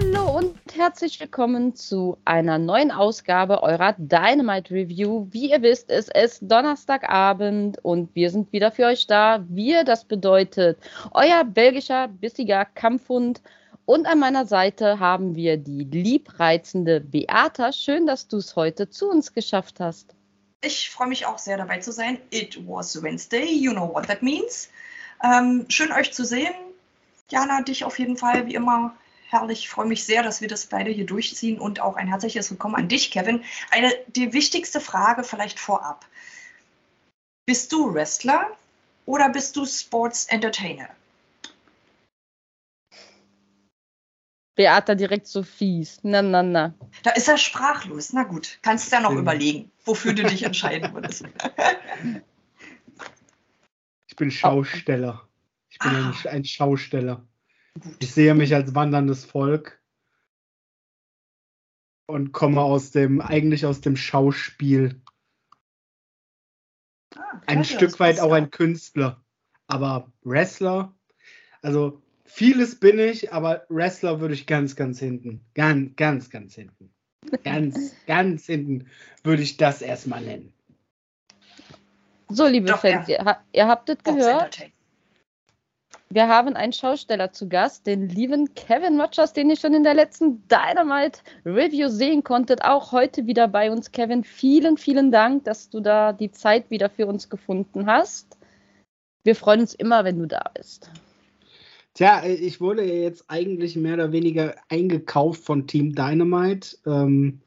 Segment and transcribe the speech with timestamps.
[0.00, 5.26] Hallo und herzlich willkommen zu einer neuen Ausgabe eurer Dynamite Review.
[5.32, 9.44] Wie ihr wisst, ist es Donnerstagabend und wir sind wieder für euch da.
[9.48, 10.78] Wir, das bedeutet
[11.10, 13.42] euer belgischer, bissiger Kampfhund.
[13.86, 17.72] Und an meiner Seite haben wir die liebreizende Beata.
[17.72, 20.14] Schön, dass du es heute zu uns geschafft hast.
[20.60, 22.20] Ich freue mich auch sehr dabei zu sein.
[22.30, 24.68] It was Wednesday, you know what that means.
[25.24, 26.54] Ähm, schön euch zu sehen.
[27.30, 28.94] Jana, dich auf jeden Fall, wie immer,
[29.28, 29.60] herrlich.
[29.60, 32.76] Ich freue mich sehr, dass wir das beide hier durchziehen und auch ein herzliches Willkommen
[32.76, 33.44] an dich, Kevin.
[33.70, 36.06] Eine, die wichtigste Frage vielleicht vorab.
[37.46, 38.56] Bist du Wrestler
[39.06, 40.88] oder bist du Sports Entertainer?
[44.56, 46.00] Beata direkt so fies.
[46.02, 46.74] Na, na, na.
[47.04, 48.12] Da ist er sprachlos.
[48.12, 49.18] Na gut, kannst du ja noch ja.
[49.18, 51.24] überlegen, wofür du dich entscheiden würdest.
[54.08, 55.28] Ich bin Schausteller.
[55.70, 56.12] Ich bin ah.
[56.24, 57.24] ein, ein Schausteller.
[57.98, 59.80] Ich sehe mich als wanderndes Volk
[62.06, 65.00] und komme aus dem, eigentlich aus dem Schauspiel.
[67.14, 69.22] Ah, ein Stück weit auch ein Künstler.
[69.66, 70.94] Aber Wrestler,
[71.60, 75.44] also vieles bin ich, aber Wrestler würde ich ganz, ganz hinten.
[75.54, 76.90] Ganz, ganz, ganz hinten.
[77.44, 78.88] Ganz, ganz hinten
[79.22, 80.54] würde ich das erstmal nennen.
[82.30, 83.18] So, liebe Doch, Fans, ja.
[83.24, 84.70] ihr, ihr, habt es gehört.
[86.10, 89.92] Wir haben einen Schausteller zu Gast, den lieben Kevin Rogers, den ihr schon in der
[89.92, 92.64] letzten Dynamite Review sehen konntet.
[92.64, 94.24] Auch heute wieder bei uns, Kevin.
[94.24, 98.38] Vielen, vielen Dank, dass du da die Zeit wieder für uns gefunden hast.
[99.22, 100.90] Wir freuen uns immer, wenn du da bist.
[101.92, 107.42] Tja, ich wurde jetzt eigentlich mehr oder weniger eingekauft von Team Dynamite, ähm,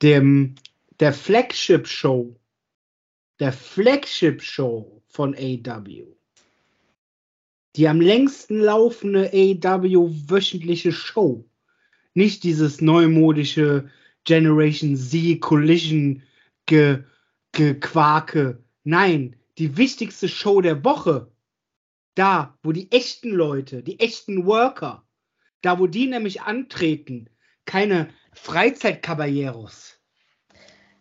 [0.00, 0.54] dem,
[0.98, 2.34] der Flagship-Show.
[3.38, 6.06] Der Flagship-Show von AW
[7.76, 11.48] die am längsten laufende AW wöchentliche Show.
[12.14, 13.88] Nicht dieses neumodische
[14.24, 16.22] Generation Z Collision
[16.66, 18.62] Gequake.
[18.84, 21.30] Nein, die wichtigste Show der Woche.
[22.14, 25.06] Da, wo die echten Leute, die echten Worker,
[25.62, 27.30] da, wo die nämlich antreten,
[27.64, 29.98] keine Freizeitkaballeros.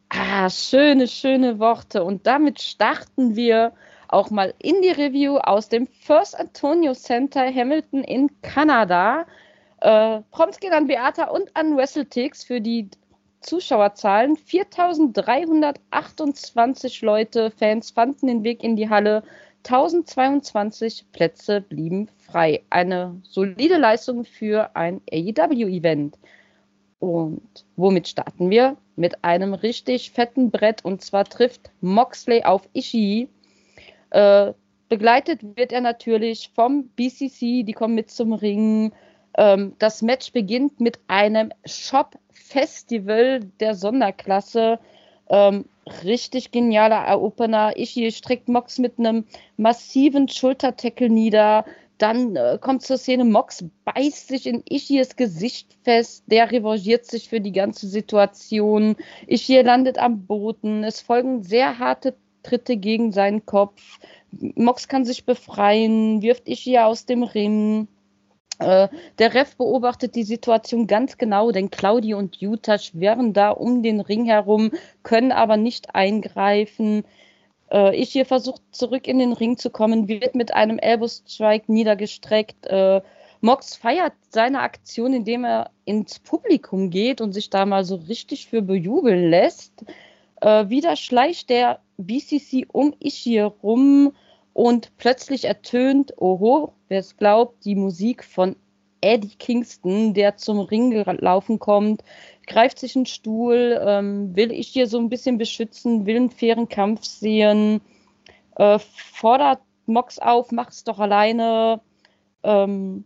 [0.07, 2.03] Ah, schöne, schöne Worte.
[2.03, 3.73] Und damit starten wir
[4.11, 9.25] auch mal in die Review aus dem First Antonio Center Hamilton in Kanada.
[9.79, 12.89] Äh, Prompts gehen an Beata und an WrestleTix für die
[13.41, 14.37] Zuschauerzahlen.
[14.37, 19.23] 4328 Leute, Fans fanden den Weg in die Halle.
[19.65, 22.63] 1022 Plätze blieben frei.
[22.69, 26.17] Eine solide Leistung für ein AEW-Event.
[26.99, 28.77] Und womit starten wir?
[28.95, 30.85] Mit einem richtig fetten Brett.
[30.85, 33.27] Und zwar trifft Moxley auf Ishii.
[34.11, 34.53] Äh,
[34.89, 38.93] begleitet wird er natürlich vom BCC, die kommen mit zum Ring.
[39.37, 44.79] Ähm, das Match beginnt mit einem Shop-Festival der Sonderklasse.
[45.29, 45.65] Ähm,
[46.03, 47.77] richtig genialer Opener.
[47.77, 49.25] Ishii streckt Mox mit einem
[49.57, 51.65] massiven Schultertackle nieder.
[51.97, 56.23] Dann äh, kommt zur Szene, Mox beißt sich in Ishies Gesicht fest.
[56.27, 58.95] Der revanchiert sich für die ganze Situation.
[59.27, 60.83] Ishii landet am Boden.
[60.83, 63.99] Es folgen sehr harte Tritte gegen seinen Kopf.
[64.31, 67.87] Mox kann sich befreien, wirft Ishii aus dem Ring.
[68.59, 68.87] Äh,
[69.19, 73.99] der Ref beobachtet die Situation ganz genau, denn Claudio und Jutta schwirren da um den
[73.99, 74.71] Ring herum,
[75.03, 77.03] können aber nicht eingreifen.
[77.71, 82.67] Äh, Ishii versucht zurück in den Ring zu kommen, wird mit einem Elbow Strike niedergestreckt.
[82.67, 83.01] Äh,
[83.41, 88.47] Mox feiert seine Aktion, indem er ins Publikum geht und sich da mal so richtig
[88.47, 89.83] für bejubeln lässt.
[90.41, 94.13] Äh, wieder schleicht der BCC um Ishii rum
[94.53, 98.55] und plötzlich ertönt, oho, wer es glaubt, die Musik von
[99.01, 102.03] Eddie Kingston, der zum Ring gelaufen kommt,
[102.45, 106.69] greift sich einen Stuhl, ähm, will ich hier so ein bisschen beschützen, will einen fairen
[106.69, 107.81] Kampf sehen,
[108.57, 111.81] äh, fordert Mox auf, mach es doch alleine.
[112.43, 113.05] Ähm,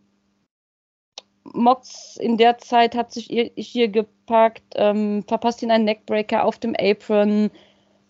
[1.54, 6.76] Mox in der Zeit hat sich hier gepackt, ähm, verpasst ihn einen Neckbreaker auf dem
[6.78, 7.52] Apron.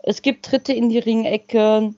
[0.08, 1.96] Es gibt Tritte in die Ringecke.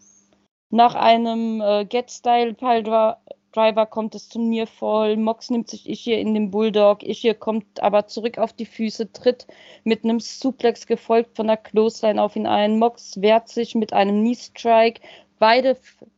[0.69, 5.18] Nach einem äh, Get-Style-Pile-Driver kommt es zum voll.
[5.18, 7.01] Mox nimmt sich ich hier in den Bulldog.
[7.01, 9.45] Hier kommt aber zurück auf die Füße, tritt
[9.83, 12.80] mit einem Suplex gefolgt von der Clothesline auf ihn ein.
[12.80, 15.01] Mox wehrt sich mit einem Knee-Strike.
[15.38, 15.75] Beide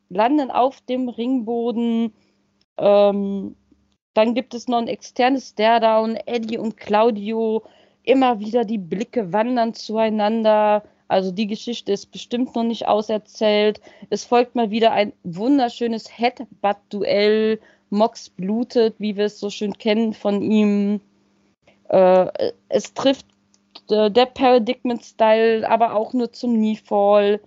[0.09, 2.13] landen auf dem Ringboden.
[2.77, 3.55] Ähm,
[4.13, 6.17] Dann gibt es noch ein externes Stairdown.
[6.27, 7.63] Eddie und Claudio
[8.03, 10.83] immer wieder die Blicke wandern zueinander.
[11.09, 13.81] Also die Geschichte ist bestimmt noch nicht auserzählt.
[14.09, 17.59] Es folgt mal wieder ein wunderschönes Headbutt-Duell.
[17.89, 21.01] Mox blutet, wie wir es so schön kennen von ihm.
[21.89, 23.25] Äh, es trifft
[23.89, 27.41] äh, der Paradigmen-Style, aber auch nur zum Kneefall.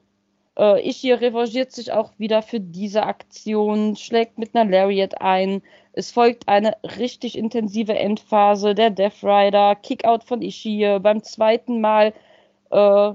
[0.58, 5.62] Äh, Ishii revanchiert sich auch wieder für diese Aktion, schlägt mit einer Lariat ein.
[5.92, 8.74] Es folgt eine richtig intensive Endphase.
[8.74, 10.98] Der Death Rider, Kickout von Ishii.
[10.98, 12.12] Beim zweiten Mal
[12.72, 13.12] äh,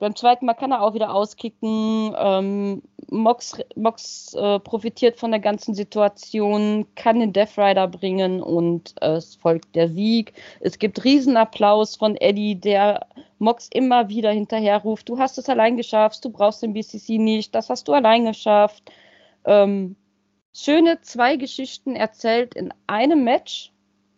[0.00, 2.14] beim zweiten Mal kann er auch wieder auskicken.
[2.18, 8.94] Ähm, Mox, Mox äh, profitiert von der ganzen Situation, kann den Death Rider bringen und
[9.02, 10.32] äh, es folgt der Sieg.
[10.60, 13.06] Es gibt Riesenapplaus von Eddie, der
[13.38, 17.54] Mox immer wieder hinterher ruft: Du hast es allein geschafft, du brauchst den BCC nicht,
[17.54, 18.90] das hast du allein geschafft.
[19.44, 19.96] Ähm,
[20.54, 23.70] schöne zwei Geschichten erzählt in einem Match.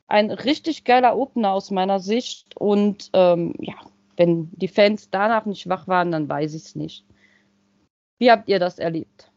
[0.07, 3.75] Ein richtig geiler Opener aus meiner Sicht und ähm, ja,
[4.17, 7.07] wenn die Fans danach nicht wach waren, dann weiß ich es nicht.
[8.19, 9.32] Wie habt ihr das erlebt?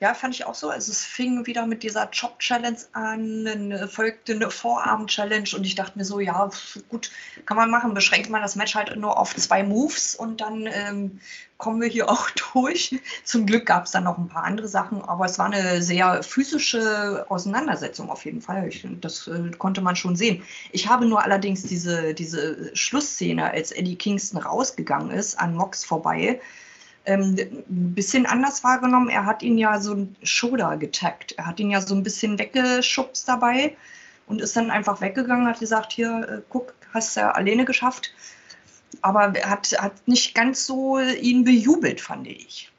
[0.00, 0.70] Ja, fand ich auch so.
[0.70, 5.98] Also es fing wieder mit dieser Chop-Challenge an, dann folgte eine Vorarm-Challenge und ich dachte
[5.98, 6.48] mir so, ja,
[6.88, 7.10] gut,
[7.46, 7.94] kann man machen.
[7.94, 11.18] Beschränkt man das Match halt nur auf zwei Moves und dann ähm,
[11.56, 12.96] kommen wir hier auch durch.
[13.24, 16.22] Zum Glück gab es dann noch ein paar andere Sachen, aber es war eine sehr
[16.22, 18.68] physische Auseinandersetzung auf jeden Fall.
[18.68, 20.44] Ich, das äh, konnte man schon sehen.
[20.70, 26.40] Ich habe nur allerdings diese, diese Schlussszene, als Eddie Kingston rausgegangen ist, an Mox vorbei,
[27.08, 29.08] ähm, ein bisschen anders wahrgenommen.
[29.08, 31.32] Er hat ihn ja so ein Shoulder getaggt.
[31.38, 33.76] Er hat ihn ja so ein bisschen weggeschubst dabei
[34.26, 38.12] und ist dann einfach weggegangen, hat gesagt, hier, äh, guck, hast du ja alleine geschafft.
[39.00, 42.70] Aber er hat, hat nicht ganz so ihn bejubelt, fand ich.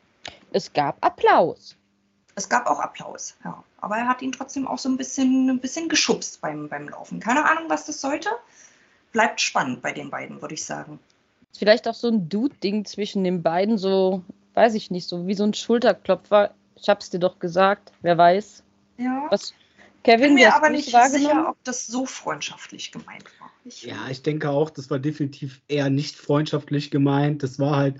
[0.51, 1.75] Es gab Applaus.
[2.35, 3.63] Es gab auch Applaus, ja.
[3.81, 7.19] Aber er hat ihn trotzdem auch so ein bisschen, ein bisschen geschubst beim, beim Laufen.
[7.19, 8.29] Keine Ahnung, was das sollte.
[9.11, 10.99] Bleibt spannend bei den beiden, würde ich sagen.
[11.57, 14.21] Vielleicht auch so ein Dude-Ding zwischen den beiden, so,
[14.53, 16.51] weiß ich nicht, so wie so ein Schulterklopfer.
[16.75, 18.63] Ich hab's dir doch gesagt, wer weiß.
[18.97, 19.27] Ja.
[19.29, 19.53] Was,
[20.03, 23.49] Kevin, ich bin mir aber nicht sicher, ob das so freundschaftlich gemeint war.
[23.65, 27.43] Ich ja, ich denke auch, das war definitiv eher nicht freundschaftlich gemeint.
[27.43, 27.95] Das war halt,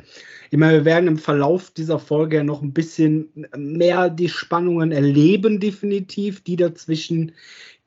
[0.49, 4.91] ich meine, wir werden im Verlauf dieser Folge ja noch ein bisschen mehr die Spannungen
[4.91, 7.33] erleben, definitiv, die da zwischen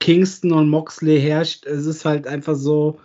[0.00, 1.64] Kingston und Moxley herrscht.
[1.64, 3.00] Es ist halt einfach so,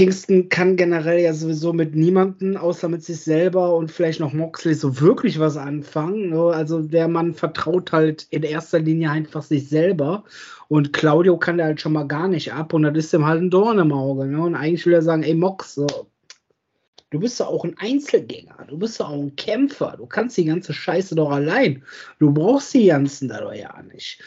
[0.00, 4.72] Kingston kann generell ja sowieso mit niemandem, außer mit sich selber und vielleicht noch Moxley,
[4.72, 6.30] so wirklich was anfangen.
[6.30, 6.40] Ne?
[6.40, 10.24] Also der Mann vertraut halt in erster Linie einfach sich selber.
[10.68, 13.42] Und Claudio kann der halt schon mal gar nicht ab und das ist ihm halt
[13.42, 14.24] ein Dorn im Auge.
[14.24, 14.40] Ne?
[14.40, 19.00] Und eigentlich will er sagen, ey Mox, du bist doch auch ein Einzelgänger, du bist
[19.00, 21.82] doch auch ein Kämpfer, du kannst die ganze Scheiße doch allein.
[22.18, 24.22] Du brauchst die ganzen da doch ja nicht.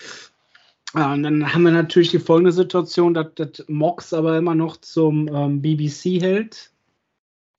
[0.95, 4.78] Ja, und dann haben wir natürlich die folgende Situation, dass, dass Mox aber immer noch
[4.78, 6.72] zum ähm, BBC hält.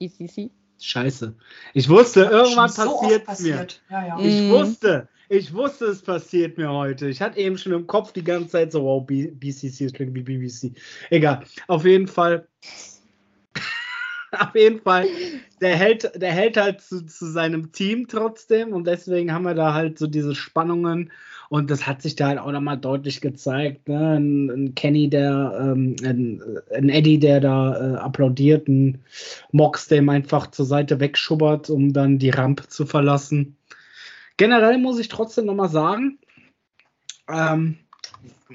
[0.00, 0.50] ECC?
[0.80, 1.34] Scheiße.
[1.72, 3.66] Ich wusste, irgendwann so passiert es mir.
[3.90, 4.18] Ja, ja.
[4.20, 4.50] Ich mm.
[4.50, 7.08] wusste, ich wusste, es passiert mir heute.
[7.08, 10.14] Ich hatte eben schon im Kopf die ganze Zeit so, wow, B BCC, es klingt
[10.14, 10.72] wie BBC.
[11.10, 11.42] Egal.
[11.66, 12.46] Auf jeden Fall.
[14.32, 15.08] auf jeden Fall.
[15.60, 19.72] Der hält, der hält halt zu, zu seinem Team trotzdem und deswegen haben wir da
[19.74, 21.10] halt so diese Spannungen
[21.54, 23.86] und das hat sich da halt auch nochmal deutlich gezeigt.
[23.86, 24.16] Ne?
[24.16, 26.42] Ein, ein, Kenny, der, ähm, ein,
[26.74, 29.04] ein, Eddie, der da äh, applaudiert, ein
[29.52, 33.56] Mox, der ihm einfach zur Seite wegschubbert, um dann die Rampe zu verlassen.
[34.36, 36.18] Generell muss ich trotzdem nochmal sagen,
[37.28, 37.78] ähm,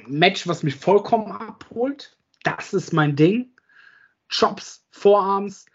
[0.05, 3.47] Match, was mich vollkommen abholt, das ist mein Ding.
[4.27, 5.67] Chops, Vorarms,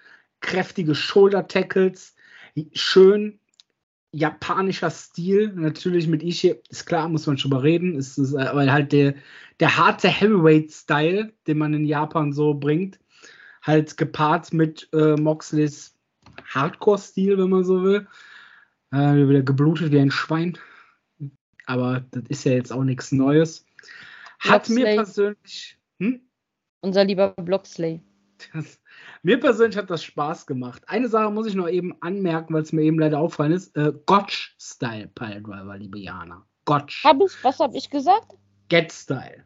[0.42, 2.16] kräftige Shoulder-Tackles,
[2.74, 3.40] schön
[4.14, 8.70] japanischer Stil, natürlich mit Ishii, ist klar, muss man schon mal reden, ist, ist aber
[8.70, 9.14] halt der,
[9.60, 12.98] der harte Heavyweight-Style, den man in Japan so bringt,
[13.62, 15.96] halt gepaart mit äh, Moxleys
[16.46, 18.06] Hardcore-Stil, wenn man so will.
[18.92, 20.56] Äh, wieder geblutet wie ein Schwein.
[21.66, 23.66] Aber das ist ja jetzt auch nichts Neues.
[24.38, 24.84] Hat Blocksley.
[24.84, 25.78] mir persönlich.
[25.98, 26.20] Hm?
[26.80, 28.00] Unser lieber Blocksley.
[28.52, 28.80] Das,
[29.22, 30.82] mir persönlich hat das Spaß gemacht.
[30.86, 33.76] Eine Sache muss ich noch eben anmerken, weil es mir eben leider auffallen ist.
[33.76, 36.44] Äh, Gotch-Style Piledriver, liebe Jana.
[36.64, 37.04] Gotch.
[37.04, 38.32] Hab ich, was habe ich gesagt?
[38.68, 39.44] Get-Style.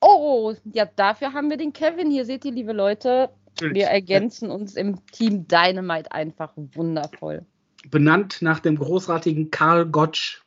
[0.00, 2.10] Oh, ja, dafür haben wir den Kevin.
[2.10, 7.44] Hier seht ihr, liebe Leute, wir ergänzen uns im Team Dynamite einfach wundervoll.
[7.90, 10.42] Benannt nach dem großartigen Karl Gotch,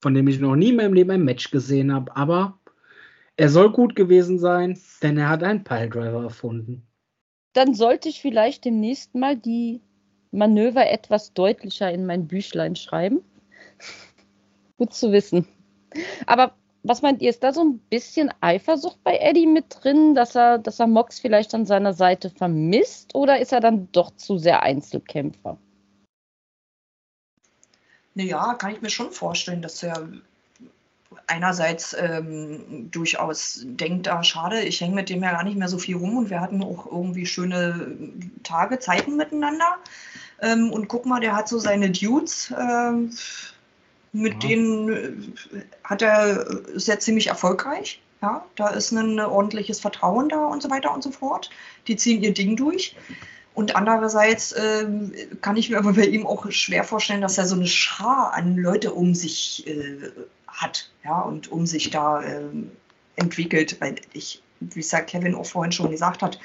[0.00, 2.16] von dem ich noch nie in meinem Leben ein Match gesehen habe.
[2.16, 2.58] Aber
[3.36, 6.85] er soll gut gewesen sein, denn er hat einen Piledriver erfunden
[7.56, 9.80] dann sollte ich vielleicht demnächst mal die
[10.30, 13.24] Manöver etwas deutlicher in mein Büchlein schreiben.
[14.78, 15.48] Gut zu wissen.
[16.26, 20.36] Aber was meint ihr, ist da so ein bisschen Eifersucht bei Eddie mit drin, dass
[20.36, 24.36] er, dass er Mox vielleicht an seiner Seite vermisst oder ist er dann doch zu
[24.36, 25.56] sehr Einzelkämpfer?
[28.14, 30.08] Naja, kann ich mir schon vorstellen, dass er
[31.26, 35.78] einerseits ähm, durchaus denkt, ah, schade, ich hänge mit dem ja gar nicht mehr so
[35.78, 37.96] viel rum und wir hatten auch irgendwie schöne
[38.42, 39.76] Tage, Zeiten miteinander.
[40.40, 42.52] Ähm, und guck mal, der hat so seine Dudes.
[42.58, 43.10] Ähm,
[44.12, 44.48] mit ja.
[44.48, 45.12] denen äh,
[45.84, 48.00] hat er, ist er ziemlich erfolgreich.
[48.22, 51.50] Ja, da ist ein ordentliches Vertrauen da und so weiter und so fort.
[51.86, 52.96] Die ziehen ihr Ding durch.
[53.54, 54.86] Und andererseits äh,
[55.40, 58.56] kann ich mir aber bei ihm auch schwer vorstellen, dass er so eine Schar an
[58.56, 60.10] Leute um sich äh,
[60.56, 62.48] hat, ja, und um sich da äh,
[63.16, 63.80] entwickelt.
[63.80, 66.40] Weil ich, wie es ja Kevin auch vorhin schon gesagt hat,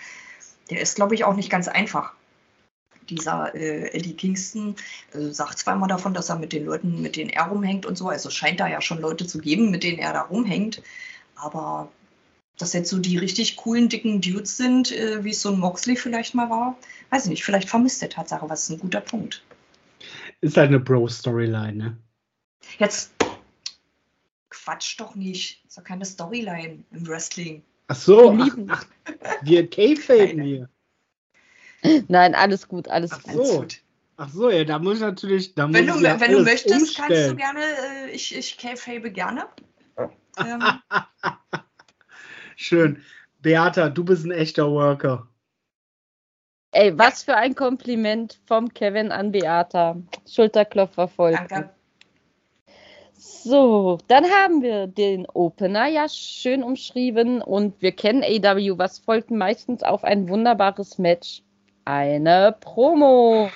[0.70, 2.14] der ist, glaube ich, auch nicht ganz einfach
[3.12, 4.76] dieser äh, Eddie Kingston
[5.14, 8.10] äh, sagt immer davon, dass er mit den Leuten, mit denen er rumhängt und so,
[8.10, 10.82] also scheint da ja schon Leute zu geben, mit denen er da rumhängt,
[11.36, 11.92] aber
[12.58, 15.96] dass jetzt so die richtig coolen, dicken Dudes sind, äh, wie es so ein Moxley
[15.96, 16.78] vielleicht mal war,
[17.10, 19.44] weiß ich nicht, vielleicht vermisst der Tatsache, was ist ein guter Punkt.
[20.42, 21.98] Ist halt eine Bro-Storyline, ne?
[22.78, 23.12] Jetzt
[24.52, 25.66] Quatsch doch nicht.
[25.66, 27.64] Ist doch keine Storyline im Wrestling.
[27.88, 28.86] Ach so, ach, ach,
[29.42, 30.70] wir K-Faden hier.
[32.08, 33.60] Nein, alles gut, alles Ach so.
[33.60, 33.82] gut.
[34.18, 35.56] Ach so, ja, da muss ich natürlich.
[35.56, 37.10] Da wenn du, ja wenn du möchtest, umstellen.
[37.10, 39.46] kannst du gerne, äh, ich, ich käfe gerne.
[40.38, 40.64] Ähm.
[42.56, 43.04] Schön.
[43.42, 45.28] Beata, du bist ein echter Worker.
[46.72, 49.98] Ey, was für ein Kompliment vom Kevin an Beata.
[50.26, 51.34] Schulterklopfer voll.
[51.34, 51.70] Danke.
[53.24, 58.78] So, dann haben wir den Opener ja schön umschrieben und wir kennen AW.
[58.78, 61.44] Was folgt meistens auf ein wunderbares Match?
[61.86, 63.50] eine Promo.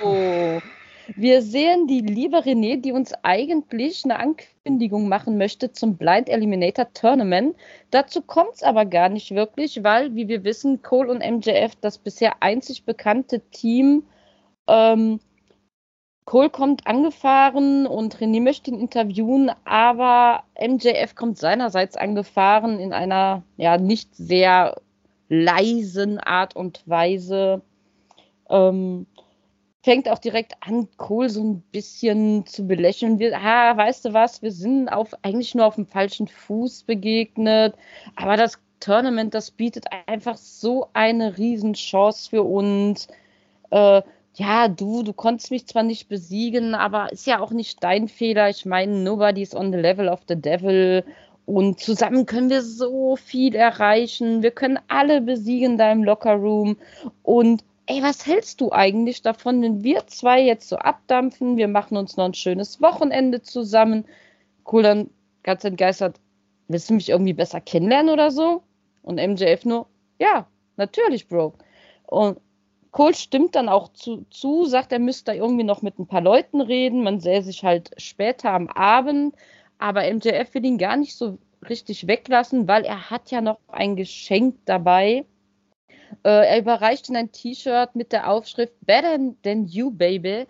[1.16, 6.92] Wir sehen die liebe René, die uns eigentlich eine Ankündigung machen möchte zum Blind Eliminator
[6.94, 7.56] Tournament.
[7.92, 12.00] Dazu kommt es aber gar nicht wirklich, weil, wie wir wissen, Cole und MJF das
[12.00, 14.04] bisher einzig bekannte Team.
[14.68, 15.20] Ähm,
[16.26, 23.44] Cole kommt angefahren und René möchte ihn interviewen, aber MJF kommt seinerseits angefahren in einer
[23.58, 24.82] ja nicht sehr
[25.30, 27.62] leisen Art und Weise
[28.50, 29.06] ähm,
[29.84, 33.20] fängt auch direkt an, Kohl so ein bisschen zu belächeln.
[33.20, 37.76] Wir, ah, weißt du was, wir sind auf, eigentlich nur auf dem falschen Fuß begegnet,
[38.16, 43.08] aber das Tournament, das bietet einfach so eine Riesenchance für uns.
[43.70, 44.02] Äh,
[44.36, 48.50] ja, du, du konntest mich zwar nicht besiegen, aber ist ja auch nicht dein Fehler.
[48.50, 51.04] Ich meine, nobody's on the level of the devil.
[51.46, 54.42] Und zusammen können wir so viel erreichen.
[54.42, 56.76] Wir können alle besiegen da im Lockerroom.
[57.24, 61.96] Und ey, was hältst du eigentlich davon, wenn wir zwei jetzt so abdampfen, wir machen
[61.96, 64.06] uns noch ein schönes Wochenende zusammen.
[64.70, 65.10] Cool, dann
[65.44, 66.20] ganz entgeistert,
[66.68, 68.64] willst du mich irgendwie besser kennenlernen oder so?
[69.02, 69.88] Und MJF nur,
[70.20, 71.54] ja, natürlich, Bro.
[72.08, 72.40] Und
[72.96, 76.22] Cole stimmt dann auch zu, zu, sagt, er müsste da irgendwie noch mit ein paar
[76.22, 77.04] Leuten reden.
[77.04, 79.36] Man sähe sich halt später am Abend.
[79.78, 81.38] Aber MJF will ihn gar nicht so
[81.70, 85.26] richtig weglassen, weil er hat ja noch ein Geschenk dabei.
[86.24, 90.48] Äh, er überreicht ihnen ein T-Shirt mit der Aufschrift Better Than You, Baby.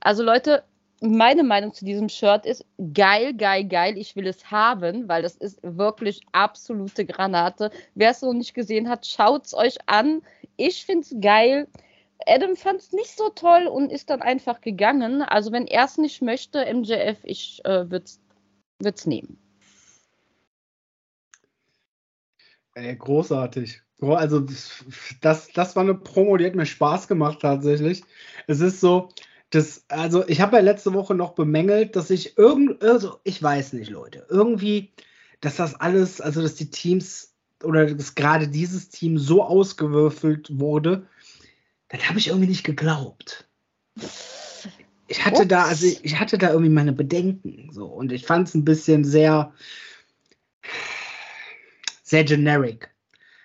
[0.00, 0.64] Also Leute,
[1.02, 3.98] meine Meinung zu diesem Shirt ist geil, geil, geil.
[3.98, 7.70] Ich will es haben, weil das ist wirklich absolute Granate.
[7.94, 10.22] Wer es noch nicht gesehen hat, schaut es euch an.
[10.64, 11.66] Ich finde es geil.
[12.24, 15.22] Adam fand es nicht so toll und ist dann einfach gegangen.
[15.22, 18.04] Also wenn er es nicht möchte, MJF, ich äh, würde
[18.84, 19.38] es nehmen.
[22.74, 23.82] Ey, großartig.
[24.00, 24.46] Also
[25.20, 28.02] das, das war eine Promo, die hat mir Spaß gemacht tatsächlich.
[28.46, 29.08] Es ist so,
[29.50, 33.72] das, also ich habe ja letzte Woche noch bemängelt, dass ich irgend, also ich weiß
[33.72, 34.92] nicht, Leute, irgendwie,
[35.40, 37.31] dass das alles, also dass die Teams
[37.64, 41.06] oder dass gerade dieses Team so ausgewürfelt wurde,
[41.88, 43.46] das habe ich irgendwie nicht geglaubt.
[45.08, 45.48] Ich hatte Ups.
[45.48, 49.04] da, also ich hatte da irgendwie meine Bedenken so und ich fand es ein bisschen
[49.04, 49.52] sehr,
[52.02, 52.92] sehr generic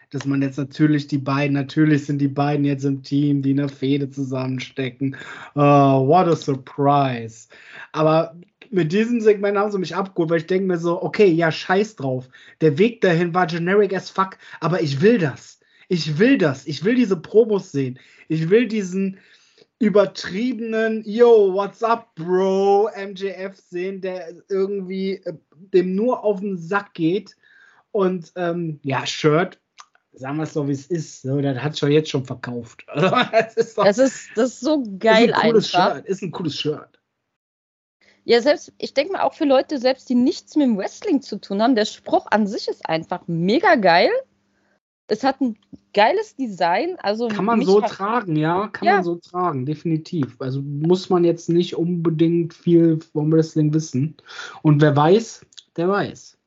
[0.09, 3.57] dass man jetzt natürlich die beiden, natürlich sind die beiden jetzt im Team, die in
[3.57, 5.17] der Fehde zusammenstecken.
[5.55, 7.47] Oh, what a surprise.
[7.91, 8.35] Aber
[8.71, 11.95] mit diesem Segment haben sie mich abgeholt, weil ich denke mir so, okay, ja, scheiß
[11.95, 12.29] drauf.
[12.61, 15.59] Der Weg dahin war generic as fuck, aber ich will das.
[15.89, 16.67] Ich will das.
[16.67, 17.99] Ich will diese Promos sehen.
[18.27, 19.19] Ich will diesen
[19.79, 25.33] übertriebenen, yo, what's up, Bro, MJF sehen, der irgendwie äh,
[25.73, 27.35] dem nur auf den Sack geht.
[27.91, 29.59] Und ähm, ja, Shirt
[30.17, 31.21] sagen wir es so, wie es ist.
[31.21, 32.85] So, das hat schon jetzt schon verkauft.
[32.95, 35.95] das, ist doch, das, ist, das ist so geil ist ein cooles einfach.
[35.95, 36.96] Shirt, ist ein cooles Shirt.
[38.27, 41.39] Ja, selbst, ich denke mal auch für Leute selbst, die nichts mit dem Wrestling zu
[41.39, 44.09] tun haben, der Spruch an sich ist einfach mega geil.
[45.07, 45.57] Es hat ein
[45.93, 46.97] geiles Design.
[46.99, 48.95] Also kann man so tragen, ja, kann ja.
[48.95, 50.35] man so tragen, definitiv.
[50.41, 54.17] Also muss man jetzt nicht unbedingt viel vom Wrestling wissen.
[54.61, 55.45] Und wer weiß,
[55.77, 56.37] der weiß.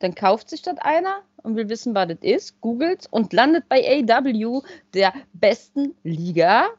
[0.00, 4.04] Dann kauft sich das einer und will wissen, was das ist, googelt und landet bei
[4.04, 4.62] AW,
[4.94, 6.70] der besten Liga.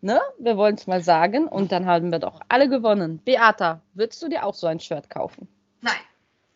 [0.00, 0.20] Ne?
[0.38, 1.48] Wir wollen es mal sagen.
[1.48, 3.20] Und dann haben wir doch alle gewonnen.
[3.24, 5.48] Beata, würdest du dir auch so ein Shirt kaufen?
[5.80, 6.00] Nein.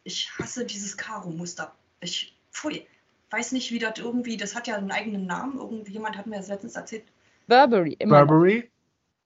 [0.04, 1.72] Ich hasse dieses Karo-Muster.
[2.00, 2.86] Ich, pfui
[3.32, 5.58] weiß nicht, wie das irgendwie, das hat ja einen eigenen Namen.
[5.58, 7.04] Irgendjemand hat mir das letztens erzählt.
[7.48, 8.24] Burberry, immer.
[8.24, 8.70] Burberry?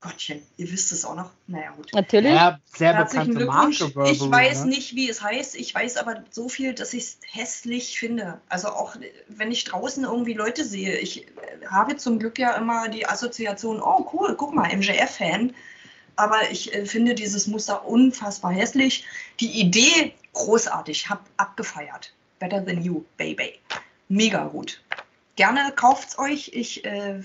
[0.06, 1.30] Gottchen, ihr wisst es auch noch.
[1.46, 1.90] Naja, gut.
[1.92, 2.32] Natürlich.
[2.32, 3.88] Ja, sehr bekannte Marke.
[3.88, 4.70] Burberry, ich weiß ne?
[4.70, 5.56] nicht, wie es heißt.
[5.56, 8.40] Ich weiß aber so viel, dass ich es hässlich finde.
[8.48, 8.96] Also auch
[9.28, 10.96] wenn ich draußen irgendwie Leute sehe.
[10.98, 11.26] Ich
[11.70, 15.54] habe zum Glück ja immer die Assoziation, oh cool, guck mal, MJF-Fan.
[16.16, 19.04] Aber ich äh, finde dieses Muster unfassbar hässlich.
[19.40, 22.12] Die Idee großartig, hab abgefeiert.
[22.38, 23.54] Better than you, baby
[24.08, 24.80] mega gut.
[25.36, 26.50] Gerne kauft's euch.
[26.54, 27.20] Ich äh,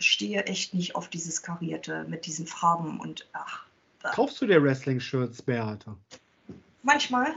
[0.00, 3.66] stehe echt nicht auf dieses Karierte mit diesen Farben und ach.
[4.02, 4.10] Da.
[4.12, 5.94] Kaufst du dir Wrestling-Shirts, Beate?
[6.82, 7.34] Manchmal.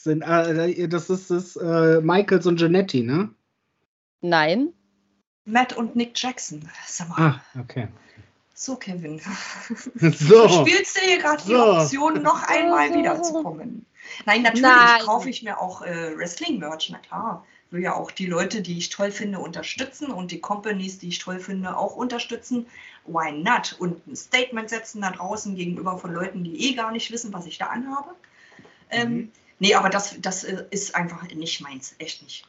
[0.00, 3.34] Sind, äh, das ist das äh, Michaels und Janetti, ne?
[4.20, 4.72] Nein.
[5.46, 6.68] Matt und Nick Jackson.
[6.86, 7.40] Sag mal.
[7.54, 7.88] Ah, okay.
[8.54, 9.20] So, Kevin.
[9.96, 10.46] So.
[10.46, 11.48] Du spielst dir hier gerade so.
[11.48, 13.84] die Option, noch einmal wiederzukommen.
[14.26, 15.00] Nein, natürlich Nein.
[15.02, 17.46] kaufe ich mir auch äh, Wrestling-Merch, na klar.
[17.74, 21.18] Will ja auch die Leute, die ich toll finde, unterstützen und die Companies, die ich
[21.18, 22.66] toll finde, auch unterstützen.
[23.04, 23.74] Why not?
[23.80, 27.46] Und ein Statement setzen da draußen gegenüber von Leuten, die eh gar nicht wissen, was
[27.46, 28.10] ich da anhabe.
[28.90, 29.32] Ähm, mhm.
[29.58, 32.46] Nee, aber das, das äh, ist einfach nicht meins, echt nicht.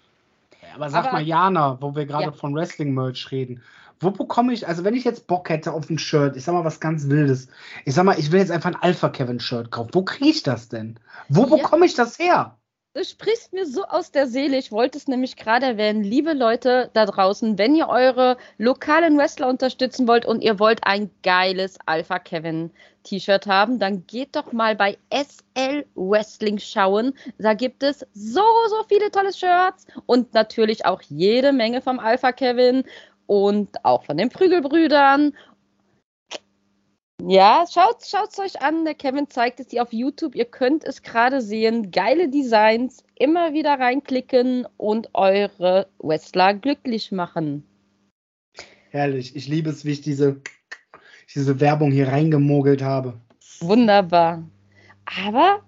[0.75, 2.32] Aber sag aber, mal, Jana, wo wir gerade ja.
[2.32, 3.64] von Wrestling-Merch reden,
[4.00, 6.66] wo bekomme ich, also wenn ich jetzt Bock hätte auf ein Shirt, ich sag mal
[6.66, 7.48] was ganz Wildes,
[7.83, 9.90] ich sag mal, ich will jetzt einfach ein Alpha Kevin Shirt kaufen.
[9.94, 11.00] Wo kriege ich das denn?
[11.29, 11.55] Wo ja.
[11.55, 12.55] bekomme ich das her?
[12.96, 14.58] Du sprichst mir so aus der Seele.
[14.58, 16.01] Ich wollte es nämlich gerade erwähnen.
[16.01, 21.10] Liebe Leute da draußen, wenn ihr eure lokalen Wrestler unterstützen wollt und ihr wollt ein
[21.22, 22.72] geiles Alpha Kevin
[23.03, 27.14] T-Shirt haben, dann geht doch mal bei SL Wrestling schauen.
[27.38, 32.31] Da gibt es so, so viele tolle Shirts und natürlich auch jede Menge vom Alpha
[32.31, 32.86] Kevin
[33.27, 35.34] und auch von den Prügelbrüdern.
[37.28, 38.86] Ja, schaut es euch an.
[38.86, 40.36] Der Kevin zeigt es dir auf YouTube.
[40.36, 41.90] Ihr könnt es gerade sehen.
[41.90, 43.04] Geile Designs.
[43.16, 47.66] Immer wieder reinklicken und eure Wrestler glücklich machen.
[48.92, 49.36] Herrlich.
[49.36, 50.40] Ich liebe es, wie ich diese,
[51.34, 53.20] diese Werbung hier reingemogelt habe.
[53.60, 54.44] Wunderbar.
[55.06, 55.62] Aber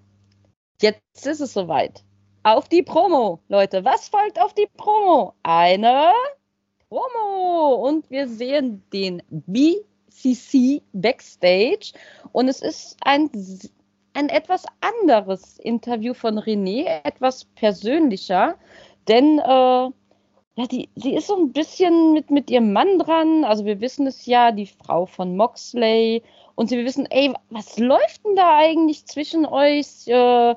[0.80, 2.04] jetzt ist es soweit.
[2.44, 3.84] Auf die Promo, Leute.
[3.84, 5.34] Was folgt auf die Promo?
[5.42, 6.12] Eine
[6.88, 9.22] Promo und wir sehen den
[10.22, 11.92] BCC Backstage.
[12.32, 13.30] Und es ist ein,
[14.14, 18.56] ein etwas anderes Interview von René, etwas persönlicher,
[19.06, 19.90] denn äh,
[20.58, 24.08] ja, die, sie ist so ein bisschen mit, mit ihrem Mann dran, also wir wissen
[24.08, 26.22] es ja, die Frau von Moxley.
[26.56, 30.08] Und sie wissen, ey, was läuft denn da eigentlich zwischen euch?
[30.08, 30.56] Äh,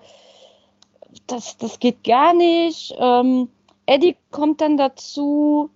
[1.28, 2.95] das, das geht gar nicht.
[2.97, 3.50] Ähm,
[3.86, 5.69] Eddie kommt dann dazu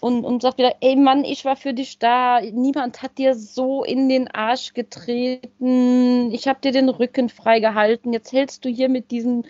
[0.00, 3.84] und, und sagt wieder, ey Mann, ich war für dich da, niemand hat dir so
[3.84, 9.10] in den Arsch getreten, ich habe dir den Rücken freigehalten, jetzt hältst du hier mit
[9.10, 9.44] diesem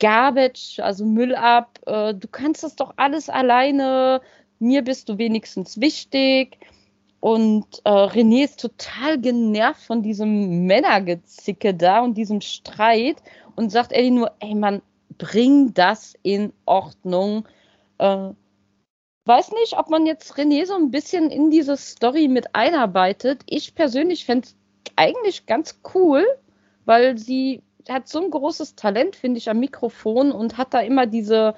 [0.00, 4.20] Garbage, also Müll ab, äh, du kannst das doch alles alleine,
[4.58, 6.58] mir bist du wenigstens wichtig.
[7.20, 13.16] Und äh, René ist total genervt von diesem Männergezicke da und diesem Streit
[13.56, 14.80] und sagt Eddie nur, ey Mann,
[15.18, 17.46] bring das in Ordnung.
[17.98, 18.30] Äh,
[19.30, 23.42] weiß nicht, ob man jetzt René so ein bisschen in diese Story mit einarbeitet.
[23.46, 24.56] Ich persönlich fände es
[24.96, 26.26] eigentlich ganz cool,
[26.84, 31.06] weil sie hat so ein großes Talent, finde ich, am Mikrofon und hat da immer
[31.06, 31.54] diese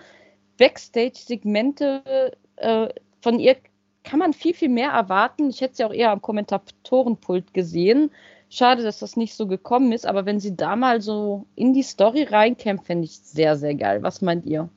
[0.58, 2.36] Backstage-Segmente.
[2.56, 2.88] Äh,
[3.22, 3.56] von ihr
[4.04, 5.48] kann man viel, viel mehr erwarten.
[5.48, 8.10] Ich hätte sie auch eher am Kommentatorenpult gesehen.
[8.50, 11.82] Schade, dass das nicht so gekommen ist, aber wenn sie da mal so in die
[11.82, 14.02] Story reinkämpft, fände ich sehr, sehr geil.
[14.02, 14.68] Was meint ihr?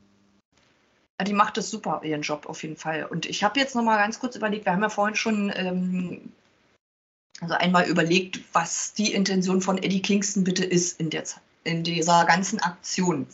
[1.21, 3.06] Die macht es super, ihren Job auf jeden Fall.
[3.06, 6.34] Und ich habe jetzt noch mal ganz kurz überlegt, wir haben ja vorhin schon ähm,
[7.41, 11.23] also einmal überlegt, was die Intention von Eddie Kingston bitte ist in, der,
[11.63, 13.28] in dieser ganzen Aktion.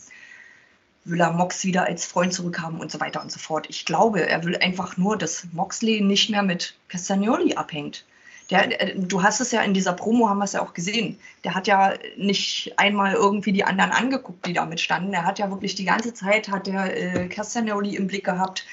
[1.04, 3.66] Will er Mox wieder als Freund zurückhaben und so weiter und so fort.
[3.68, 8.04] Ich glaube, er will einfach nur, dass Moxley nicht mehr mit Castagnoli abhängt.
[8.52, 11.18] Der, äh, du hast es ja in dieser Promo, haben wir es ja auch gesehen.
[11.42, 15.14] Der hat ja nicht einmal irgendwie die anderen angeguckt, die damit standen.
[15.14, 18.66] Er hat ja wirklich die ganze Zeit, hat der äh, Castagnoli im Blick gehabt.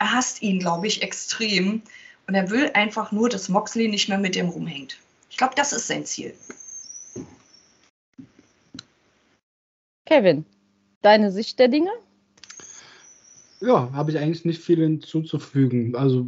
[0.00, 1.82] Er hasst ihn, glaube ich, extrem.
[2.26, 4.98] Und er will einfach nur, dass Moxley nicht mehr mit ihm rumhängt.
[5.30, 6.34] Ich glaube, das ist sein Ziel.
[10.04, 10.44] Kevin,
[11.02, 11.90] deine Sicht der Dinge?
[13.60, 15.94] Ja, habe ich eigentlich nicht viel hinzuzufügen.
[15.94, 16.26] Also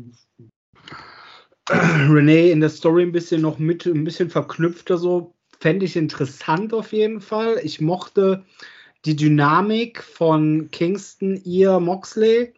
[1.70, 6.75] Renee in der Story ein bisschen noch mit, ein bisschen verknüpfter so, fände ich interessant
[6.75, 7.61] auf jeden Fall.
[7.62, 8.44] Ich mochte
[9.05, 12.53] die Dynamik von Kingston, ihr Moxley.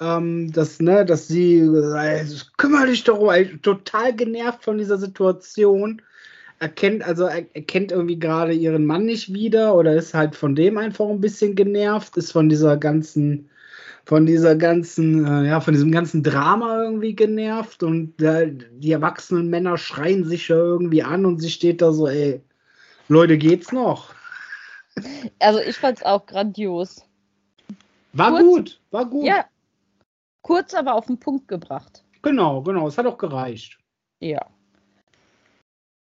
[0.00, 2.24] Ähm, dass, ne, dass sie, äh,
[2.56, 3.30] kümmere dich darum,
[3.62, 6.02] total genervt von dieser Situation.
[6.58, 10.76] Erkennt, also er, erkennt irgendwie gerade ihren Mann nicht wieder oder ist halt von dem
[10.78, 13.48] einfach ein bisschen genervt, ist von dieser ganzen
[14.04, 19.48] von dieser ganzen, äh, ja, von diesem ganzen Drama irgendwie genervt und äh, die erwachsenen
[19.48, 22.42] Männer schreien sich ja irgendwie an und sie steht da so, ey,
[23.08, 24.14] Leute, geht's noch?
[25.38, 27.04] Also ich fand's auch grandios.
[28.12, 29.24] War kurz, gut, war gut.
[29.24, 29.46] Ja,
[30.42, 32.04] kurz, aber auf den Punkt gebracht.
[32.22, 33.78] Genau, genau, es hat auch gereicht.
[34.20, 34.46] Ja.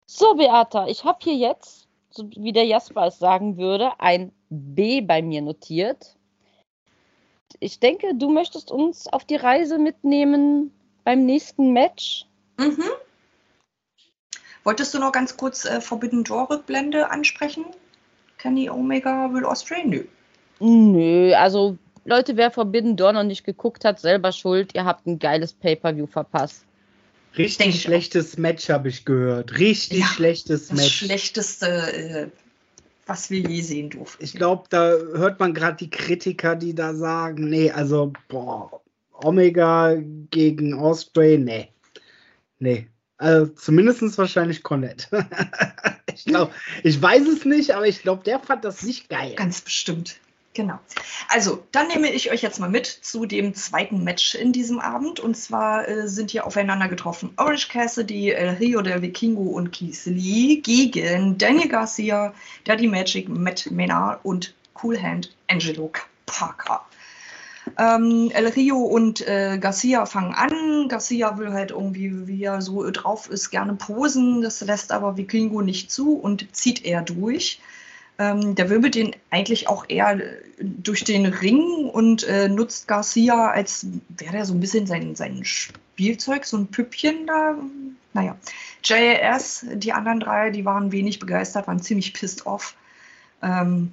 [0.07, 4.99] So, Beata, ich habe hier jetzt, so wie der Jasper es sagen würde, ein B
[4.99, 6.17] bei mir notiert
[7.59, 10.71] ich denke, du möchtest uns auf die Reise mitnehmen
[11.03, 12.25] beim nächsten Match.
[12.57, 12.83] Mhm.
[14.63, 17.65] Wolltest du noch ganz kurz äh, Forbidden Door Rückblende ansprechen?
[18.37, 20.03] Kenny Omega will Australia?
[20.03, 20.03] Nö.
[20.59, 24.73] Nö, also Leute, wer Forbidden Door noch nicht geguckt hat, selber schuld.
[24.75, 26.65] Ihr habt ein geiles Pay-Per-View verpasst.
[27.37, 29.57] Richtig schlechtes Match habe ich gehört.
[29.57, 30.99] Richtig ja, schlechtes das Match.
[30.99, 32.27] Das schlechteste äh,
[33.05, 34.23] was wir je sehen durften.
[34.23, 39.95] Ich glaube, da hört man gerade die Kritiker, die da sagen, nee, also, boah, Omega
[40.29, 41.69] gegen Osprey, nee.
[42.59, 42.87] Nee.
[43.17, 45.07] Also zumindest wahrscheinlich Colette.
[46.15, 46.51] ich glaube,
[46.83, 49.35] ich weiß es nicht, aber ich glaube, der fand das nicht geil.
[49.35, 50.19] Ganz bestimmt.
[50.53, 50.79] Genau.
[51.29, 55.21] Also, dann nehme ich euch jetzt mal mit zu dem zweiten Match in diesem Abend.
[55.21, 60.05] Und zwar äh, sind hier aufeinander getroffen Orange Cassidy, El Rio del Vikingo und Keith
[60.05, 62.33] Lee gegen Daniel Garcia,
[62.65, 65.89] Daddy Magic, Matt Menard und Cool Hand Angelo
[66.25, 66.85] Parker.
[67.77, 70.89] Ähm, El Rio und äh, Garcia fangen an.
[70.89, 74.41] Garcia will halt irgendwie, wie er so drauf ist, gerne posen.
[74.41, 77.61] Das lässt aber Vikingo nicht zu und zieht er durch.
[78.21, 80.19] Ähm, der wirbelt den eigentlich auch eher
[80.59, 85.43] durch den Ring und äh, nutzt Garcia als wäre der so ein bisschen sein, sein
[85.43, 87.55] Spielzeug, so ein Püppchen da.
[88.13, 88.37] Naja,
[88.83, 92.75] JS, die anderen drei, die waren wenig begeistert, waren ziemlich pissed off.
[93.41, 93.91] Ähm,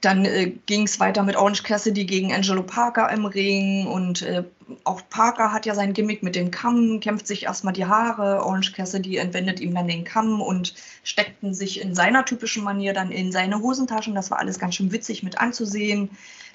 [0.00, 4.44] dann äh, ging es weiter mit Orange Cassidy gegen Angelo Parker im Ring und äh,
[4.84, 8.44] auch Parker hat ja sein Gimmick mit dem Kamm, kämpft sich erstmal die Haare.
[8.44, 13.10] Orange Cassidy entwendet ihm dann den Kamm und steckten sich in seiner typischen Manier dann
[13.10, 14.14] in seine Hosentaschen.
[14.14, 16.10] Das war alles ganz schön witzig mit anzusehen.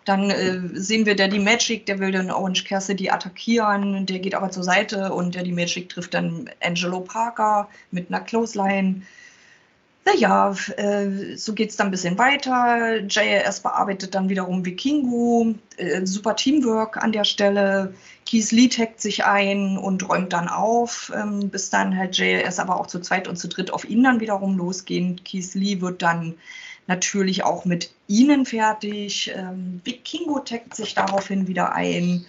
[0.06, 4.52] Dann äh, sehen wir Daddy Magic, der will dann Orange Cassidy attackieren, der geht aber
[4.52, 9.02] zur Seite und Daddy Magic trifft dann Angelo Parker mit einer Clothesline.
[10.06, 13.00] Naja, äh, so geht es dann ein bisschen weiter.
[13.04, 15.56] JRS bearbeitet dann wiederum Vikingo.
[15.78, 17.94] Äh, super Teamwork an der Stelle.
[18.26, 22.80] Keith Lee taggt sich ein und räumt dann auf, ähm, bis dann halt JRS aber
[22.80, 25.24] auch zu zweit und zu dritt auf ihn dann wiederum losgehen.
[25.24, 26.36] Keith Lee wird dann
[26.88, 29.32] natürlich auch mit ihnen fertig.
[29.34, 32.26] Ähm, Vikingo taggt sich daraufhin wieder ein,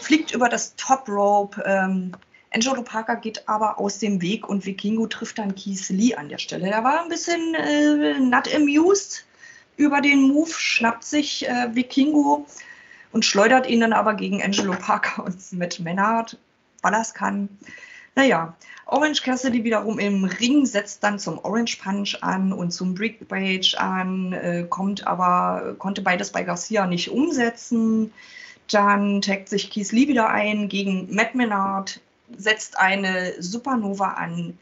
[0.00, 1.62] fliegt über das Top Rope.
[1.66, 2.12] Ähm,
[2.58, 6.38] Angelo Parker geht aber aus dem Weg und Vikingo trifft dann Keith Lee an der
[6.38, 6.66] Stelle.
[6.66, 9.24] Der war ein bisschen äh, not amused
[9.76, 12.48] über den Move, schnappt sich äh, Vikingo
[13.12, 16.36] und schleudert ihn dann aber gegen Angelo Parker und mit Menard,
[16.82, 17.48] weil er es kann.
[18.16, 23.28] Naja, Orange Cassidy wiederum im Ring setzt dann zum Orange Punch an und zum Brick
[23.28, 28.12] Page an, äh, kommt aber, konnte beides bei Garcia nicht umsetzen.
[28.68, 32.00] Dann taggt sich Keith Lee wieder ein gegen Matt Menard
[32.36, 34.58] setzt eine Supernova an,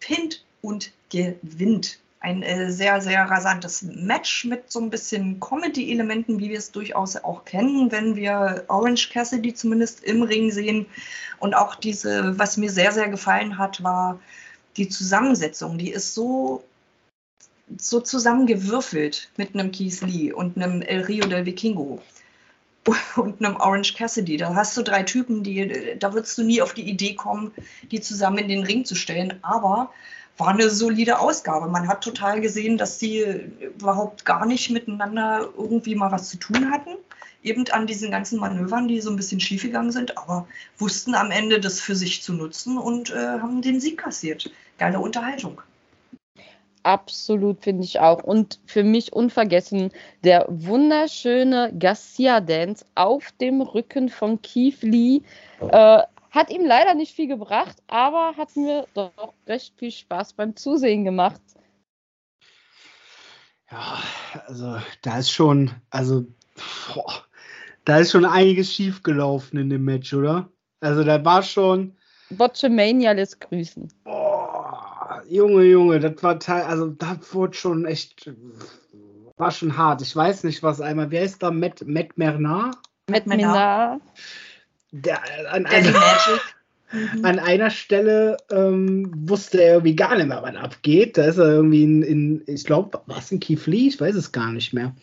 [0.00, 1.98] pinnt und gewinnt.
[2.20, 7.16] Ein äh, sehr, sehr rasantes Match mit so ein bisschen Comedy-Elementen, wie wir es durchaus
[7.16, 10.86] auch kennen, wenn wir Orange Cassidy zumindest im Ring sehen.
[11.38, 14.18] Und auch diese, was mir sehr, sehr gefallen hat, war
[14.76, 15.78] die Zusammensetzung.
[15.78, 16.64] Die ist so
[17.78, 22.00] so zusammengewürfelt mit einem Keith Lee und einem El Rio del Vikingo
[23.16, 24.36] und einem Orange Cassidy.
[24.36, 27.52] Da hast du drei Typen, die, da würdest du nie auf die Idee kommen,
[27.90, 29.38] die zusammen in den Ring zu stellen.
[29.42, 29.90] Aber
[30.38, 31.68] war eine solide Ausgabe.
[31.68, 33.24] Man hat total gesehen, dass die
[33.78, 36.90] überhaupt gar nicht miteinander irgendwie mal was zu tun hatten.
[37.42, 40.46] Eben an diesen ganzen Manövern, die so ein bisschen schiefgegangen sind, aber
[40.78, 44.50] wussten am Ende das für sich zu nutzen und äh, haben den Sieg kassiert.
[44.78, 45.62] Geile Unterhaltung.
[46.86, 48.22] Absolut, finde ich auch.
[48.22, 49.90] Und für mich unvergessen
[50.22, 55.22] der wunderschöne Garcia-Dance auf dem Rücken von Keith Lee.
[55.60, 60.54] Äh, Hat ihm leider nicht viel gebracht, aber hat mir doch recht viel Spaß beim
[60.54, 61.40] Zusehen gemacht.
[63.68, 63.98] Ja,
[64.46, 66.24] also da ist schon, also
[66.94, 67.24] boah,
[67.84, 70.50] da ist schon einiges schiefgelaufen in dem Match, oder?
[70.80, 71.96] Also da war schon.
[72.30, 73.88] Botchamania lässt grüßen.
[74.04, 74.15] Boah,
[75.28, 78.30] Junge, Junge, das war Teil, also das wurde schon echt,
[79.36, 80.02] war schon hart.
[80.02, 81.50] Ich weiß nicht, was einmal, wer ist da?
[81.50, 82.76] Matt, Matt Mernard?
[83.08, 84.00] Matt Mernard.
[84.92, 85.20] Der,
[85.52, 85.92] an, einer,
[86.92, 87.24] Mhm.
[87.24, 91.18] an einer Stelle ähm, wusste er irgendwie gar nicht mehr, was abgeht.
[91.18, 93.88] Da ist er irgendwie in, in ich glaube, war es in Keith Lee?
[93.88, 94.94] Ich weiß es gar nicht mehr.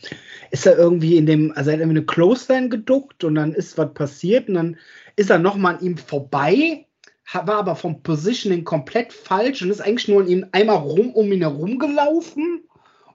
[0.51, 3.77] Ist er irgendwie in dem, also er hat irgendwie eine Clothesline geduckt und dann ist
[3.77, 4.77] was passiert und dann
[5.15, 6.85] ist er nochmal an ihm vorbei,
[7.31, 11.41] war aber vom Positioning komplett falsch und ist eigentlich nur ihm einmal rum um ihn
[11.41, 12.63] herum gelaufen,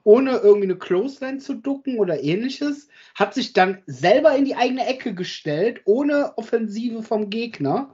[0.03, 2.87] ohne irgendwie eine Clothesline zu ducken oder ähnliches.
[3.15, 7.93] Hat sich dann selber in die eigene Ecke gestellt, ohne Offensive vom Gegner.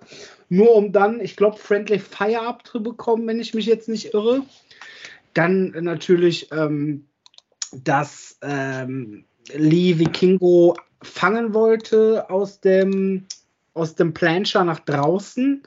[0.50, 4.44] Nur um dann, ich glaube, Friendly Fire abzubekommen, wenn ich mich jetzt nicht irre.
[5.34, 7.08] Dann natürlich, ähm,
[7.72, 13.26] dass ähm, Lee Vikingo fangen wollte aus dem,
[13.74, 15.64] aus dem Plancher nach draußen.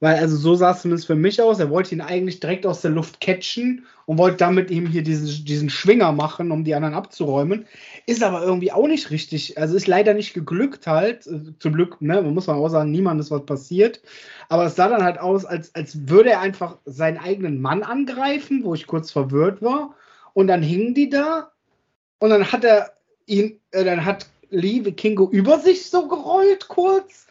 [0.00, 1.60] Weil, also so sah es zumindest für mich aus.
[1.60, 5.44] Er wollte ihn eigentlich direkt aus der Luft catchen und wollte damit ihm hier diesen,
[5.44, 7.66] diesen Schwinger machen, um die anderen abzuräumen.
[8.06, 9.56] Ist aber irgendwie auch nicht richtig.
[9.56, 11.26] Also ist leider nicht geglückt halt.
[11.26, 14.02] Äh, Zum Glück, ne, man muss man auch sagen, niemand ist was passiert.
[14.48, 18.64] Aber es sah dann halt aus, als, als würde er einfach seinen eigenen Mann angreifen,
[18.64, 19.94] wo ich kurz verwirrt war.
[20.34, 21.52] Und dann hingen die da.
[22.18, 22.92] Und dann hat er
[23.26, 27.26] ihn, äh, dann hat Lee Vikingo über sich so gerollt kurz.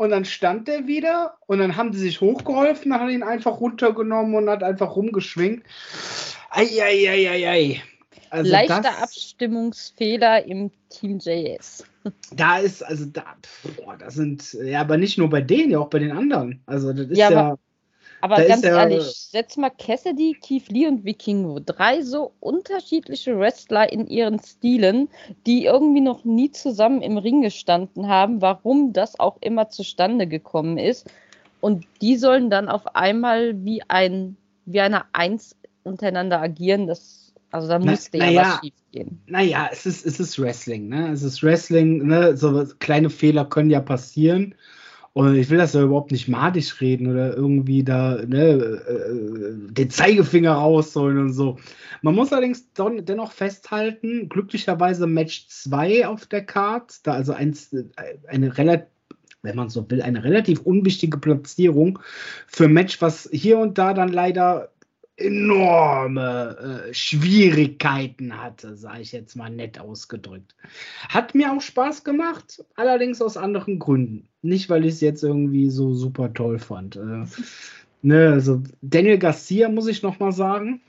[0.00, 3.60] Und dann stand der wieder und dann haben sie sich hochgeholfen, dann hat ihn einfach
[3.60, 5.62] runtergenommen und hat einfach rumgeschwingt.
[6.48, 7.82] Eieieiei.
[8.30, 11.84] Also Leichter das, Abstimmungsfehler im Team JS.
[12.34, 13.24] da ist, also da,
[13.76, 16.62] boah, das sind, ja, aber nicht nur bei denen, ja auch bei den anderen.
[16.64, 17.58] Also das ist Ja, ja,
[18.20, 21.60] aber- Da ganz ehrlich, setz mal Cassidy, Keith Lee und Vikingo.
[21.60, 25.08] Drei so unterschiedliche Wrestler in ihren Stilen,
[25.46, 30.78] die irgendwie noch nie zusammen im Ring gestanden haben, warum das auch immer zustande gekommen
[30.78, 31.10] ist.
[31.60, 36.86] Und die sollen dann auf einmal wie ein, wie eine Eins untereinander agieren.
[36.86, 38.42] Das, also da musste ja na ja.
[38.42, 39.20] was schief gehen.
[39.26, 41.10] naja, es ist, es ist Wrestling, ne?
[41.12, 42.36] Es ist Wrestling, ne?
[42.36, 44.54] So kleine Fehler können ja passieren.
[45.12, 49.90] Und ich will das ja überhaupt nicht madig reden oder irgendwie da ne, äh, den
[49.90, 51.58] Zeigefinger rausholen und so.
[52.02, 57.72] Man muss allerdings don, dennoch festhalten, glücklicherweise Match 2 auf der Card, da also eins,
[57.72, 57.84] äh,
[58.28, 58.86] eine relativ,
[59.42, 61.98] wenn man so will, eine relativ unwichtige Platzierung
[62.46, 64.70] für ein Match, was hier und da dann leider
[65.20, 70.54] enorme äh, Schwierigkeiten hatte, sage ich jetzt mal nett ausgedrückt.
[71.08, 74.28] Hat mir auch Spaß gemacht, allerdings aus anderen Gründen.
[74.42, 76.96] Nicht, weil ich es jetzt irgendwie so super toll fand.
[76.96, 77.24] Äh,
[78.02, 80.80] ne, also Daniel Garcia, muss ich noch mal sagen,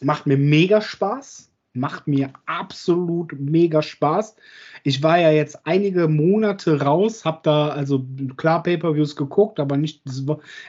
[0.00, 1.50] macht mir mega Spaß.
[1.76, 4.36] Macht mir absolut mega Spaß.
[4.82, 8.04] Ich war ja jetzt einige Monate raus, habe da also
[8.36, 10.02] klar Pay-per-Views geguckt, aber nicht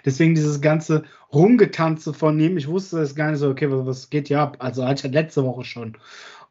[0.06, 2.58] deswegen dieses ganze Rumgetanze von ihm.
[2.58, 4.58] Ich wusste es gar nicht so, okay, was, was geht hier ab?
[4.60, 5.98] Also hatte ich ja letzte Woche schon.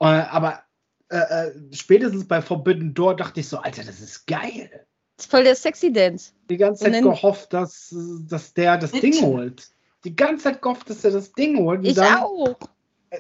[0.00, 0.60] Äh, aber
[1.08, 4.70] äh, äh, spätestens bei Forbidden Door dachte ich so, Alter, das ist geil.
[5.16, 6.32] Das ist voll der Sexy Dance.
[6.50, 7.94] Die ganze Zeit gehofft, dass,
[8.28, 9.70] dass der das Ding holt.
[10.04, 11.84] Die ganze Zeit gehofft, dass er das Ding holt.
[11.84, 12.56] Ich dann, auch.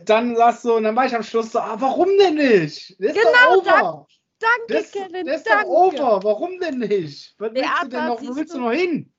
[0.04, 2.90] Dann saß so, und dann war ich am Schluss so, ah, warum denn nicht?
[2.90, 4.06] Ist Genau, doch over.
[4.38, 5.24] Danke, Der ist, Kevin.
[5.26, 5.64] der ist danke.
[5.64, 6.24] doch over.
[6.24, 7.34] Warum denn nicht?
[7.38, 8.64] Was willst Theater, du denn noch, wo willst du du?
[8.64, 9.12] noch hin?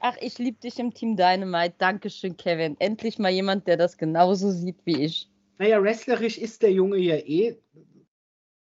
[0.00, 1.74] Ach, ich liebe dich im Team Dynamite.
[1.78, 2.76] Dankeschön, Kevin.
[2.78, 5.28] Endlich mal jemand, der das genauso sieht wie ich.
[5.58, 7.58] Naja, wrestlerisch ist der Junge ja eh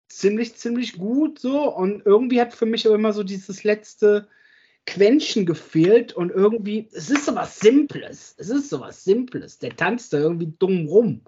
[0.09, 1.73] ziemlich, ziemlich gut so.
[1.73, 4.27] Und irgendwie hat für mich auch immer so dieses letzte
[4.85, 6.13] Quäntchen gefehlt.
[6.13, 8.35] Und irgendwie, es ist so was Simples.
[8.37, 9.59] Es ist so was Simples.
[9.59, 11.21] Der tanzt da irgendwie dumm rum.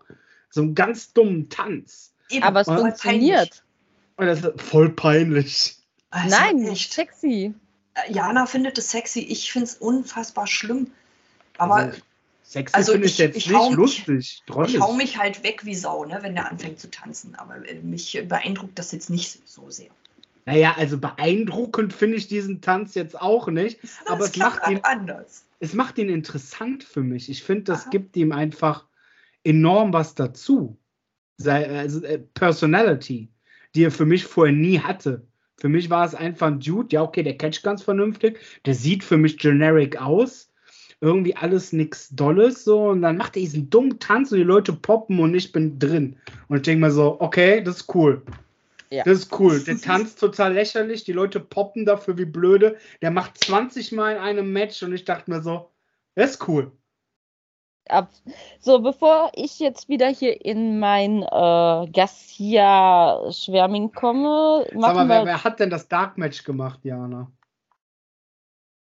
[0.49, 2.13] So einen ganz dummen Tanz.
[2.29, 3.63] Eben, Aber es funktioniert.
[4.17, 5.77] Und das ist voll peinlich.
[6.09, 6.93] Also Nein, echt.
[6.93, 7.53] sexy.
[7.93, 10.91] Äh, Jana findet es sexy, ich finde es unfassbar schlimm.
[11.57, 11.97] Aber also,
[12.43, 14.43] sexy also finde ich, ich- jetzt ich nicht lustig.
[14.47, 14.75] Drollig.
[14.75, 17.35] ich hau mich halt weg wie Sau, ne, wenn der anfängt zu tanzen.
[17.35, 19.89] Aber äh, mich beeindruckt das jetzt nicht so sehr.
[20.45, 23.79] Naja, also beeindruckend finde ich diesen Tanz jetzt auch nicht.
[24.05, 25.45] Aber es macht ihn anders.
[25.59, 27.29] es macht ihn interessant für mich.
[27.29, 27.89] Ich finde, das Aha.
[27.91, 28.85] gibt ihm einfach
[29.43, 30.77] enorm was dazu.
[31.45, 33.29] Also, äh, Personality,
[33.75, 35.25] die er für mich vorher nie hatte.
[35.57, 39.03] Für mich war es einfach ein Dude, ja, okay, der catcht ganz vernünftig, der sieht
[39.03, 40.51] für mich generic aus.
[41.01, 44.73] Irgendwie alles nichts Dolles, so, und dann macht er diesen dummen Tanz und die Leute
[44.73, 46.15] poppen und ich bin drin.
[46.47, 48.21] Und ich denke mir so, okay, das ist cool.
[48.91, 49.03] Ja.
[49.03, 49.63] Das ist cool.
[49.63, 52.75] Der tanzt total lächerlich, die Leute poppen dafür wie blöde.
[53.01, 55.71] Der macht 20 Mal in einem Match und ich dachte mir so,
[56.15, 56.73] das ist cool.
[58.59, 64.65] So, bevor ich jetzt wieder hier in mein äh, Garcia-Schwärming komme.
[64.71, 67.31] Sag mal, wer, wer, hat denn das Dark Match gemacht, Jana?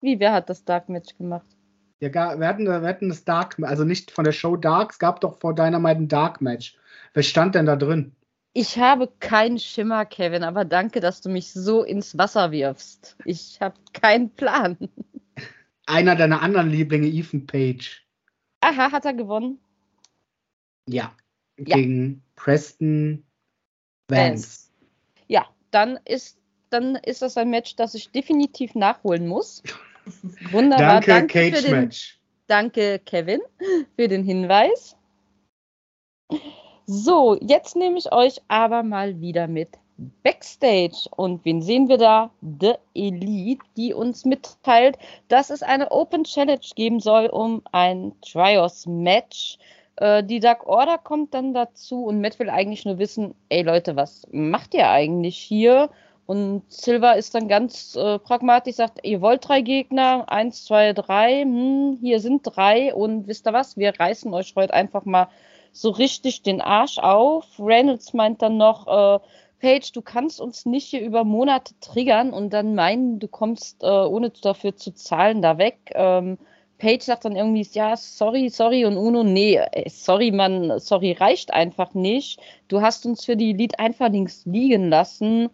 [0.00, 1.46] Wie, wer hat das Dark Match gemacht?
[2.00, 5.20] Ja, wir hatten, wir hatten das Dark, also nicht von der Show Dark, es gab
[5.20, 6.76] doch vor Dynamite ein Dark Match.
[7.14, 8.14] Wer stand denn da drin?
[8.58, 13.14] Ich habe keinen Schimmer, Kevin, aber danke, dass du mich so ins Wasser wirfst.
[13.26, 14.78] Ich habe keinen Plan.
[15.84, 18.06] Einer deiner anderen Lieblinge, Ethan Page.
[18.62, 19.60] Aha, hat er gewonnen?
[20.88, 21.14] Ja,
[21.58, 22.20] gegen ja.
[22.34, 23.26] Preston
[24.08, 24.70] Vance.
[25.28, 26.38] Ja, dann ist,
[26.70, 29.62] dann ist das ein Match, das ich definitiv nachholen muss.
[30.50, 31.02] Wunderbar.
[31.02, 32.18] Danke, danke Cage den, Match.
[32.46, 33.42] Danke, Kevin,
[33.96, 34.96] für den Hinweis.
[36.88, 39.70] So, jetzt nehme ich euch aber mal wieder mit
[40.22, 41.08] Backstage.
[41.16, 42.30] Und wen sehen wir da?
[42.60, 44.96] The Elite, die uns mitteilt,
[45.26, 49.58] dass es eine Open Challenge geben soll um ein Trios-Match.
[49.96, 53.96] Äh, die Dark Order kommt dann dazu und Matt will eigentlich nur wissen, ey Leute,
[53.96, 55.90] was macht ihr eigentlich hier?
[56.26, 61.42] Und Silver ist dann ganz äh, pragmatisch, sagt, ihr wollt drei Gegner, eins, zwei, drei,
[61.42, 65.28] hm, hier sind drei und wisst ihr was, wir reißen euch heute einfach mal
[65.76, 67.44] so richtig den Arsch auf.
[67.58, 69.18] Reynolds meint dann noch, äh,
[69.60, 73.86] Paige, du kannst uns nicht hier über Monate triggern und dann meinen, du kommst, äh,
[73.86, 75.78] ohne dafür zu zahlen, da weg.
[75.94, 76.38] Ähm,
[76.78, 81.94] Paige sagt dann irgendwie, ja, sorry, sorry und Uno, nee, sorry, man, sorry, reicht einfach
[81.94, 82.40] nicht.
[82.68, 85.48] Du hast uns für die Lied einfach links liegen lassen.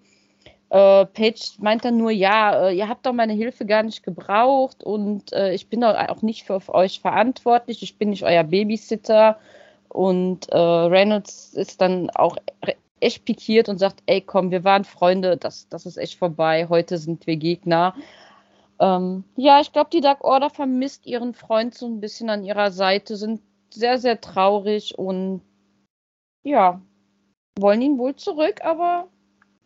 [0.71, 4.83] Äh, Paige meint dann nur, ja, äh, ihr habt doch meine Hilfe gar nicht gebraucht
[4.83, 9.39] und äh, ich bin auch nicht für euch verantwortlich, ich bin nicht euer Babysitter.
[9.93, 12.39] Und äh, Reynolds ist dann auch
[12.99, 16.97] echt pikiert und sagt, ey komm, wir waren Freunde, das, das ist echt vorbei, heute
[16.97, 17.95] sind wir Gegner.
[18.81, 22.71] Ähm, ja, ich glaube, die Dark Order vermisst ihren Freund so ein bisschen an ihrer
[22.71, 25.43] Seite, sind sehr, sehr traurig und
[26.43, 26.81] ja,
[27.59, 29.09] wollen ihn wohl zurück, aber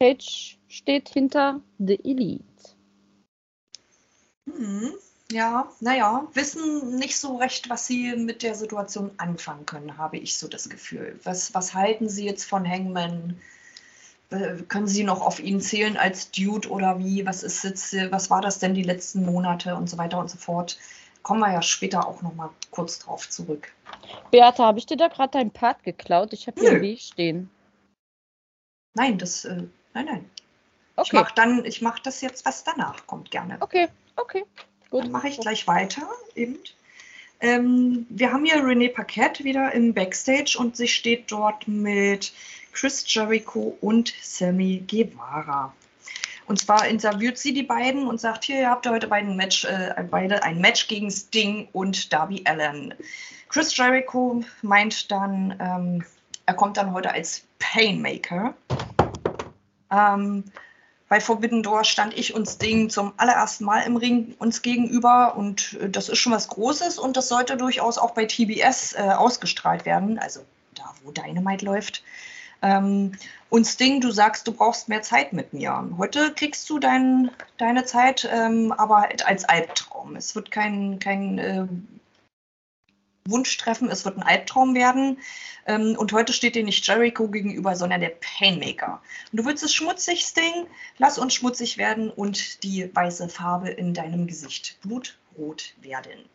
[0.01, 2.45] Page steht hinter The Elite.
[4.47, 4.95] Mhm.
[5.33, 10.39] Ja, naja, wissen nicht so recht, was sie mit der Situation anfangen können, habe ich
[10.39, 11.19] so das Gefühl.
[11.25, 13.41] Was, was halten sie jetzt von Hangman?
[14.31, 17.27] Äh, können sie noch auf ihn zählen als Dude oder wie?
[17.27, 20.39] Was ist jetzt, was war das denn die letzten Monate und so weiter und so
[20.39, 20.79] fort?
[21.23, 23.73] Kommen wir ja später auch noch mal kurz drauf zurück.
[24.31, 26.33] Beate, habe ich dir da gerade deinen Part geklaut?
[26.33, 27.51] Ich habe hier W stehen.
[28.95, 30.31] Nein, das, äh, nein, nein.
[30.95, 31.09] Okay.
[31.09, 33.57] Ich mache dann, ich mache das jetzt, was danach kommt, gerne.
[33.61, 34.45] Okay, okay.
[34.91, 35.05] Gut.
[35.05, 36.09] Dann mache ich gleich weiter.
[36.35, 36.59] Eben.
[37.41, 42.33] Ähm, wir haben hier René Paquette wieder im Backstage und sie steht dort mit
[42.73, 45.75] Chris Jericho und Sammy Guevara.
[46.47, 49.95] Und zwar interviewt sie die beiden und sagt, hier, ihr habt heute beiden Match, äh,
[50.11, 52.95] beide ein Match gegen Sting und Darby Allen.
[53.49, 56.05] Chris Jericho meint dann, ähm,
[56.47, 58.55] er kommt dann heute als Painmaker.
[59.91, 60.45] Ähm,
[61.09, 65.79] bei Forbidden Door stand ich und Sting zum allerersten Mal im Ring uns gegenüber und
[65.81, 69.87] äh, das ist schon was Großes und das sollte durchaus auch bei TBS äh, ausgestrahlt
[69.87, 70.41] werden, also
[70.75, 72.03] da, wo Dynamite läuft.
[72.63, 73.13] Ähm,
[73.51, 75.89] und Sting, du sagst, du brauchst mehr Zeit mit mir.
[75.99, 80.17] Heute kriegst du dein, deine Zeit, ähm, aber als Albtraum.
[80.17, 81.67] Es wird kein, kein äh,
[83.31, 85.19] Wunschtreffen, es wird ein Albtraum werden.
[85.67, 89.03] Ähm, und heute steht dir nicht Jericho gegenüber, sondern der Painmaker.
[89.33, 90.67] Und du willst es schmutzig, Sting?
[90.99, 96.29] Lass uns schmutzig werden und die weiße Farbe in deinem Gesicht blutrot werden.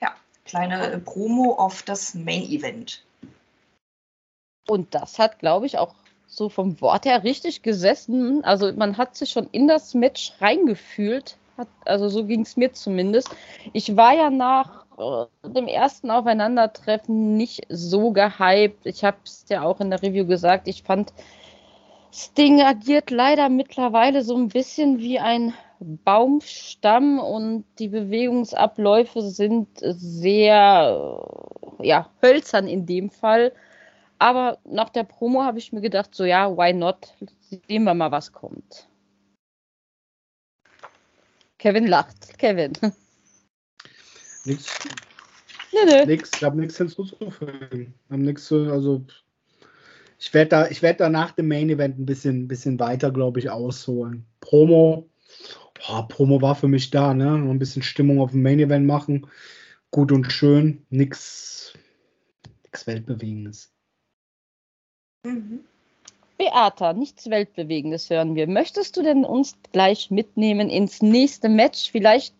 [0.00, 3.04] Ja, kleine äh, Promo auf das Main Event.
[4.66, 5.94] Und das hat, glaube ich, auch
[6.26, 8.44] so vom Wort her richtig gesessen.
[8.44, 11.38] Also man hat sich schon in das Match reingefühlt.
[11.56, 13.30] Hat, also so ging es mir zumindest.
[13.72, 14.84] Ich war ja nach
[15.44, 18.86] dem ersten Aufeinandertreffen nicht so gehypt.
[18.86, 20.68] Ich habe es ja auch in der Review gesagt.
[20.68, 21.12] Ich fand,
[22.12, 31.22] Sting agiert leider mittlerweile so ein bisschen wie ein Baumstamm und die Bewegungsabläufe sind sehr
[31.80, 33.52] ja, hölzern in dem Fall.
[34.18, 37.14] Aber nach der Promo habe ich mir gedacht, so ja, why not?
[37.40, 38.88] Sehen wir mal, was kommt.
[41.58, 42.38] Kevin lacht.
[42.38, 42.72] Kevin.
[44.48, 44.78] Nix.
[45.72, 46.06] Nee, nee.
[46.06, 47.92] Nix, ich habe nichts hinzuzufügen.
[48.08, 49.04] Hab nix, also
[50.18, 53.50] ich werde da, ich da nach dem Main Event ein bisschen, bisschen weiter, glaube ich,
[53.50, 54.24] ausholen.
[54.40, 55.06] Promo,
[55.74, 57.38] boah, Promo war für mich da, ne?
[57.38, 59.26] Noch ein bisschen Stimmung auf dem Main Event machen.
[59.90, 60.84] Gut und schön.
[60.88, 61.74] Nix,
[62.64, 63.70] nix Weltbewegendes.
[65.24, 65.60] Mhm.
[66.38, 68.46] Beata, nichts Weltbewegendes hören wir.
[68.46, 71.90] Möchtest du denn uns gleich mitnehmen ins nächste Match?
[71.90, 72.34] Vielleicht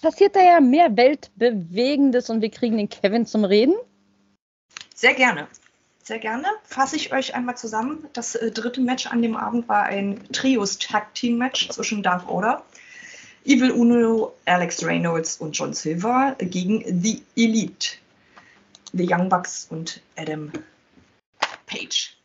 [0.00, 3.74] passiert da ja mehr Weltbewegendes und wir kriegen den Kevin zum Reden?
[4.94, 5.48] Sehr gerne.
[6.02, 6.48] Sehr gerne.
[6.64, 8.06] Fasse ich euch einmal zusammen.
[8.12, 12.28] Das äh, dritte Match an dem Abend war ein Trios Tag Team Match zwischen Dark
[12.28, 12.64] Order,
[13.44, 17.96] Evil Uno, Alex Reynolds und John Silver gegen The Elite,
[18.92, 20.52] The Young Bucks und Adam
[21.66, 22.19] Page.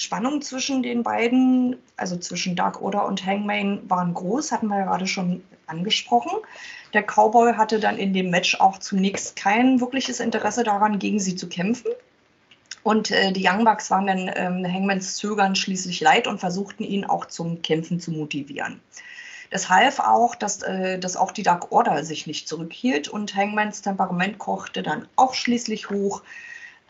[0.00, 4.84] Spannung zwischen den beiden, also zwischen Dark Order und Hangman, waren groß, hatten wir ja
[4.86, 6.32] gerade schon angesprochen.
[6.94, 11.36] Der Cowboy hatte dann in dem Match auch zunächst kein wirkliches Interesse daran, gegen sie
[11.36, 11.90] zu kämpfen.
[12.82, 17.04] Und äh, die Young Bucks waren dann ähm, Hangmans Zögern schließlich leid und versuchten ihn
[17.04, 18.80] auch zum Kämpfen zu motivieren.
[19.50, 23.82] Das half auch, dass, äh, dass auch die Dark Order sich nicht zurückhielt und Hangmans
[23.82, 26.22] Temperament kochte dann auch schließlich hoch.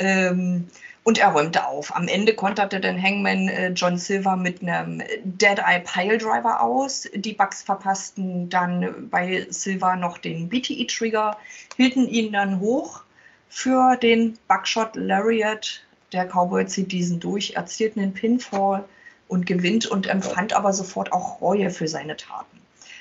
[0.00, 0.66] Ähm,
[1.02, 1.94] und er räumte auf.
[1.96, 7.08] Am Ende konterte dann Hangman äh, John Silver mit einem Dead Eye Pile Driver aus.
[7.14, 11.36] Die Bugs verpassten dann bei Silver noch den BTE Trigger,
[11.76, 13.02] hielten ihn dann hoch
[13.48, 15.82] für den Buckshot Lariat.
[16.12, 18.84] Der Cowboy zieht diesen durch, erzielt einen Pinfall
[19.28, 22.59] und gewinnt und empfand aber sofort auch Reue für seine Taten.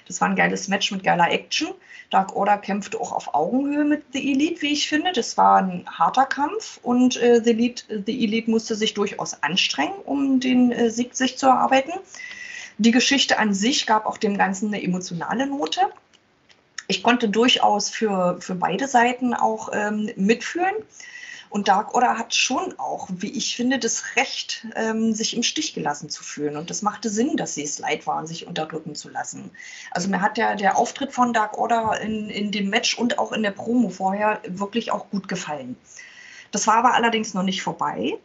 [0.10, 1.70] Das war ein geiles Match mit geiler Action.
[2.10, 5.12] Dark Order kämpfte auch auf Augenhöhe mit The Elite, wie ich finde.
[5.14, 9.94] Das war ein harter Kampf und äh, The, Elite, The Elite musste sich durchaus anstrengen,
[10.06, 11.92] um den äh, Sieg sich zu erarbeiten.
[12.80, 15.82] Die Geschichte an sich gab auch dem Ganzen eine emotionale Note.
[16.88, 20.74] Ich konnte durchaus für, für beide Seiten auch ähm, mitfühlen.
[21.50, 25.74] Und Dark Order hat schon auch, wie ich finde, das Recht, ähm, sich im Stich
[25.74, 26.58] gelassen zu fühlen.
[26.58, 29.50] Und das machte Sinn, dass sie es leid waren, sich unterdrücken zu lassen.
[29.90, 33.32] Also mir hat der, der Auftritt von Dark Order in, in dem Match und auch
[33.32, 35.76] in der Promo vorher wirklich auch gut gefallen.
[36.52, 38.18] Das war aber allerdings noch nicht vorbei.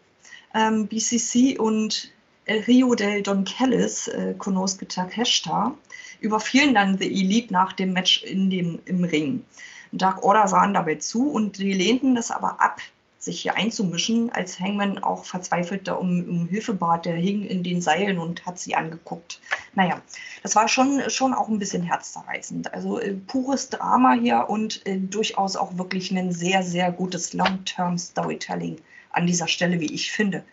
[0.54, 2.12] Ähm, BCC und
[2.44, 5.74] El Rio del Don Kellis, äh, Konosuke Takeshita,
[6.20, 9.44] überfielen dann The Elite nach dem Match in dem, im Ring.
[9.92, 12.80] Dark Order sahen dabei zu und die lehnten das aber ab,
[13.24, 17.06] sich hier einzumischen, als Hangman auch verzweifelt da um, um Hilfe bat.
[17.06, 19.40] Der hing in den Seilen und hat sie angeguckt.
[19.74, 20.00] Naja,
[20.42, 22.72] das war schon, schon auch ein bisschen herzzerreißend.
[22.72, 28.80] Also äh, pures Drama hier und äh, durchaus auch wirklich ein sehr, sehr gutes Long-Term-Storytelling
[29.10, 30.44] an dieser Stelle, wie ich finde.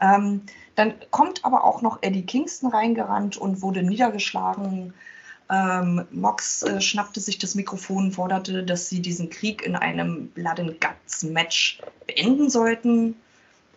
[0.00, 0.42] Ähm,
[0.74, 4.94] dann kommt aber auch noch Eddie Kingston reingerannt und wurde niedergeschlagen.
[5.50, 10.60] Ähm, Mox äh, schnappte sich das Mikrofon, forderte, dass sie diesen Krieg in einem Blood
[10.60, 13.14] and Guts Match beenden sollten.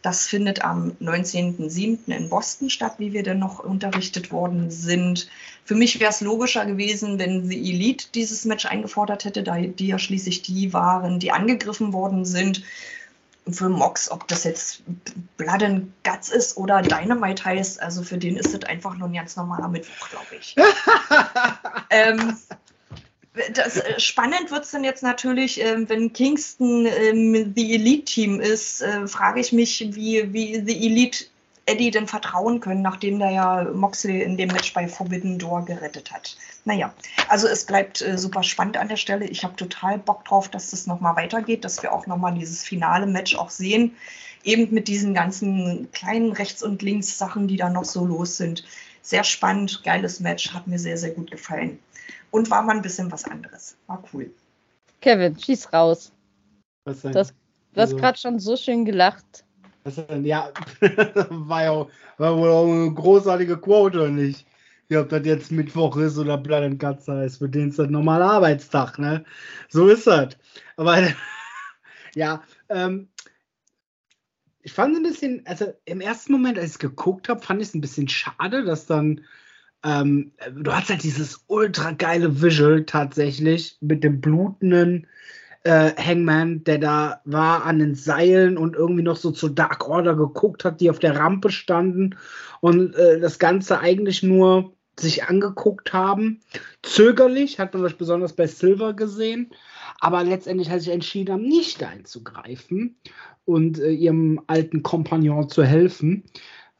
[0.02, 2.08] Das findet am 19.07.
[2.08, 5.30] in Boston statt, wie wir denn noch unterrichtet worden sind.
[5.64, 9.88] Für mich wäre es logischer gewesen, wenn The Elite dieses Match eingefordert hätte, da die
[9.88, 12.64] ja schließlich die waren, die angegriffen worden sind
[13.54, 14.84] für Mox, ob das jetzt
[15.38, 19.14] Blood and Guts ist oder Dynamite heißt, also für den ist das einfach nur ein
[19.14, 20.56] ganz normaler Mittwoch, glaube ich.
[21.90, 22.38] ähm,
[23.54, 28.42] das, äh, spannend wird es dann jetzt natürlich, äh, wenn Kingston ähm, The Elite Team
[28.42, 31.26] ist, äh, frage ich mich, wie, wie The Elite
[31.72, 36.12] Eddie denn vertrauen können, nachdem der ja Moxley in dem Match bei Forbidden Door gerettet
[36.12, 36.36] hat.
[36.66, 36.94] Naja,
[37.28, 39.26] also es bleibt äh, super spannend an der Stelle.
[39.26, 43.08] Ich habe total Bock drauf, dass das nochmal weitergeht, dass wir auch nochmal dieses finale
[43.08, 43.96] Match auch sehen.
[44.44, 48.64] Eben mit diesen ganzen kleinen Rechts- und Links-Sachen, die da noch so los sind.
[49.02, 51.80] Sehr spannend, geiles Match, hat mir sehr, sehr gut gefallen.
[52.32, 53.76] Und war mal ein bisschen was anderes.
[53.88, 54.32] War cool.
[55.02, 56.12] Kevin, schieß raus.
[56.86, 57.12] Was denn?
[57.12, 57.34] Du hast,
[57.74, 59.44] du hast Also- gerade schon so schön gelacht.
[60.24, 60.52] Ja,
[61.30, 64.46] war ja war wohl auch eine großartige Quote, oder nicht?
[64.90, 67.90] Ja, ob das jetzt Mittwoch ist oder Blood and Guts heißt, für den ist das
[67.90, 69.24] normaler Arbeitstag, ne?
[69.70, 70.38] So ist das.
[70.76, 70.98] Aber
[72.16, 73.08] ja, ähm,
[74.64, 77.62] ich fand es ein bisschen, also im ersten Moment, als ich es geguckt habe, fand
[77.62, 79.22] ich es ein bisschen schade, dass dann,
[79.84, 85.08] ähm, du hast halt dieses ultra geile Visual tatsächlich mit dem blutenden
[85.64, 90.16] äh, Hangman, der da war an den Seilen und irgendwie noch so zur Dark Order
[90.16, 92.16] geguckt hat, die auf der Rampe standen
[92.62, 96.42] und äh, das Ganze eigentlich nur sich angeguckt haben.
[96.82, 99.52] Zögerlich hat man das besonders bei Silver gesehen,
[100.00, 102.96] aber letztendlich hat sich entschieden, nicht einzugreifen
[103.46, 106.24] und äh, ihrem alten Kompagnon zu helfen.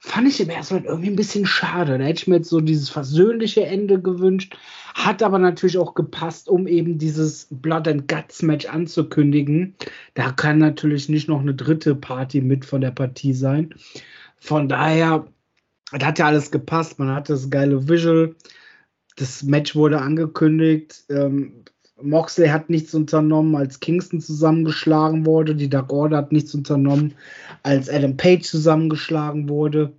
[0.04, 2.00] Fand ich im ersten Moment irgendwie ein bisschen schade.
[2.00, 4.58] Da hätte ich mir jetzt so dieses versöhnliche Ende gewünscht.
[4.96, 9.76] Hat aber natürlich auch gepasst, um eben dieses Blood and Guts Match anzukündigen.
[10.16, 13.76] Da kann natürlich nicht noch eine dritte Party mit von der Partie sein.
[14.38, 15.28] Von daher,
[15.92, 16.98] das hat ja alles gepasst.
[16.98, 18.36] Man hatte das geile Visual.
[19.18, 21.04] Das Match wurde angekündigt.
[21.12, 21.64] Ähm,
[22.04, 25.56] Moxley hat nichts unternommen, als Kingston zusammengeschlagen wurde.
[25.56, 27.16] Die Dark Order hat nichts unternommen,
[27.64, 29.94] als Adam Page zusammengeschlagen wurde.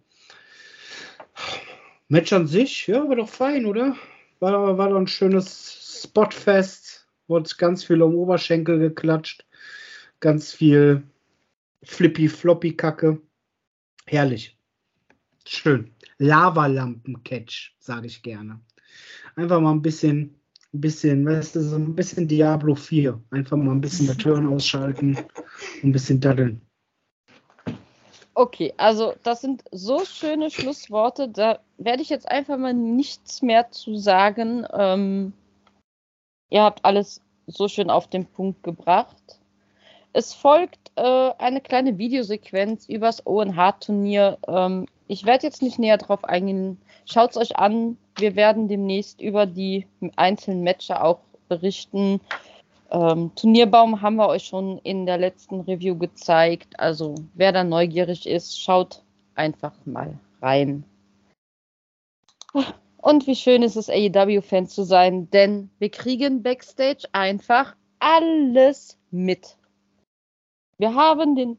[2.09, 3.97] Match an sich, ja, war doch fein, oder?
[4.41, 7.07] War, war doch ein schönes Spotfest.
[7.29, 9.47] Wurde ganz viel um Oberschenkel geklatscht.
[10.21, 11.05] Ganz viel
[11.85, 13.21] Flippy-Floppy-Kacke.
[14.07, 14.59] Herrlich.
[15.47, 15.91] Schön.
[16.19, 18.61] Lavalampen-Catch, sage ich gerne.
[19.35, 20.35] Einfach mal ein bisschen,
[20.75, 23.21] ein bisschen, weißt du, so ein bisschen Diablo 4.
[23.31, 25.19] Einfach mal ein bisschen der Türen ausschalten
[25.83, 26.61] ein bisschen daddeln.
[28.35, 31.29] Okay, also das sind so schöne Schlussworte.
[31.29, 34.67] Da werde ich jetzt einfach mal nichts mehr zu sagen.
[34.73, 35.35] Ähm,
[36.49, 39.41] ihr habt alles so schön auf den Punkt gebracht.
[40.15, 44.39] Es folgt äh, eine kleine Videosequenz übers ONH-Turnier.
[44.47, 46.81] Ähm, ich werde jetzt nicht näher drauf eingehen.
[47.05, 47.99] Schaut es euch an.
[48.17, 49.87] Wir werden demnächst über die
[50.17, 52.21] einzelnen Matches auch berichten.
[52.91, 56.79] Ähm, Turnierbaum haben wir euch schon in der letzten Review gezeigt.
[56.79, 59.03] Also wer da neugierig ist, schaut
[59.35, 60.85] einfach mal rein.
[62.99, 69.57] Und wie schön ist es, AEW-Fan zu sein, denn wir kriegen backstage einfach alles mit.
[70.79, 71.59] Wir haben den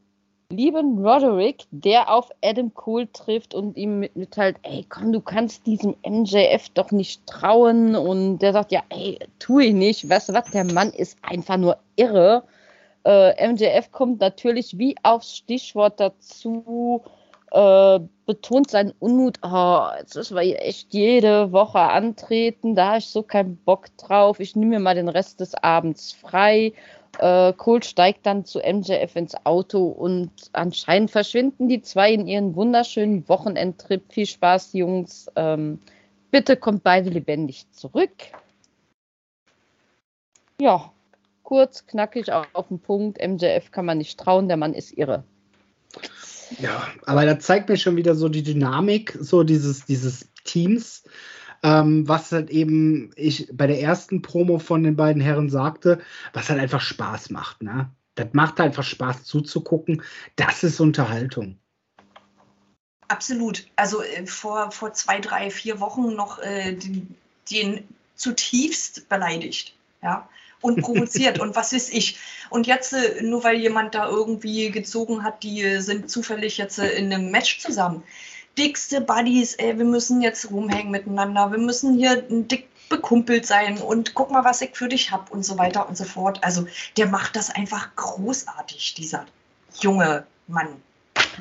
[0.49, 5.95] lieben Roderick, der auf Adam Cole trifft und ihm mitteilt, ey, komm, du kannst diesem
[6.07, 7.95] MJF doch nicht trauen.
[7.95, 10.09] Und der sagt, ja, ey, tu ich nicht.
[10.09, 12.43] Weißt du was, der Mann ist einfach nur irre.
[13.05, 17.01] Äh, MJF kommt natürlich wie aufs Stichwort dazu,
[17.51, 22.97] äh, betont seinen Unmut, oh, jetzt müssen wir hier echt jede Woche antreten, da habe
[22.99, 26.73] ich so keinen Bock drauf, ich nehme mir mal den Rest des Abends frei
[27.20, 32.55] äh, Cole steigt dann zu MJF ins Auto und anscheinend verschwinden die zwei in ihren
[32.55, 34.11] wunderschönen Wochenendtrip.
[34.11, 35.28] Viel Spaß, Jungs.
[35.36, 35.80] Ähm,
[36.32, 38.11] bitte kommt beide lebendig zurück.
[40.59, 40.91] Ja,
[41.43, 43.20] kurz, knackig auf, auf den Punkt.
[43.22, 45.24] MJF kann man nicht trauen, der Mann ist irre.
[46.59, 51.03] Ja, aber da zeigt mir schon wieder so die Dynamik, so dieses, dieses Teams.
[51.64, 56.01] Ähm, was halt eben ich bei der ersten Promo von den beiden Herren sagte,
[56.34, 57.64] was halt einfach Spaß macht.
[57.64, 57.89] Ne?
[58.16, 60.03] Das macht einfach Spaß zuzugucken.
[60.36, 61.57] Das ist Unterhaltung.
[63.07, 63.66] Absolut.
[63.76, 67.16] Also äh, vor, vor zwei, drei, vier Wochen noch äh, den,
[67.49, 69.76] den zutiefst beleidigt.
[70.01, 70.28] Ja
[70.64, 72.18] und provoziert und was weiß ich.
[72.49, 76.80] Und jetzt, äh, nur weil jemand da irgendwie gezogen hat, die äh, sind zufällig jetzt
[76.80, 78.03] äh, in einem Match zusammen
[78.57, 84.13] dickste Buddies, ey, wir müssen jetzt rumhängen miteinander, wir müssen hier dick bekumpelt sein und
[84.13, 86.43] guck mal, was ich für dich hab und so weiter und so fort.
[86.43, 89.25] Also der macht das einfach großartig, dieser
[89.79, 90.67] junge Mann.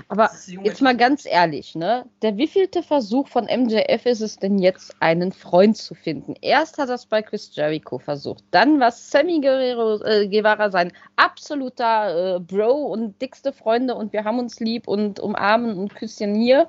[0.08, 0.30] Aber
[0.62, 2.06] jetzt mal ganz ehrlich, ne?
[2.22, 6.34] Der wievielte Versuch von MJF ist es denn jetzt, einen Freund zu finden?
[6.40, 10.92] Erst hat er es bei Chris Jericho versucht, dann war Sammy Guerrero äh, Guevara sein
[11.16, 16.34] absoluter äh, Bro und dickste Freunde und wir haben uns lieb und umarmen und küssen
[16.34, 16.68] hier.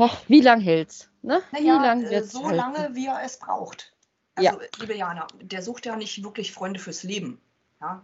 [0.00, 1.10] Och, wie lang hält's?
[1.20, 1.42] Ne?
[1.52, 2.56] Naja, wie lang äh, wird's so halten?
[2.56, 3.92] lange, wie er es braucht.
[4.34, 4.58] Also, ja.
[4.78, 7.38] liebe Jana, der sucht ja nicht wirklich Freunde fürs Leben.
[7.82, 8.02] Ja?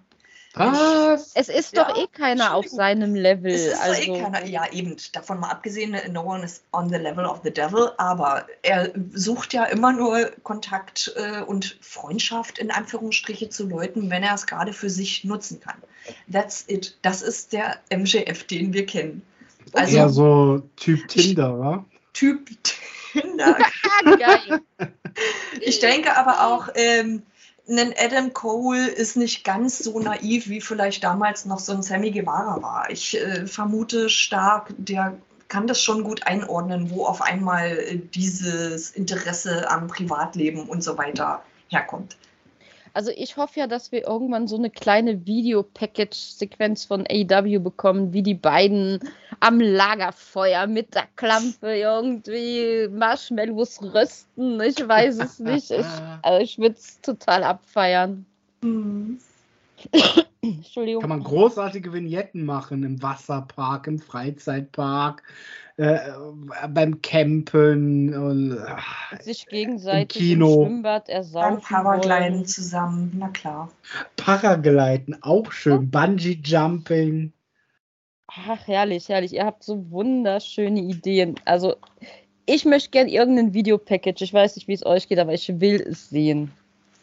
[0.52, 1.32] Was?
[1.34, 3.50] Es ist ja, doch eh keiner auf seinem Level.
[3.50, 4.02] Es ist also.
[4.02, 7.50] eh keiner, ja eben, davon mal abgesehen, no one is on the level of the
[7.50, 14.10] devil, aber er sucht ja immer nur Kontakt äh, und Freundschaft in Anführungsstriche zu Leuten,
[14.10, 15.82] wenn er es gerade für sich nutzen kann.
[16.30, 16.98] That's it.
[17.00, 19.22] Das ist der MJF, den wir kennen.
[19.76, 21.84] Also, Eher so Typ Tinder, wa?
[22.14, 22.48] Typ
[23.12, 23.58] Tinder.
[25.60, 27.22] ich denke aber auch, ähm,
[27.68, 32.10] ein Adam Cole ist nicht ganz so naiv, wie vielleicht damals noch so ein Sammy
[32.10, 32.90] Guevara war.
[32.90, 35.18] Ich äh, vermute stark, der
[35.48, 40.96] kann das schon gut einordnen, wo auf einmal äh, dieses Interesse am Privatleben und so
[40.96, 42.16] weiter herkommt.
[42.96, 48.22] Also ich hoffe ja, dass wir irgendwann so eine kleine Video-Package-Sequenz von AW bekommen, wie
[48.22, 49.00] die beiden
[49.40, 54.58] am Lagerfeuer mit der Klampe irgendwie Marshmallows rösten.
[54.62, 55.70] Ich weiß es nicht.
[55.72, 55.84] Ich,
[56.22, 58.24] also ich würde es total abfeiern.
[58.62, 59.18] Mhm.
[60.40, 61.02] Entschuldigung.
[61.02, 65.22] Kann man großartige Vignetten machen im Wasserpark, im Freizeitpark,
[65.78, 65.98] äh,
[66.68, 70.62] beim Campen und äh, sich gegenseitig im, Kino.
[70.62, 71.60] im Schwimmbad ersaufen.
[71.60, 73.70] Paragliden zusammen, na klar.
[74.16, 75.90] Paragliden, auch schön.
[75.90, 77.32] Bungee Jumping.
[78.28, 79.34] Ach, herrlich, herrlich.
[79.34, 81.38] Ihr habt so wunderschöne Ideen.
[81.44, 81.76] Also,
[82.46, 84.22] ich möchte gerne irgendein Videopackage.
[84.22, 86.52] Ich weiß nicht, wie es euch geht, aber ich will es sehen.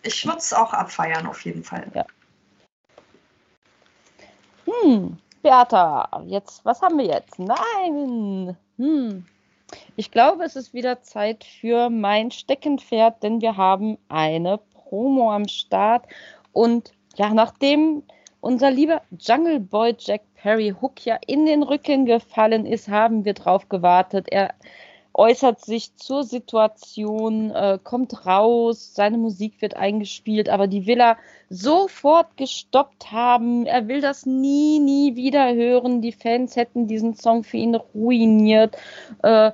[0.03, 1.85] Ich würde es auch abfeiern, auf jeden Fall.
[1.93, 2.05] Ja.
[4.65, 7.37] Hm, Bertha, jetzt, was haben wir jetzt?
[7.37, 8.55] Nein!
[8.77, 9.25] Hm.
[9.97, 15.49] Ich glaube, es ist wieder Zeit für mein Steckenpferd, denn wir haben eine Promo am
[15.49, 16.05] Start.
[16.53, 18.03] Und ja, nachdem
[18.39, 23.33] unser lieber Jungle Boy Jack Perry Hook ja in den Rücken gefallen ist, haben wir
[23.33, 24.27] drauf gewartet.
[24.29, 24.53] Er
[25.13, 31.17] äußert sich zur Situation, äh, kommt raus, seine Musik wird eingespielt, aber die will er
[31.49, 33.65] sofort gestoppt haben.
[33.65, 36.01] Er will das nie, nie wieder hören.
[36.01, 38.75] Die Fans hätten diesen Song für ihn ruiniert.
[39.21, 39.51] Äh,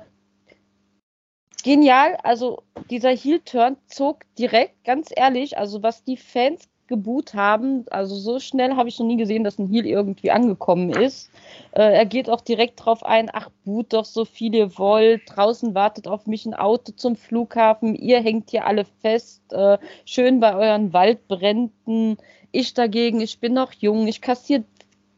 [1.62, 7.86] genial, also dieser Heel-Turn zog direkt, ganz ehrlich, also was die Fans geboot haben.
[7.90, 11.30] Also so schnell habe ich noch nie gesehen, dass ein Heal irgendwie angekommen ist.
[11.72, 15.22] Äh, er geht auch direkt drauf ein, ach, boot doch so viel ihr wollt.
[15.26, 17.94] Draußen wartet auf mich ein Auto zum Flughafen.
[17.94, 19.40] Ihr hängt hier alle fest.
[19.52, 22.18] Äh, schön bei euren Waldbränden.
[22.52, 24.06] Ich dagegen, ich bin noch jung.
[24.06, 24.64] Ich kassiere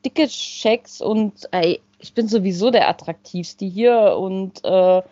[0.05, 5.03] dicke Schecks und ey, ich bin sowieso der attraktivste hier und äh,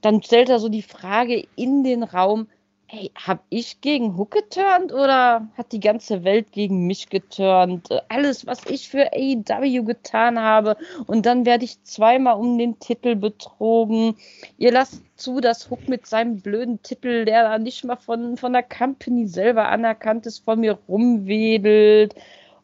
[0.00, 2.48] dann stellt er so die Frage in den Raum,
[2.88, 7.88] Hey, hab ich gegen Hook geturnt oder hat die ganze Welt gegen mich geturnt?
[8.08, 10.76] Alles, was ich für AEW getan habe
[11.08, 14.14] und dann werde ich zweimal um den Titel betrogen.
[14.56, 18.52] Ihr lasst zu, dass Hook mit seinem blöden Titel, der da nicht mal von, von
[18.52, 22.14] der Company selber anerkannt ist, von mir rumwedelt.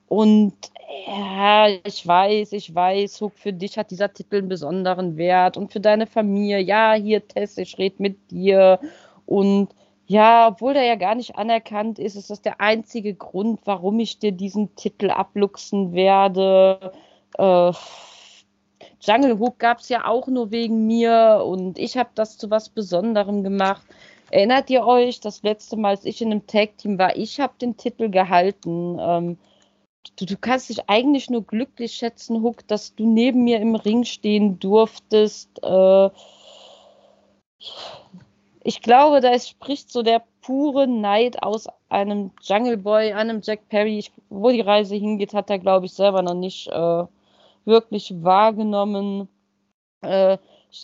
[0.06, 0.54] Und
[1.08, 5.72] ja, ich weiß, ich weiß, Hook, für dich hat dieser Titel einen besonderen Wert und
[5.72, 6.60] für deine Familie.
[6.60, 8.78] Ja, hier, Tess, ich rede mit dir.
[9.26, 9.70] Und
[10.12, 14.18] ja, obwohl der ja gar nicht anerkannt ist, ist das der einzige Grund, warum ich
[14.18, 16.92] dir diesen Titel abluchsen werde.
[17.38, 17.72] Äh,
[19.00, 22.68] Jungle Hook gab es ja auch nur wegen mir und ich habe das zu was
[22.68, 23.86] Besonderem gemacht.
[24.30, 27.78] Erinnert ihr euch, das letzte Mal, als ich in einem Tag-Team war, ich habe den
[27.78, 28.98] Titel gehalten.
[29.00, 29.38] Ähm,
[30.18, 34.04] du, du, kannst dich eigentlich nur glücklich schätzen, Hook, dass du neben mir im Ring
[34.04, 35.62] stehen durftest.
[35.62, 36.10] Äh,
[38.64, 43.98] ich glaube, da spricht so der pure Neid aus einem Jungle Boy, einem Jack Perry.
[43.98, 47.04] Ich, wo die Reise hingeht, hat er, glaube ich, selber noch nicht äh,
[47.64, 49.28] wirklich wahrgenommen.
[50.02, 50.38] Äh,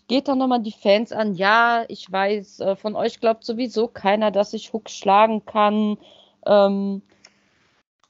[0.08, 1.34] geht dann nochmal die Fans an.
[1.34, 5.98] Ja, ich weiß, äh, von euch glaubt sowieso keiner, dass ich Hook schlagen kann.
[6.46, 7.02] Ähm,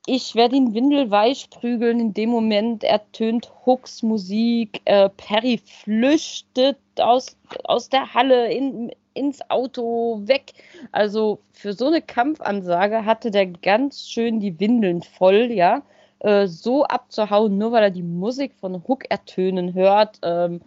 [0.07, 2.01] ich werde ihn windelweich prügeln.
[2.01, 4.81] In dem Moment ertönt Hooks Musik.
[4.87, 10.53] Äh, Perry flüchtet aus, aus der Halle in, ins Auto, weg.
[10.93, 15.83] Also für so eine Kampfansage hatte der ganz schön die Windeln voll, ja.
[16.21, 20.19] Äh, so abzuhauen, nur weil er die Musik von Hook ertönen hört.
[20.23, 20.61] Ähm,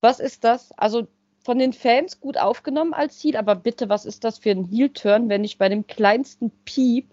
[0.00, 0.72] was ist das?
[0.78, 1.06] Also
[1.44, 5.28] von den Fans gut aufgenommen als Ziel, aber bitte, was ist das für ein Heel-Turn,
[5.28, 7.08] wenn ich bei dem kleinsten Piep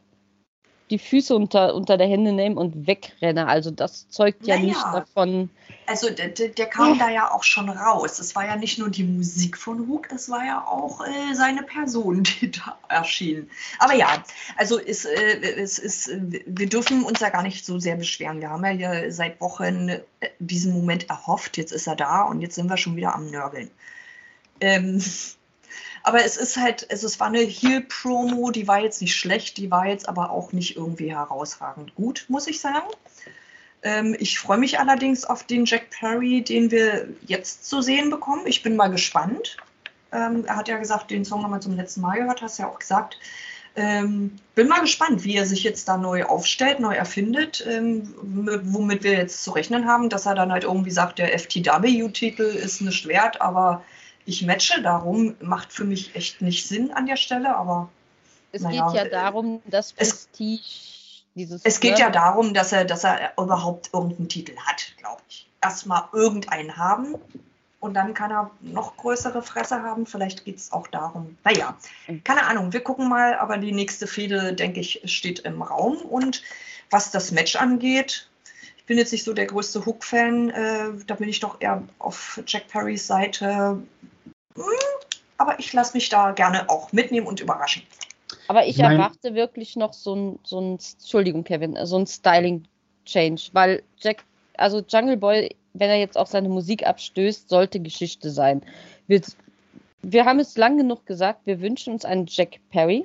[0.90, 3.48] die Füße unter, unter der Hände nehmen und wegrenne.
[3.48, 4.68] Also das zeugt ja naja.
[4.68, 5.50] nicht davon.
[5.86, 7.06] Also der, der kam ja.
[7.06, 8.20] da ja auch schon raus.
[8.20, 11.64] Es war ja nicht nur die Musik von Hook, das war ja auch äh, seine
[11.64, 13.50] Person, die da erschien.
[13.80, 14.24] Aber ja,
[14.58, 16.12] also es, äh, es ist,
[16.46, 18.40] wir dürfen uns ja gar nicht so sehr beschweren.
[18.40, 20.02] Wir haben ja seit Wochen äh,
[20.40, 21.58] diesen Moment erhofft.
[21.58, 23.72] Jetzt ist er da und jetzt sind wir schon wieder am Nörgeln.
[24.62, 25.02] Ähm,
[26.10, 29.70] aber es ist halt, also es war eine Heal-Promo, die war jetzt nicht schlecht, die
[29.70, 32.88] war jetzt aber auch nicht irgendwie herausragend gut, muss ich sagen.
[33.84, 38.48] Ähm, ich freue mich allerdings auf den Jack Perry, den wir jetzt zu sehen bekommen.
[38.48, 39.58] Ich bin mal gespannt.
[40.12, 42.68] Ähm, er hat ja gesagt, den Song haben wir zum letzten Mal gehört, hast ja
[42.68, 43.20] auch gesagt.
[43.76, 48.16] Ähm, bin mal gespannt, wie er sich jetzt da neu aufstellt, neu erfindet, ähm,
[48.64, 52.82] womit wir jetzt zu rechnen haben, dass er dann halt irgendwie sagt, der FTW-Titel ist
[52.82, 53.84] nicht wert, aber
[54.26, 57.90] ich matche darum, macht für mich echt nicht Sinn an der Stelle, aber.
[58.52, 60.62] Es naja, geht ja darum, dass Prestige
[61.36, 61.62] dieses.
[61.64, 65.48] Es geht ja darum, dass er, dass er überhaupt irgendeinen Titel hat, glaube ich.
[65.62, 67.16] Erstmal irgendeinen haben
[67.80, 70.06] und dann kann er noch größere Fresse haben.
[70.06, 71.38] Vielleicht geht es auch darum.
[71.44, 72.24] Naja, mhm.
[72.24, 75.98] keine Ahnung, wir gucken mal, aber die nächste Fehde, denke ich, steht im Raum.
[75.98, 76.44] Und
[76.90, 78.30] was das Match angeht,
[78.78, 82.42] ich bin jetzt nicht so der größte Hook-Fan, äh, da bin ich doch eher auf
[82.46, 83.82] Jack Perrys Seite.
[85.38, 87.84] Aber ich lasse mich da gerne auch mitnehmen und überraschen.
[88.48, 88.94] Aber ich Nein.
[88.94, 94.26] erwarte wirklich noch so ein, so ein, Entschuldigung, Kevin, so ein Styling-Change, weil Jack,
[94.58, 98.62] also Jungle Boy, wenn er jetzt auf seine Musik abstößt, sollte Geschichte sein.
[99.08, 99.22] Wir,
[100.02, 103.04] wir haben es lang genug gesagt, wir wünschen uns einen Jack Perry.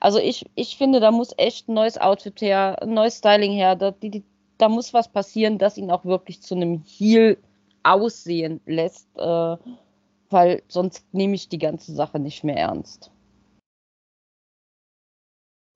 [0.00, 3.76] Also ich, ich finde, da muss echt ein neues Outfit her, ein neues Styling her.
[3.76, 4.24] Da, die,
[4.58, 7.38] da muss was passieren, das ihn auch wirklich zu einem Heel
[7.84, 9.06] aussehen lässt.
[9.16, 9.56] Äh,
[10.32, 13.10] weil sonst nehme ich die ganze Sache nicht mehr ernst.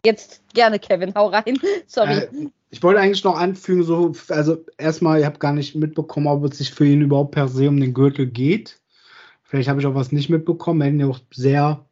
[0.04, 1.58] Jetzt gerne, Kevin, hau rein.
[1.86, 2.18] Sorry.
[2.18, 6.44] Äh, ich wollte eigentlich noch anfügen, so, also erstmal, ich habe gar nicht mitbekommen, ob
[6.44, 8.80] es sich für ihn überhaupt per se um den Gürtel geht.
[9.42, 10.80] Vielleicht habe ich auch was nicht mitbekommen.
[10.80, 11.86] Er hat ihn auch sehr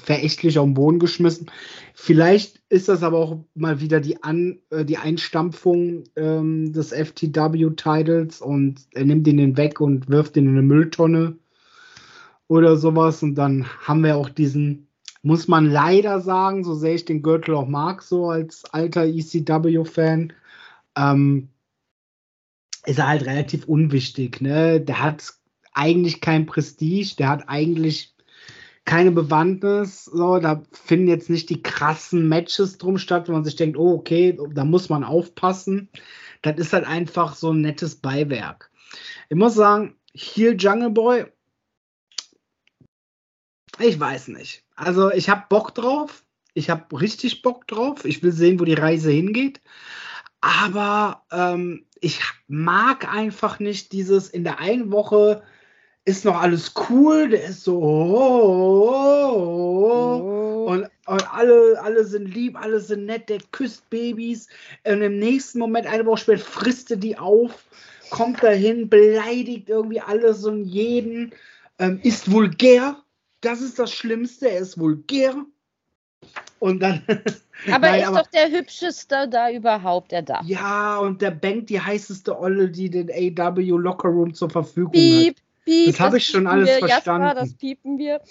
[0.00, 1.50] verächtlich auf den Boden geschmissen.
[1.94, 8.40] Vielleicht ist das aber auch mal wieder die, An äh, die Einstampfung ähm, des FTW-Titles
[8.40, 11.36] und er nimmt ihn weg und wirft ihn in eine Mülltonne
[12.50, 13.22] oder sowas.
[13.22, 14.88] Und dann haben wir auch diesen,
[15.22, 20.32] muss man leider sagen, so sehr ich den Gürtel auch mag, so als alter ECW-Fan,
[20.96, 21.48] ähm,
[22.86, 24.40] ist er halt relativ unwichtig.
[24.40, 24.80] Ne?
[24.80, 25.32] Der hat
[25.74, 28.16] eigentlich kein Prestige, der hat eigentlich
[28.84, 30.06] keine Bewandtnis.
[30.06, 33.94] So, da finden jetzt nicht die krassen Matches drum statt, wo man sich denkt, oh,
[33.94, 35.88] okay, da muss man aufpassen.
[36.42, 38.72] Das ist halt einfach so ein nettes Beiwerk.
[39.28, 41.26] Ich muss sagen, Heel Jungle Boy,
[43.80, 44.64] ich weiß nicht.
[44.76, 46.24] Also, ich habe Bock drauf.
[46.54, 48.04] Ich habe richtig Bock drauf.
[48.04, 49.60] Ich will sehen, wo die Reise hingeht.
[50.40, 55.42] Aber ähm, ich mag einfach nicht dieses in der einen Woche
[56.04, 58.90] ist noch alles cool, der ist so oh,
[59.30, 59.44] oh,
[60.66, 64.48] oh, und, und, alle, alle sind lieb, alle sind nett, der küsst Babys
[64.84, 67.66] und im nächsten Moment, eine Woche später, frisst er die auf,
[68.10, 71.32] kommt dahin, beleidigt irgendwie alles und jeden,
[71.78, 72.96] ähm, ist vulgär,
[73.40, 75.34] das ist das Schlimmste, er ist vulgär
[76.58, 77.02] und dann.
[77.70, 80.40] Aber er ist aber, doch der hübscheste da überhaupt, der da.
[80.44, 85.36] Ja, und der bangt die heißeste Olle, die den AW Locker Room zur Verfügung Piep,
[85.36, 85.42] hat.
[85.66, 86.88] Piep, das habe ich schon alles wir.
[86.88, 87.26] verstanden.
[87.26, 88.22] Jasper, das piepen wir.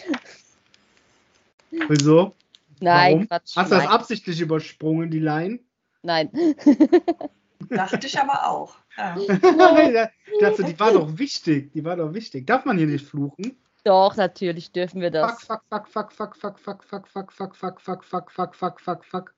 [1.70, 2.34] Wieso?
[2.80, 3.28] Nein, Warum?
[3.28, 3.55] Quatsch.
[3.55, 3.93] Hast du das nein.
[3.93, 5.60] absichtlich übersprungen, die Line?
[6.01, 6.32] Nein.
[7.70, 8.76] Dachte ich aber auch.
[8.97, 9.16] Ja.
[10.41, 11.72] dachte, die war doch wichtig.
[11.74, 12.47] Die war doch wichtig.
[12.47, 13.57] Darf man hier nicht fluchen?
[13.84, 15.43] Doch, natürlich dürfen wir das.
[15.43, 19.05] Fuck, fuck, fuck, fuck, fuck, fuck, fuck, fuck, fuck, fuck, fuck, fuck, fuck, fuck, fuck,
[19.05, 19.34] fuck.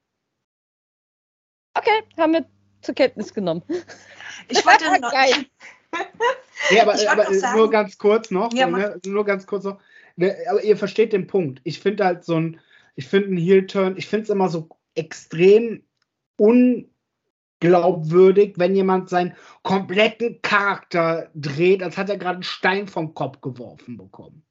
[1.77, 2.45] Okay, haben wir
[2.81, 3.63] zur Kenntnis genommen.
[4.49, 5.45] Ich wollte noch, Geil.
[6.69, 8.53] Ja, aber, aber nur ganz kurz noch.
[8.53, 9.79] Ja, ne, nur ganz kurz noch.
[10.15, 11.61] Ne, aber ihr versteht den Punkt.
[11.63, 12.59] Ich finde halt so ein,
[12.95, 15.83] ich finde einen Heel-Turn, ich finde es immer so extrem
[17.61, 23.41] unglaubwürdig, wenn jemand seinen kompletten Charakter dreht, als hat er gerade einen Stein vom Kopf
[23.41, 24.43] geworfen bekommen.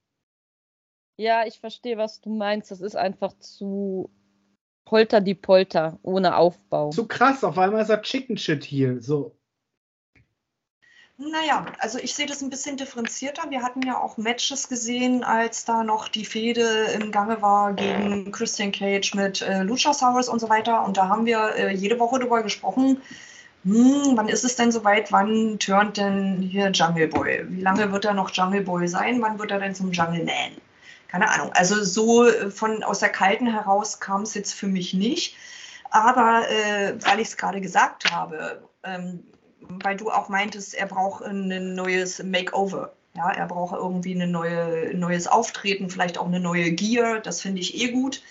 [1.17, 2.71] Ja, ich verstehe, was du meinst.
[2.71, 4.11] Das ist einfach zu
[4.85, 6.91] Polter die Polter, ohne Aufbau.
[6.91, 9.01] Zu krass, auf einmal ist er Chicken Shit hier.
[9.01, 9.37] So.
[11.23, 13.51] Naja, also ich sehe das ein bisschen differenzierter.
[13.51, 16.63] Wir hatten ja auch Matches gesehen, als da noch die Fehde
[16.95, 20.83] im Gange war gegen Christian Cage mit äh, Luchasaurus und so weiter.
[20.83, 23.03] Und da haben wir äh, jede Woche darüber gesprochen,
[23.65, 27.45] hm, wann ist es denn soweit, wann turnt denn hier Jungle Boy?
[27.51, 29.21] Wie lange wird er noch Jungle Boy sein?
[29.21, 30.57] Wann wird er denn zum Jungle Man?
[31.09, 31.53] Keine Ahnung.
[31.53, 35.37] Also so äh, von aus der Kalten heraus kam es jetzt für mich nicht.
[35.91, 39.23] Aber äh, weil ich es gerade gesagt habe, ähm,
[39.83, 42.93] weil du auch meintest, er braucht ein neues Makeover.
[43.17, 47.21] Ja, er braucht irgendwie eine neue, ein neues Auftreten, vielleicht auch eine neue Gear.
[47.21, 48.23] Das finde ich eh gut.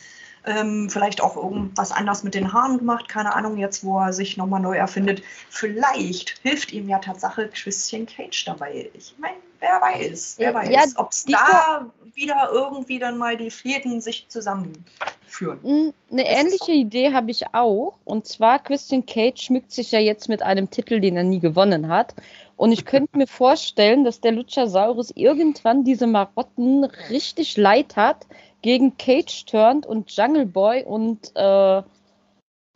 [0.46, 4.38] Ähm, vielleicht auch irgendwas anders mit den Haaren gemacht, keine Ahnung, jetzt wo er sich
[4.38, 5.22] nochmal neu erfindet.
[5.50, 8.90] Vielleicht hilft ihm ja Tatsache Christian Cage dabei.
[8.94, 11.86] Ich meine, wer weiß, wer weiß, Ja, ob es da
[12.16, 15.60] wieder irgendwie dann mal die Fäden sich zusammenführen.
[15.64, 17.94] Mm, Eine ähnliche Idee habe ich auch.
[18.04, 21.88] Und zwar, Christian Cage schmückt sich ja jetzt mit einem Titel, den er nie gewonnen
[21.88, 22.14] hat.
[22.58, 28.28] Und ich könnte mir vorstellen, dass der Luchasaurus irgendwann diese Marotten richtig leid hat,
[28.62, 31.82] gegen Cage turnt und Jungle Boy und äh,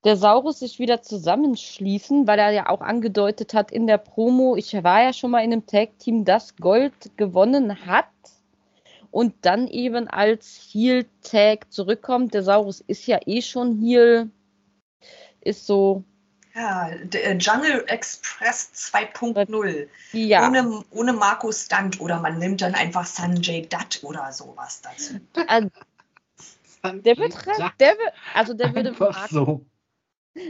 [0.04, 4.74] der Saurus sich wieder zusammenschließen, weil er ja auch angedeutet hat in der Promo, ich
[4.84, 8.06] war ja schon mal in einem Tag-Team, das Gold gewonnen hat
[9.12, 12.34] und dann eben als Heel-Tag zurückkommt.
[12.34, 14.30] Der Saurus ist ja eh schon Heel,
[15.42, 16.04] ist so,
[16.56, 19.88] Ja, der äh, Jungle Express 2.0.
[20.12, 25.14] ja, Ohne, ohne Markus Stunt oder man nimmt dann einfach Sanjay Dutt oder sowas dazu.
[25.48, 25.70] äh,
[27.00, 27.34] der wird,
[27.80, 27.96] der
[28.34, 29.66] also der würde Einfach Mark- so.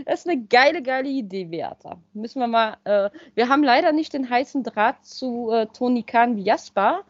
[0.05, 1.99] Das ist eine geile, geile Idee, Beata.
[2.13, 2.77] Müssen wir mal.
[2.85, 7.03] Äh, wir haben leider nicht den heißen Draht zu äh, Toni Kahn wie Jasper,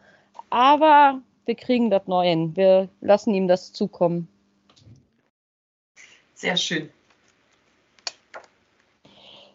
[0.50, 2.56] aber wir kriegen das neu hin.
[2.56, 4.28] Wir lassen ihm das zukommen.
[6.34, 6.90] Sehr schön.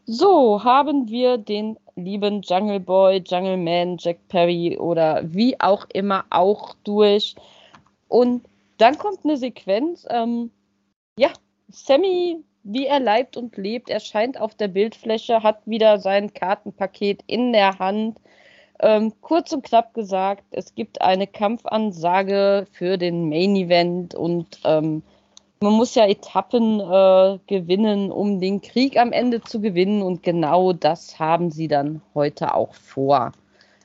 [0.06, 6.26] So haben wir den lieben Jungle Boy, Jungle Man, Jack Perry oder wie auch immer
[6.30, 7.36] auch durch.
[8.08, 8.46] Und
[8.78, 10.08] dann kommt eine Sequenz.
[10.10, 10.52] Ähm,
[11.18, 11.30] ja,
[11.68, 17.52] Sammy, wie er leibt und lebt, erscheint auf der Bildfläche, hat wieder sein Kartenpaket in
[17.52, 18.20] der Hand.
[18.80, 25.02] Ähm, kurz und knapp gesagt, es gibt eine Kampfansage für den Main Event und ähm,
[25.62, 30.02] man muss ja Etappen äh, gewinnen, um den Krieg am Ende zu gewinnen.
[30.02, 33.34] Und genau das haben sie dann heute auch vor.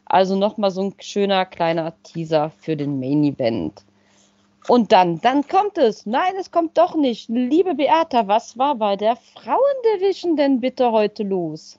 [0.04, 3.82] Also nochmal so ein schöner kleiner Teaser für den Main Event.
[4.66, 6.06] Und dann, dann kommt es.
[6.06, 7.28] Nein, es kommt doch nicht.
[7.28, 11.78] Liebe Beata, was war bei der Frauendivision denn bitte heute los?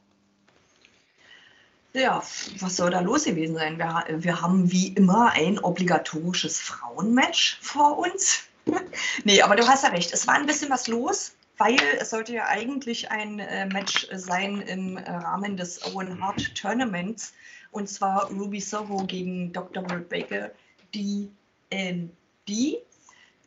[1.94, 2.22] Ja,
[2.60, 3.78] was soll da los gewesen sein?
[3.78, 8.44] Wir, wir haben wie immer ein obligatorisches Frauenmatch vor uns.
[9.24, 10.14] nee, aber du hast ja recht.
[10.14, 14.62] Es war ein bisschen was los, weil es sollte ja eigentlich ein äh, Match sein
[14.62, 17.34] im Rahmen des Owen Hart Tournaments.
[17.72, 19.82] Und zwar Ruby Soho gegen Dr.
[19.82, 20.52] Britt Baker,
[20.94, 21.32] die
[21.72, 22.12] ähm,
[22.48, 22.78] die.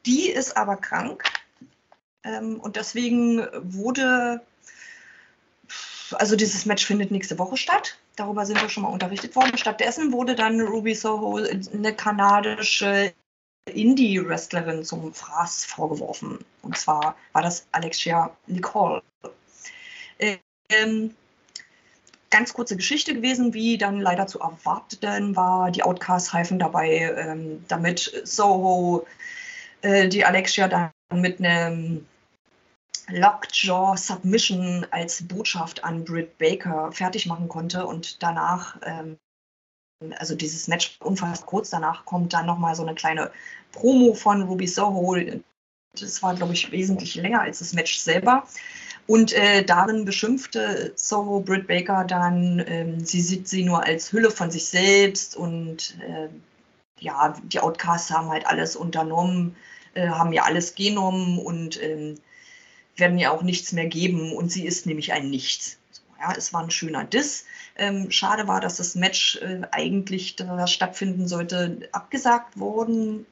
[0.07, 1.25] Die ist aber krank
[2.25, 4.41] ähm, und deswegen wurde,
[6.13, 7.99] also dieses Match findet nächste Woche statt.
[8.17, 9.57] Darüber sind wir schon mal unterrichtet worden.
[9.57, 13.13] Stattdessen wurde dann Ruby Soho eine kanadische
[13.67, 16.45] Indie-Wrestlerin zum Fraß vorgeworfen.
[16.63, 19.03] Und zwar war das Alexia Nicole.
[20.71, 21.15] Ähm,
[22.31, 25.71] ganz kurze Geschichte gewesen, wie dann leider zu erwarten war.
[25.71, 29.07] Die Outcasts halfen dabei, ähm, damit Soho
[29.83, 32.07] äh, die Alexia dann mit einem
[33.11, 39.17] Lockjaw Submission als Botschaft an Britt Baker fertig machen konnte und danach, ähm,
[40.19, 43.31] also dieses Match unfassbar kurz danach, kommt dann nochmal so eine kleine
[43.73, 45.17] Promo von Ruby Soho.
[45.99, 48.47] Das war, glaube ich, wesentlich länger als das Match selber.
[49.09, 54.31] Und äh, darin beschimpfte Soho Britt Baker dann, ähm, sie sieht sie nur als Hülle
[54.31, 56.29] von sich selbst und äh,
[57.01, 59.57] ja, die Outcasts haben halt alles unternommen,
[59.95, 62.17] äh, haben ja alles genommen und ähm,
[62.97, 65.79] werden ja auch nichts mehr geben und sie ist nämlich ein Nichts.
[65.91, 67.47] So, ja, es war ein schöner Diss.
[67.77, 73.25] Ähm, schade war, dass das Match äh, eigentlich, das stattfinden sollte, abgesagt worden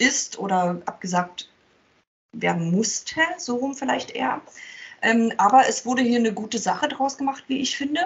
[0.00, 1.48] ist oder abgesagt
[2.32, 4.40] werden musste, so rum vielleicht eher.
[5.02, 8.00] Ähm, aber es wurde hier eine gute Sache draus gemacht, wie ich finde.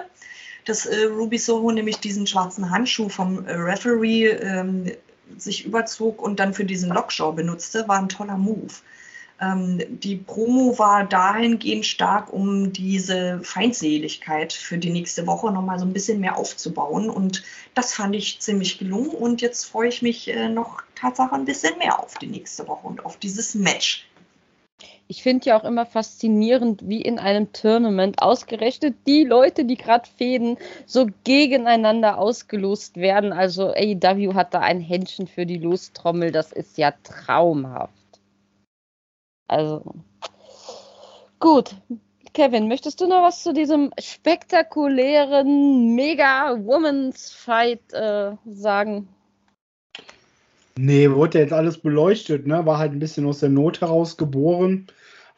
[0.65, 4.91] Dass äh, Ruby Soho nämlich diesen schwarzen Handschuh vom äh, Referee ähm,
[5.37, 8.73] sich überzog und dann für diesen Lockshow benutzte, war ein toller Move.
[9.41, 15.85] Ähm, die Promo war dahingehend stark, um diese Feindseligkeit für die nächste Woche nochmal so
[15.85, 17.09] ein bisschen mehr aufzubauen.
[17.09, 17.43] Und
[17.73, 19.09] das fand ich ziemlich gelungen.
[19.09, 22.87] Und jetzt freue ich mich äh, noch Tatsache ein bisschen mehr auf die nächste Woche
[22.87, 24.07] und auf dieses Match
[25.07, 30.09] ich finde ja auch immer faszinierend, wie in einem Tournament ausgerechnet die Leute, die gerade
[30.17, 33.31] fäden, so gegeneinander ausgelost werden.
[33.31, 37.93] Also AEW hat da ein Händchen für die Lostrommel, das ist ja traumhaft.
[39.47, 39.83] Also
[41.39, 41.75] gut.
[42.33, 49.07] Kevin, möchtest du noch was zu diesem spektakulären Mega-Women's-Fight äh, sagen?
[50.77, 52.65] Nee, wurde jetzt alles beleuchtet, ne?
[52.65, 54.87] War halt ein bisschen aus der Not heraus geboren.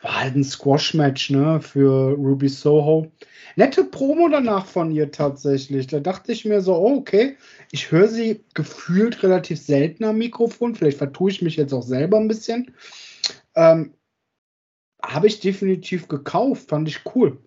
[0.02, 1.62] War halt ein Squash-Match, ne?
[1.62, 3.12] Für Ruby Soho.
[3.56, 5.88] Nette Promo danach von ihr tatsächlich.
[5.88, 7.38] Da dachte ich mir so, oh, okay,
[7.72, 10.76] ich höre sie gefühlt relativ selten am Mikrofon.
[10.76, 12.74] Vielleicht vertue ich mich jetzt auch selber ein bisschen.
[13.56, 13.94] Ähm,
[15.04, 17.38] Habe ich definitiv gekauft, fand ich cool.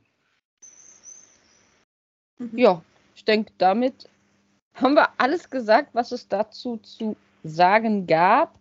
[2.53, 2.83] Ja,
[3.15, 4.09] ich denke, damit
[4.75, 8.55] haben wir alles gesagt, was es dazu zu sagen gab.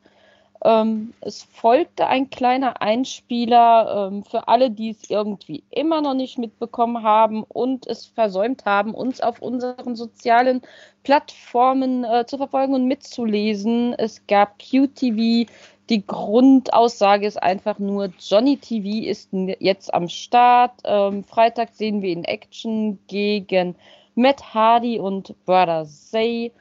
[0.63, 6.37] Ähm, es folgte ein kleiner Einspieler ähm, für alle, die es irgendwie immer noch nicht
[6.37, 10.61] mitbekommen haben und es versäumt haben, uns auf unseren sozialen
[11.03, 13.93] Plattformen äh, zu verfolgen und mitzulesen.
[13.97, 15.49] Es gab QTV.
[15.89, 20.73] Die Grundaussage ist einfach nur, Johnny TV ist jetzt am Start.
[20.83, 23.75] Ähm, Freitag sehen wir in Action gegen
[24.13, 26.51] Matt Hardy und Brother Zay.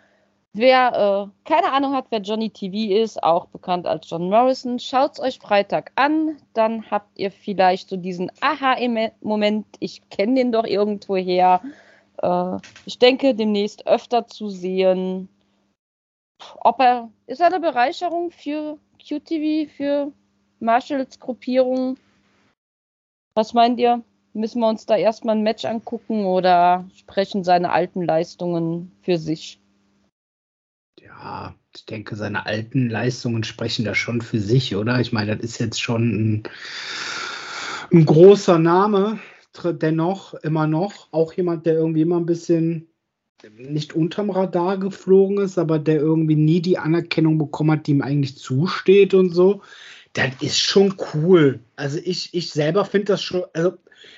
[0.55, 5.12] Wer äh, keine Ahnung hat, wer Johnny TV ist, auch bekannt als John Morrison, schaut
[5.12, 6.36] es euch Freitag an.
[6.55, 9.66] Dann habt ihr vielleicht so diesen Aha-Moment.
[9.78, 11.61] Ich kenne den doch irgendwoher.
[12.22, 15.28] Äh, ich denke, demnächst öfter zu sehen.
[16.61, 20.12] Ob er ist er eine Bereicherung für QTV, für
[20.61, 21.99] Marshalls Gruppierung?
[23.34, 24.03] Was meint ihr?
[24.32, 29.61] Müssen wir uns da erstmal ein Match angucken oder sprechen seine alten Leistungen für sich?
[31.20, 35.00] Ja, ich denke, seine alten Leistungen sprechen da schon für sich, oder?
[35.00, 36.42] Ich meine, das ist jetzt schon ein,
[37.92, 39.18] ein großer Name,
[39.64, 41.08] dennoch, immer noch.
[41.12, 42.88] Auch jemand, der irgendwie immer ein bisschen
[43.56, 48.02] nicht unterm Radar geflogen ist, aber der irgendwie nie die Anerkennung bekommen hat, die ihm
[48.02, 49.62] eigentlich zusteht und so.
[50.12, 51.60] Das ist schon cool.
[51.76, 53.74] Also ich, ich selber finde das schon, also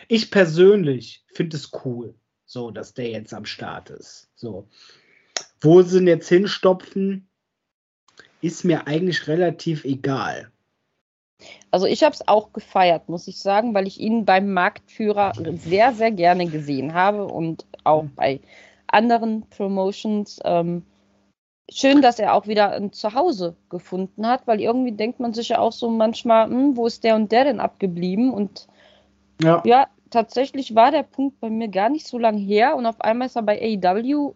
[0.08, 2.14] ich persönlich finde es cool,
[2.46, 4.30] so dass der jetzt am Start ist.
[4.34, 4.68] So.
[5.60, 7.28] Wo sie ihn jetzt hinstopfen,
[8.40, 10.50] ist mir eigentlich relativ egal.
[11.70, 15.92] Also ich habe es auch gefeiert, muss ich sagen, weil ich ihn beim Marktführer sehr,
[15.92, 18.14] sehr gerne gesehen habe und auch mhm.
[18.14, 18.40] bei
[18.86, 20.40] anderen Promotions.
[20.44, 20.82] Ähm,
[21.70, 25.58] schön, dass er auch wieder ein Zuhause gefunden hat, weil irgendwie denkt man sich ja
[25.58, 28.32] auch so manchmal, hm, wo ist der und der denn abgeblieben?
[28.32, 28.66] Und
[29.40, 29.62] ja.
[29.64, 33.26] ja, tatsächlich war der Punkt bei mir gar nicht so lang her und auf einmal
[33.26, 34.34] ist er bei AEW.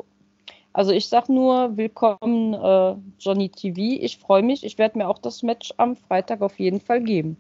[0.75, 4.03] Also ich sag nur, willkommen äh, Johnny TV.
[4.03, 4.65] Ich freue mich.
[4.65, 7.37] Ich werde mir auch das Match am Freitag auf jeden Fall geben.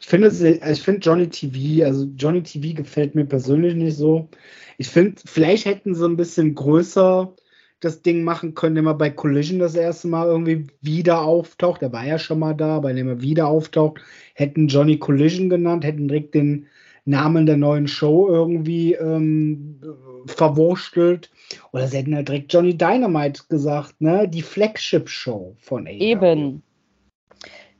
[0.00, 4.30] Ich finde, ich finde Johnny TV, also Johnny TV gefällt mir persönlich nicht so.
[4.78, 7.34] Ich finde, vielleicht hätten sie ein bisschen größer
[7.80, 11.82] das Ding machen können, wenn man bei Collision das erste Mal irgendwie wieder auftaucht.
[11.82, 14.00] Er war ja schon mal da, aber wenn er wieder auftaucht,
[14.32, 16.66] hätten Johnny Collision genannt, hätten direkt den
[17.08, 19.80] Namen der neuen Show irgendwie ähm,
[20.26, 21.30] verwurstelt.
[21.72, 24.28] Oder sie hätten ja direkt Johnny Dynamite gesagt, ne?
[24.28, 26.00] Die Flagship-Show von AEW.
[26.00, 26.62] Eben.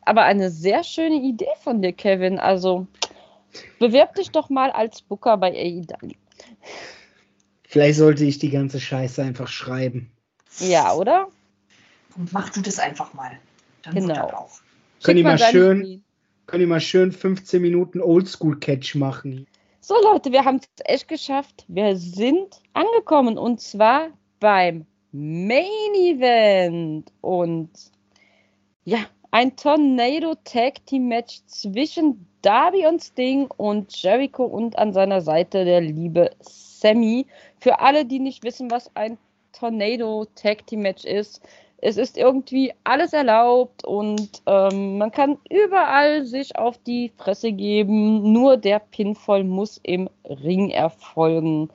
[0.02, 2.38] Aber eine sehr schöne Idee von dir, Kevin.
[2.38, 2.86] Also
[3.78, 6.14] bewerb dich doch mal als Booker bei AEW.
[7.64, 10.10] Vielleicht sollte ich die ganze Scheiße einfach schreiben.
[10.58, 11.28] Ja, oder?
[12.32, 13.32] Mach du das einfach mal.
[13.82, 14.08] Dann genau.
[14.08, 14.60] wird das auch.
[15.02, 16.02] Können die mal, schön,
[16.48, 19.46] können die mal schön 15 Minuten Oldschool-Catch machen.
[19.80, 21.64] So, Leute, wir haben es echt geschafft.
[21.68, 24.08] Wir sind angekommen und zwar
[24.40, 27.12] beim Main Event.
[27.20, 27.70] Und
[28.84, 28.98] ja,
[29.30, 35.66] ein Tornado Tag Team Match zwischen Darby und Sting und Jericho und an seiner Seite
[35.66, 37.26] der liebe Sammy.
[37.58, 39.18] Für alle, die nicht wissen, was ein
[39.52, 41.42] Tornado Tag Team Match ist,
[41.80, 48.32] es ist irgendwie alles erlaubt und ähm, man kann überall sich auf die Fresse geben.
[48.32, 51.70] Nur der Pinfall muss im Ring erfolgen.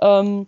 [0.00, 0.46] Ähm,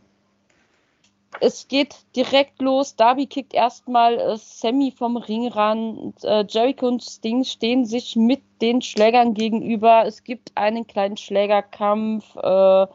[1.41, 2.97] es geht direkt los.
[2.97, 5.99] Darby kickt erstmal äh, Sammy vom Ring ran.
[5.99, 10.07] Und, äh, Jericho und Sting stehen sich mit den Schlägern gegenüber.
[10.07, 12.35] Es gibt einen kleinen Schlägerkampf.
[12.37, 12.87] Äh,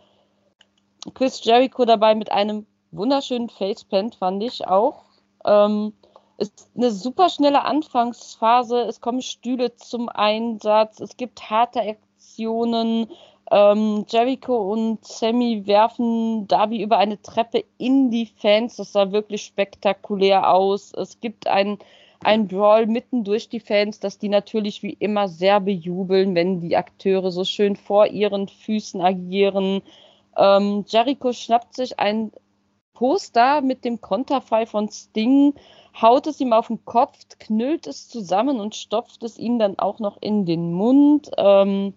[1.13, 5.10] Chris Jericho dabei mit einem wunderschönen Faceplant, fand ich auch.
[5.45, 5.93] Ähm,
[6.41, 8.81] ist eine super schnelle Anfangsphase.
[8.81, 10.99] Es kommen Stühle zum Einsatz.
[10.99, 13.07] Es gibt harte Aktionen.
[13.51, 18.77] Ähm, Jericho und Sammy werfen Darby über eine Treppe in die Fans.
[18.77, 20.93] Das sah wirklich spektakulär aus.
[20.93, 21.77] Es gibt ein,
[22.23, 26.77] ein Brawl mitten durch die Fans, das die natürlich wie immer sehr bejubeln, wenn die
[26.77, 29.81] Akteure so schön vor ihren Füßen agieren.
[30.37, 32.31] Ähm, Jericho schnappt sich ein
[33.01, 35.55] Poster mit dem Konterfei von Sting,
[35.99, 39.97] haut es ihm auf den Kopf, knüllt es zusammen und stopft es ihm dann auch
[39.97, 41.31] noch in den Mund.
[41.35, 41.95] Ähm,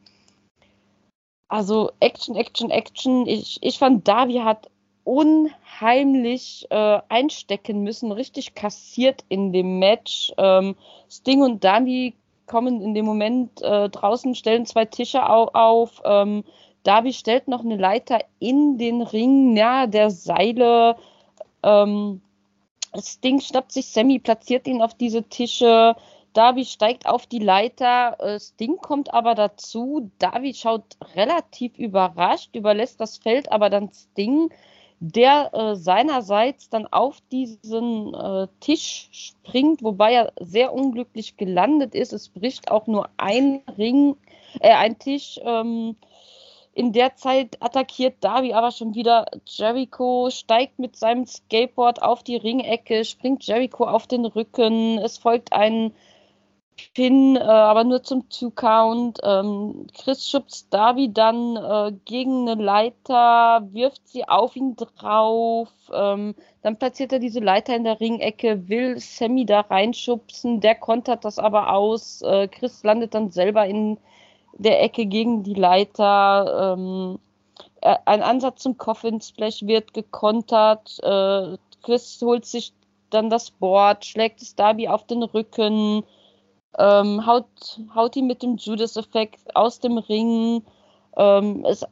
[1.49, 3.27] also Action, Action, Action.
[3.27, 4.71] Ich, ich fand, Davi hat
[5.05, 10.33] unheimlich äh, einstecken müssen, richtig kassiert in dem Match.
[10.39, 10.75] Ähm,
[11.11, 12.15] Sting und Davi
[12.47, 16.01] kommen in dem Moment äh, draußen, stellen zwei Tische au auf.
[16.03, 16.45] Ähm,
[16.85, 20.97] Darby stellt noch eine Leiter in den Ring nahe der Seile.
[21.63, 22.21] Ähm,
[22.97, 25.97] Sting schnappt sich Sammy, platziert ihn auf diese Tische.
[26.35, 30.11] Darby steigt auf die Leiter, Sting kommt aber dazu.
[30.19, 34.51] Darby schaut relativ überrascht, überlässt das Feld aber dann Sting,
[34.99, 42.13] der äh, seinerseits dann auf diesen äh, Tisch springt, wobei er sehr unglücklich gelandet ist.
[42.13, 44.17] Es bricht auch nur ein Ring,
[44.61, 45.39] äh, ein Tisch.
[45.45, 45.97] Ähm,
[46.75, 52.37] in der Zeit attackiert Darby aber schon wieder Jericho, steigt mit seinem Skateboard auf die
[52.37, 54.99] Ringecke, springt Jericho auf den Rücken.
[54.99, 55.93] Es folgt ein
[56.95, 59.21] Pin, äh, aber nur zum Two-Count.
[59.23, 65.69] Ähm, Chris schubst Darby dann äh, gegen eine Leiter, wirft sie auf ihn drauf.
[65.93, 70.61] Ähm, dann platziert er diese Leiter in der Ringecke, will Sammy da reinschubsen.
[70.61, 72.23] Der kontert das aber aus.
[72.23, 73.99] Äh, Chris landet dann selber in
[74.59, 76.77] der Ecke gegen die Leiter.
[76.77, 77.19] Ähm,
[77.81, 80.99] äh, ein Ansatz zum Coffin Splash wird gekontert.
[81.03, 82.73] Äh, Chris holt sich
[83.11, 86.05] dann das Board, schlägt es Darby auf den Rücken
[86.79, 87.47] ähm, haut,
[87.95, 90.63] haut ihn mit dem Judas-Effekt aus dem Ring.
[91.17, 91.85] Ähm, es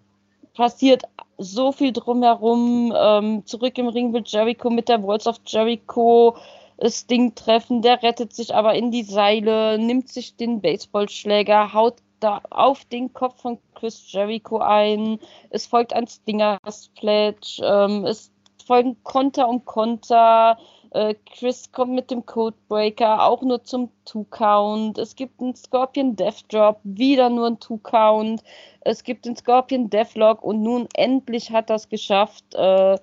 [0.55, 1.05] passiert
[1.39, 2.93] so viel drumherum.
[2.97, 6.37] Ähm, zurück im Ring will Jericho mit der Walls of Jericho
[6.79, 7.83] das Ding treffen.
[7.83, 13.13] Der rettet sich aber in die Seile, nimmt sich den Baseballschläger, haut da auf den
[13.13, 15.19] Kopf von Chris Jericho ein.
[15.51, 17.61] Es folgt ein Stinger Splash.
[17.63, 18.33] Ähm, es
[18.67, 20.57] folgen Konter um Konter.
[20.91, 24.99] Äh, Chris kommt mit dem Codebreaker auch nur zum Two-Count.
[24.99, 28.43] Es gibt einen Scorpion Death Drop, wieder nur ein Two-Count.
[28.83, 32.55] Es gibt den Scorpion Deathlock und nun endlich hat es geschafft.
[32.55, 32.99] Äh,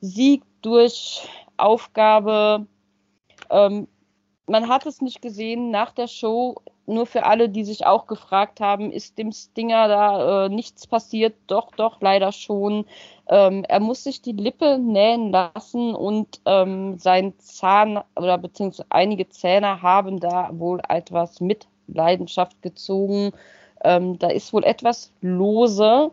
[0.00, 2.66] Sieg durch Aufgabe.
[3.50, 3.88] Ähm,
[4.46, 6.56] man hat es nicht gesehen nach der Show.
[6.86, 11.34] Nur für alle, die sich auch gefragt haben, ist dem Stinger da äh, nichts passiert?
[11.48, 12.86] Doch, doch, leider schon.
[13.28, 19.28] Ähm, er muss sich die Lippe nähen lassen und ähm, sein Zahn oder beziehungsweise einige
[19.28, 23.32] Zähne haben da wohl etwas mit Leidenschaft gezogen.
[23.82, 26.12] Ähm, da ist wohl etwas lose.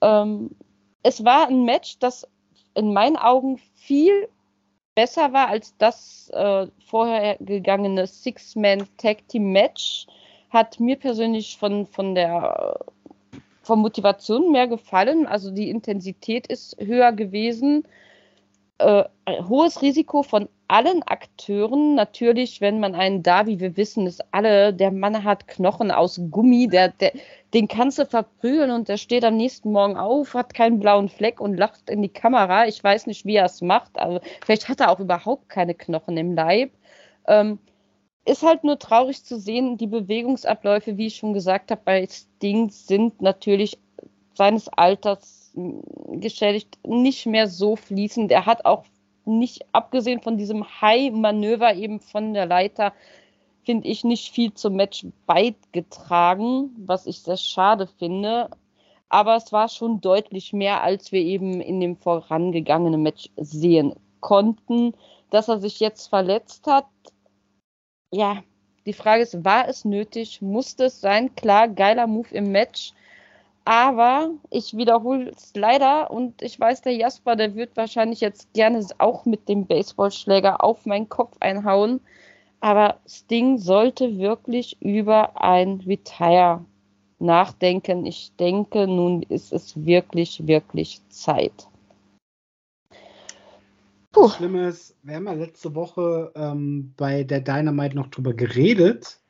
[0.00, 0.50] Ähm,
[1.02, 2.26] es war ein Match, das
[2.74, 4.28] in meinen Augen viel
[4.98, 10.08] besser war als das äh, vorher Six-Man-Tag-Team-Match.
[10.50, 12.80] Hat mir persönlich von, von der
[13.62, 15.28] von Motivation mehr gefallen.
[15.28, 17.86] Also die Intensität ist höher gewesen.
[18.78, 19.04] Äh,
[19.48, 21.94] hohes Risiko von allen Akteuren.
[21.94, 26.20] Natürlich, wenn man einen da, wie wir wissen, ist alle, der Mann hat Knochen aus
[26.28, 27.12] Gummi, der, der,
[27.54, 31.40] den kannst du verprügeln und der steht am nächsten Morgen auf, hat keinen blauen Fleck
[31.40, 32.66] und lacht in die Kamera.
[32.66, 33.98] Ich weiß nicht, wie er es macht.
[33.98, 36.72] Also vielleicht hat er auch überhaupt keine Knochen im Leib.
[37.26, 37.58] Ähm,
[38.26, 42.68] ist halt nur traurig zu sehen, die Bewegungsabläufe, wie ich schon gesagt habe, bei Sting
[42.68, 43.78] sind natürlich
[44.34, 45.82] seines Alters hm,
[46.20, 48.30] geschädigt nicht mehr so fließend.
[48.30, 48.84] Er hat auch
[49.24, 52.92] nicht, abgesehen von diesem High-Manöver eben von der Leiter,
[53.68, 58.48] finde ich, nicht viel zum Match beigetragen, was ich sehr schade finde.
[59.10, 64.94] Aber es war schon deutlich mehr, als wir eben in dem vorangegangenen Match sehen konnten.
[65.28, 66.86] Dass er sich jetzt verletzt hat,
[68.10, 68.42] ja,
[68.86, 70.40] die Frage ist, war es nötig?
[70.40, 71.34] Musste es sein?
[71.34, 72.94] Klar, geiler Move im Match.
[73.66, 78.82] Aber ich wiederhole es leider und ich weiß, der Jasper, der wird wahrscheinlich jetzt gerne
[78.96, 82.00] auch mit dem Baseballschläger auf meinen Kopf einhauen.
[82.60, 86.64] Aber Sting sollte wirklich über ein Retire
[87.18, 88.06] nachdenken.
[88.06, 91.68] Ich denke, nun ist es wirklich, wirklich Zeit.
[94.12, 94.22] Puh.
[94.22, 99.20] Das Schlimme ist, wir haben ja letzte Woche ähm, bei der Dynamite noch drüber geredet,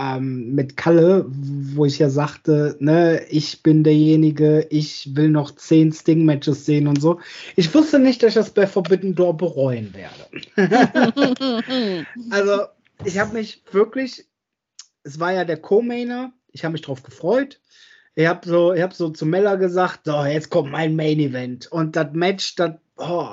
[0.00, 5.92] ähm, mit Kalle, wo ich ja sagte, ne, ich bin derjenige, ich will noch zehn
[5.92, 7.20] Sting-Matches sehen und so.
[7.54, 10.26] Ich wusste nicht, dass ich das bei Forbidden Door bereuen werde.
[12.30, 12.62] also,
[13.04, 14.24] ich habe mich wirklich,
[15.02, 17.60] es war ja der Co-Mainer, ich habe mich drauf gefreut.
[18.14, 21.70] Ich habe so, hab so zu Mella gesagt, so, jetzt kommt mein Main Event.
[21.70, 23.26] Und das Match, das, oh,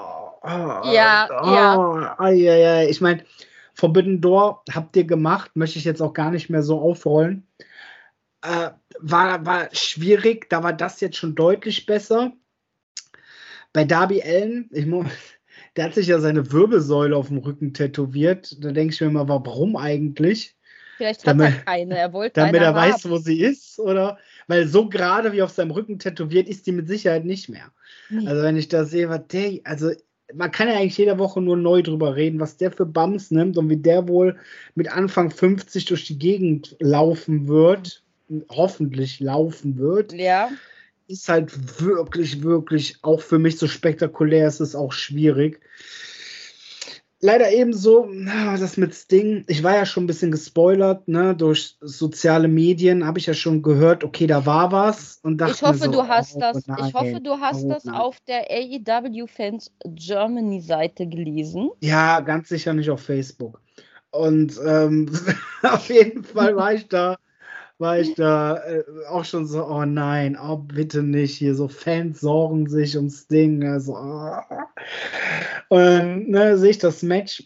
[0.43, 2.15] oh, ja, oh, ja.
[2.19, 2.83] Oh, ja, ja.
[2.83, 3.23] Ich meine,
[3.77, 7.45] Forbidden Door habt ihr gemacht, möchte ich jetzt auch gar nicht mehr so aufrollen.
[8.41, 12.33] Äh, war, war schwierig, da war das jetzt schon deutlich besser.
[13.73, 15.05] Bei Darby Allen, ich muss,
[15.75, 18.57] der hat sich ja seine Wirbelsäule auf dem Rücken tätowiert.
[18.63, 20.55] Da denke ich mir immer, warum eigentlich?
[20.97, 22.77] Vielleicht hat damit, er keine, er wollte Damit er haben.
[22.77, 24.17] weiß, wo sie ist, oder?
[24.47, 27.71] Weil so gerade wie auf seinem Rücken tätowiert ist die mit Sicherheit nicht mehr.
[28.09, 28.27] Nee.
[28.27, 29.91] Also wenn ich da sehe, was der, also
[30.33, 33.57] man kann ja eigentlich jede Woche nur neu drüber reden, was der für Bums nimmt
[33.57, 34.37] und wie der wohl
[34.75, 38.03] mit Anfang 50 durch die Gegend laufen wird,
[38.49, 40.13] hoffentlich laufen wird.
[40.13, 40.49] Ja.
[41.07, 45.61] Ist halt wirklich, wirklich, auch für mich so spektakulär ist es auch schwierig
[47.19, 52.47] leider ebenso, das mit Sting, ich war ja schon ein bisschen gespoilert, ne, durch soziale
[52.47, 55.91] Medien habe ich ja schon gehört, okay, da war was und dachte Ich hoffe, so,
[55.91, 57.95] du hast oh, das, nein, ich hoffe, du hast oh, das nein.
[57.95, 61.69] auf der AEW Fans Germany Seite gelesen.
[61.81, 63.61] Ja, ganz sicher nicht auf Facebook.
[64.11, 65.11] Und ähm,
[65.63, 67.17] auf jeden Fall war ich da
[67.79, 72.19] war ich da äh, auch schon so, oh nein, oh bitte nicht, hier so Fans
[72.19, 73.63] sorgen sich ums Ding.
[73.67, 74.41] Also, oh.
[75.69, 77.43] Und ne, sehe ich das Match.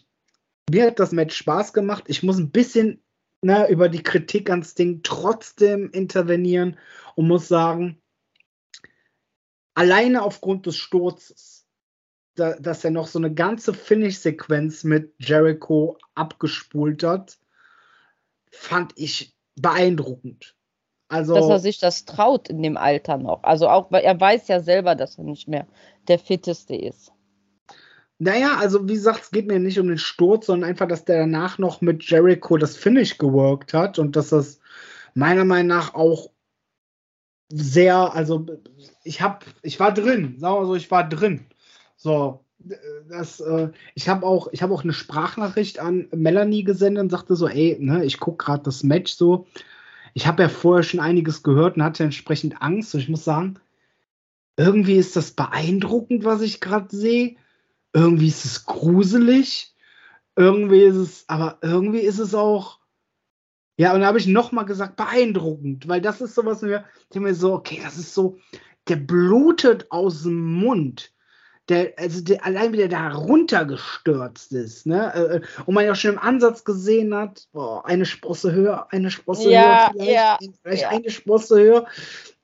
[0.70, 2.04] Mir hat das Match Spaß gemacht.
[2.06, 3.02] Ich muss ein bisschen
[3.42, 6.78] ne, über die Kritik ans Ding trotzdem intervenieren
[7.14, 8.00] und muss sagen,
[9.74, 11.66] alleine aufgrund des Sturzes,
[12.36, 17.38] da, dass er noch so eine ganze Finish-Sequenz mit Jericho abgespult hat,
[18.50, 20.56] fand ich beeindruckend.
[21.08, 23.42] Also, dass er sich das traut in dem Alter noch.
[23.42, 25.66] Also auch, weil er weiß ja selber, dass er nicht mehr
[26.08, 27.12] der fitteste ist.
[28.18, 31.18] Naja, also wie gesagt, es geht mir nicht um den Sturz, sondern einfach, dass der
[31.18, 34.60] danach noch mit Jericho das Finish geworkt hat und dass das
[35.14, 36.30] meiner Meinung nach auch
[37.50, 38.46] sehr, also
[39.04, 41.46] ich hab, ich war drin, sagen wir so, ich war drin.
[41.96, 42.41] So,
[43.08, 47.48] das, äh, ich habe auch, ich auch eine Sprachnachricht an Melanie gesendet und sagte so,
[47.48, 49.46] ey, ne, ich gucke gerade das Match so.
[50.14, 52.94] Ich habe ja vorher schon einiges gehört und hatte entsprechend Angst.
[52.94, 53.58] Und ich muss sagen,
[54.56, 57.36] irgendwie ist das beeindruckend, was ich gerade sehe.
[57.92, 59.74] Irgendwie ist es gruselig.
[60.36, 62.78] Irgendwie ist es, aber irgendwie ist es auch.
[63.76, 67.54] Ja, und da habe ich nochmal gesagt, beeindruckend, weil das ist sowas, ich mir so,
[67.54, 68.38] okay, das ist so,
[68.88, 71.11] der blutet aus dem Mund
[71.72, 75.14] der, also der, allein wie der da runtergestürzt ist, ne?
[75.14, 79.50] Äh, und man ja schon im Ansatz gesehen hat, boah, eine Sprosse höher, eine Sprosse
[79.50, 80.88] Ja, höher, vielleicht, ja, vielleicht ja.
[80.90, 81.86] eine Sprosse höher.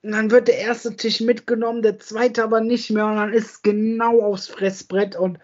[0.03, 3.07] Und dann wird der erste Tisch mitgenommen, der zweite aber nicht mehr.
[3.07, 5.39] Und dann ist es genau aufs Fressbrett und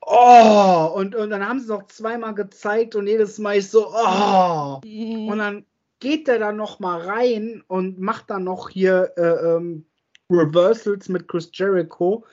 [0.00, 3.88] oh, und, und dann haben sie es noch zweimal gezeigt und jedes Mal ist so,
[3.88, 4.80] oh.
[4.84, 5.28] Mhm.
[5.28, 5.64] Und dann
[6.00, 9.86] geht der da noch mal rein und macht dann noch hier äh, ähm,
[10.30, 12.24] Reversals mit Chris Jericho.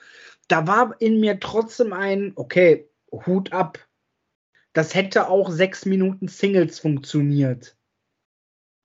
[0.48, 3.80] Da war in mir trotzdem ein, okay, Hut ab.
[4.74, 7.76] Das hätte auch sechs Minuten Singles funktioniert.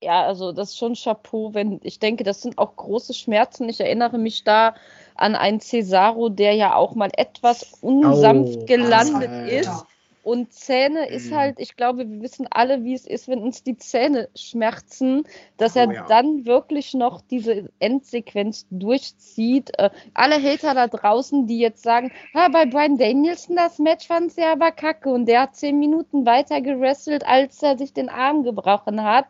[0.03, 3.69] Ja, also das ist schon Chapeau, wenn ich denke, das sind auch große Schmerzen.
[3.69, 4.75] Ich erinnere mich da
[5.15, 9.49] an einen Cesaro, der ja auch mal etwas unsanft Oh, gelandet Alter.
[9.49, 9.85] ist.
[10.27, 11.37] Und Zähne ist Mhm.
[11.37, 15.23] halt, ich glaube, wir wissen alle, wie es ist, wenn uns die Zähne schmerzen,
[15.57, 16.05] dass Oh er ja.
[16.09, 19.71] dann wirklich noch diese Endsequenz durchzieht.
[19.79, 24.33] Äh, alle Hater da draußen, die jetzt sagen, ah, bei Brian Danielson das Match fand
[24.33, 28.43] sie aber kacke und der hat zehn Minuten weiter gerestelt, als er sich den Arm
[28.43, 29.27] gebrochen hat.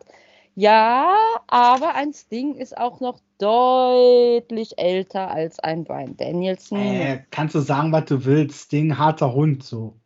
[0.55, 1.15] Ja,
[1.47, 7.11] aber ein Sting ist auch noch deutlich älter als ein Brian Danielson.
[7.11, 8.71] Äh, kannst du sagen, was du willst.
[8.71, 9.99] Ding, harter Hund so.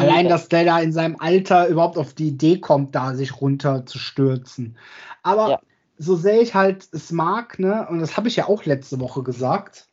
[0.00, 3.84] Allein, dass der da in seinem Alter überhaupt auf die Idee kommt, da sich runter
[3.86, 4.76] zu stürzen.
[5.22, 5.60] Aber Ja.
[5.98, 9.22] so sehr ich halt es mag, ne, und das habe ich ja auch letzte Woche
[9.22, 9.88] gesagt.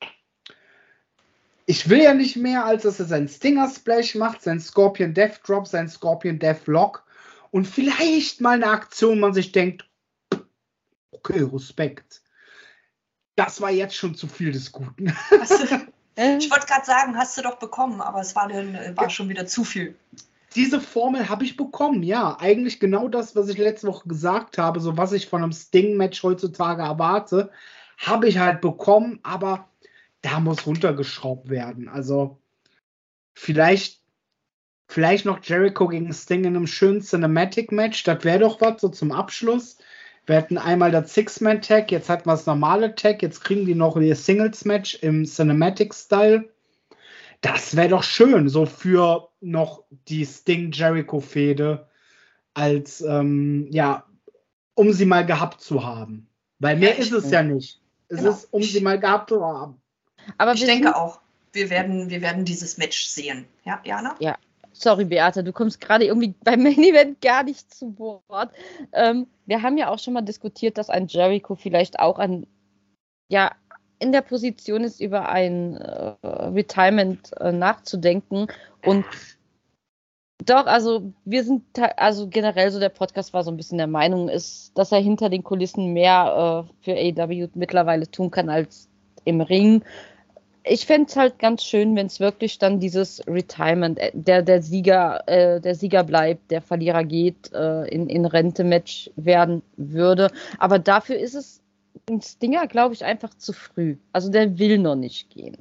[1.66, 5.42] Ich will ja nicht mehr, als dass er seinen Stinger Splash macht, sein Scorpion Death
[5.46, 7.04] Drop, sein Scorpion Death Lock
[7.52, 9.88] und vielleicht mal eine Aktion, man sich denkt,
[11.12, 12.22] okay, Respekt.
[13.36, 15.14] Das war jetzt schon zu viel des Guten.
[16.20, 18.94] Du, Äh, ich wollte gerade sagen, hast du doch bekommen, aber es war, dann, äh,
[18.96, 19.96] war schon wieder zu viel.
[20.56, 22.38] Diese Formel habe ich bekommen, ja.
[22.40, 26.24] Eigentlich genau das, was ich letzte Woche gesagt habe, so was ich von einem Sting-Match
[26.24, 27.52] heutzutage erwarte,
[27.98, 29.70] habe ich halt bekommen, aber
[30.22, 31.88] da muss runtergeschraubt werden.
[31.88, 32.40] Also
[33.34, 34.02] vielleicht,
[34.88, 39.12] vielleicht noch Jericho gegen Sting in einem schönen Cinematic-Match, das wäre doch was, so zum
[39.12, 39.78] Abschluss.
[40.30, 43.98] Wir hatten einmal das Six-Man-Tag, jetzt hatten wir das normale Tag, jetzt kriegen die noch
[43.98, 46.48] ihr Singles-Match im Cinematic-Style.
[47.42, 51.88] Das wäre doch schön, so für noch die Sting-Jericho-Fehde,
[52.54, 54.06] als, ähm, ja,
[54.76, 56.28] um sie mal gehabt zu haben.
[56.60, 57.82] Weil mehr Ja, ist es ja nicht.
[58.10, 58.30] Es Genau.
[58.30, 59.82] ist, um sie mal gehabt zu haben.
[60.38, 61.22] aber Ich denke auch,
[61.54, 63.48] wir werden, wir werden dieses Match sehen.
[63.66, 64.16] Ja, Jana?
[64.82, 68.52] Sorry, Beate, du kommst gerade irgendwie beim Main Event gar nicht zu Wort.
[68.94, 72.48] Ähm, wir haben ja auch schon mal diskutiert, dass ein Jericho vielleicht auch an,
[73.30, 73.52] ja,
[74.00, 78.48] in der Position ist, über ein äh, Retirement äh, nachzudenken.
[78.86, 79.04] Und
[80.46, 81.64] doch, also wir sind,
[81.98, 85.30] also generell so der Podcast war so ein bisschen der Meinung, ist, dass er hinter
[85.30, 88.88] den Kulissen mehr äh, für AEW mittlerweile tun kann als
[89.26, 89.84] im Ring
[90.64, 94.62] ich fände es halt ganz schön, wenn es wirklich dann dieses Retirement, äh, der, der
[94.62, 100.32] Sieger, äh, der Sieger bleibt, der Verlierer geht, äh, in, in Rente-Match werden würde.
[100.58, 101.62] Aber dafür ist es
[102.10, 103.98] ein Stinger, glaube ich, einfach zu früh.
[104.12, 105.58] Also der will noch nicht gehen.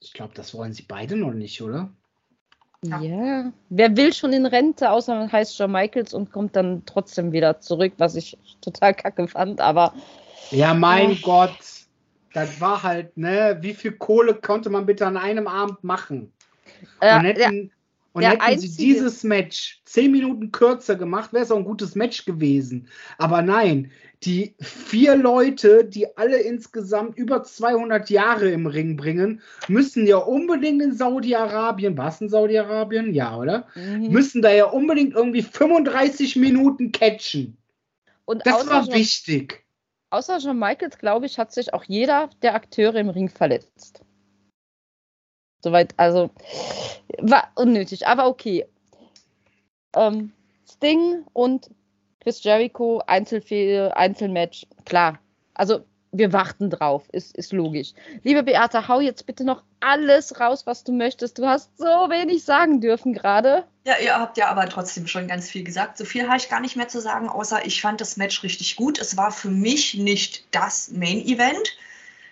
[0.00, 1.90] Ich glaube, das wollen sie beide noch nicht, oder?
[2.82, 3.00] Ja.
[3.00, 3.52] Ja.
[3.70, 7.60] Wer will schon in Rente, außer man heißt Shawn Michaels und kommt dann trotzdem wieder
[7.60, 9.94] zurück, was ich total kacke fand, aber
[10.50, 11.18] Ja, mein Ja.
[11.22, 11.73] Gott.
[12.34, 16.32] Das war halt, ne, wie viel Kohle konnte man bitte an einem Abend machen?
[17.00, 17.70] äh, und hätten,
[18.12, 21.94] und der hätten sie dieses Match zehn Minuten kürzer gemacht, wäre es auch ein gutes
[21.94, 22.88] Match gewesen.
[23.18, 23.90] Aber nein,
[24.22, 30.80] die vier Leute, die alle insgesamt über 200 Jahre im Ring bringen, müssen ja unbedingt
[30.80, 33.12] in Saudi-Arabien, was in Saudi-Arabien?
[33.14, 33.66] Ja, oder?
[33.74, 34.08] mhm.
[34.08, 37.56] Müssen da ja unbedingt irgendwie 35 Minuten catchen.
[38.24, 39.63] und Das war wichtig.
[40.14, 44.00] Außer Shawn Michaels, glaube ich, hat sich auch jeder der Akteure im Ring verletzt.
[45.60, 46.30] Soweit, also
[47.18, 48.64] war unnötig, aber okay.
[49.96, 50.32] Ähm,
[50.70, 51.68] Sting und
[52.20, 55.18] Chris Jericho, Einzelfehde, Einzelmatch, klar.
[55.52, 55.84] Also
[56.14, 57.92] wir warten drauf, ist, ist logisch.
[58.22, 61.38] Liebe Beate, hau jetzt bitte noch alles raus, was du möchtest.
[61.38, 63.64] Du hast so wenig sagen dürfen gerade.
[63.84, 65.98] Ja, ihr habt ja aber trotzdem schon ganz viel gesagt.
[65.98, 68.76] So viel habe ich gar nicht mehr zu sagen, außer ich fand das Match richtig
[68.76, 68.98] gut.
[68.98, 71.76] Es war für mich nicht das Main Event.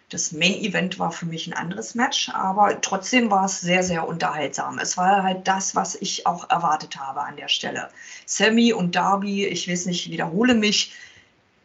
[0.08, 4.06] Das Main Event war für mich ein anderes Match, aber trotzdem war es sehr, sehr
[4.06, 4.78] unterhaltsam.
[4.78, 7.88] Es war halt das, was ich auch erwartet habe an der Stelle.
[8.26, 10.92] Sammy und Darby, ich weiß nicht, wiederhole mich,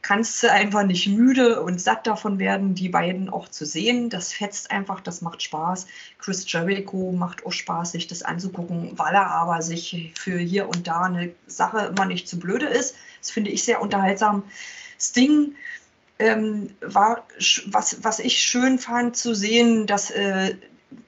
[0.02, 4.10] kannst du einfach nicht müde und satt davon werden, die beiden auch zu sehen.
[4.10, 5.88] Das fetzt einfach, das macht Spaß.
[6.18, 10.88] Chris Jericho macht auch Spaß, sich das anzugucken, weil er aber sich für hier und
[10.88, 12.96] da eine Sache immer nicht zu blöde ist.
[13.20, 14.44] Das finde ich sehr unterhaltsam.
[15.00, 15.56] Sting
[16.20, 17.28] ähm, war,
[17.68, 20.56] was, was ich schön fand zu sehen, dass äh,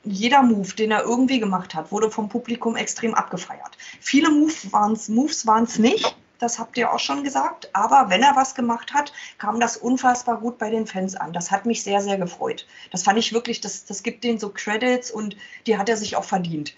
[0.04, 3.78] jeder Move, den er irgendwie gemacht hat, wurde vom Publikum extrem abgefeiert.
[4.02, 8.24] Viele Move waren's, Moves waren es nicht, das habt ihr auch schon gesagt, aber wenn
[8.24, 11.34] er was gemacht hat, kam das unfassbar gut bei den Fans an.
[11.34, 12.66] Das hat mich sehr, sehr gefreut.
[12.92, 15.36] Das fand ich wirklich, das, das gibt denen so Credits und
[15.68, 16.74] die hat er sich auch verdient.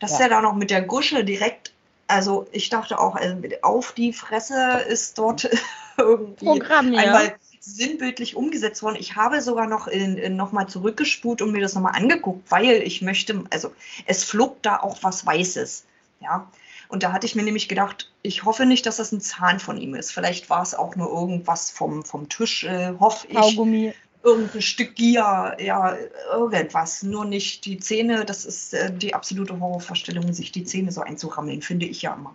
[0.00, 0.24] Dass ja.
[0.24, 1.72] er da noch mit der Gusche direkt,
[2.08, 5.48] also ich dachte auch, also auf die Fresse ist dort
[5.96, 7.00] irgendwie Programm, ja.
[7.00, 8.96] einmal sinnbildlich umgesetzt worden.
[8.98, 13.00] Ich habe sogar noch, in, in nochmal zurückgespult und mir das nochmal angeguckt, weil ich
[13.00, 13.72] möchte, also
[14.06, 15.84] es flog da auch was Weißes.
[16.20, 16.50] Ja.
[16.88, 19.76] Und da hatte ich mir nämlich gedacht, ich hoffe nicht, dass das ein Zahn von
[19.76, 20.12] ihm ist.
[20.12, 23.34] Vielleicht war es auch nur irgendwas vom, vom Tisch, äh, hoffe ich.
[23.34, 23.94] Kaugummi.
[24.22, 25.96] Irgendein Stück Gier, ja,
[26.32, 27.02] irgendwas.
[27.02, 28.24] Nur nicht die Zähne.
[28.24, 32.34] Das ist äh, die absolute Horrorvorstellung, sich die Zähne so einzurammeln, finde ich ja immer.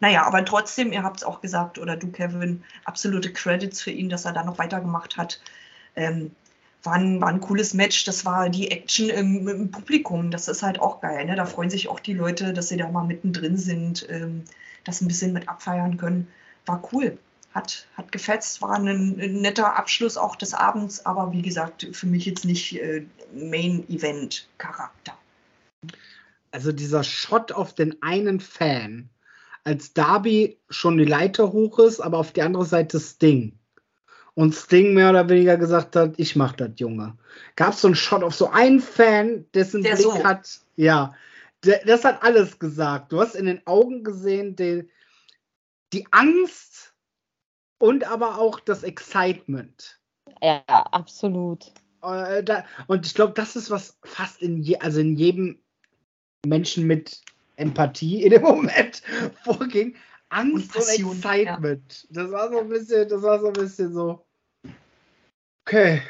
[0.00, 4.08] Naja, aber trotzdem, ihr habt es auch gesagt, oder du, Kevin, absolute Credits für ihn,
[4.08, 5.40] dass er da noch weitergemacht hat.
[5.96, 6.30] Ähm,
[6.84, 8.04] war, ein, war ein cooles Match.
[8.04, 10.30] Das war die Action im, im Publikum.
[10.30, 11.24] Das ist halt auch geil.
[11.24, 11.36] Ne?
[11.36, 14.44] Da freuen sich auch die Leute, dass sie da mal mittendrin sind, ähm,
[14.84, 16.28] das ein bisschen mit abfeiern können.
[16.66, 17.18] War cool.
[17.52, 22.06] Hat, hat gefetzt, war ein, ein netter Abschluss auch des Abends, aber wie gesagt, für
[22.06, 25.16] mich jetzt nicht äh, Main-Event-Charakter.
[26.50, 29.08] Also dieser Shot auf den einen Fan,
[29.62, 33.58] als Darby schon die Leiter hoch ist, aber auf die andere Seite Sting.
[34.34, 37.16] Und Sting mehr oder weniger gesagt hat, ich mach das, Junge.
[37.54, 40.24] Gab es so einen Shot auf so einen Fan, dessen der Blick so.
[40.24, 41.14] hat, ja,
[41.64, 43.12] der, das hat alles gesagt.
[43.12, 44.88] Du hast in den Augen gesehen, die,
[45.92, 46.94] die Angst
[47.78, 50.00] und aber auch das Excitement.
[50.42, 51.72] Ja, absolut.
[52.02, 55.58] Äh, da, und ich glaube, das ist was fast in, je, also in jedem
[56.44, 57.22] Menschen mit
[57.56, 59.02] Empathie in dem Moment
[59.44, 59.96] vorging.
[60.34, 62.06] Angst und, Passion, und Excitement.
[62.10, 62.22] Ja.
[62.22, 64.24] Das war so ein bisschen, das war so ein bisschen so.
[65.66, 66.02] Okay.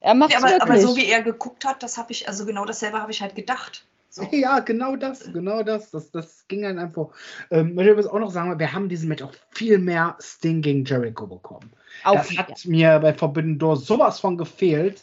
[0.00, 2.66] Er macht ja, aber, aber so wie er geguckt hat, das habe ich, also genau
[2.66, 3.86] dasselbe habe ich halt gedacht.
[4.10, 4.22] So.
[4.30, 5.90] Ja, genau das, genau das.
[5.90, 7.08] Das, das ging dann einfach.
[7.50, 10.84] Ähm, ich muss auch noch sagen, wir haben diesen Match auch viel mehr Sting gegen
[10.84, 11.72] Jericho bekommen.
[12.04, 12.70] Auf, das hat ja.
[12.70, 15.02] mir bei Forbidden Door sowas von gefehlt.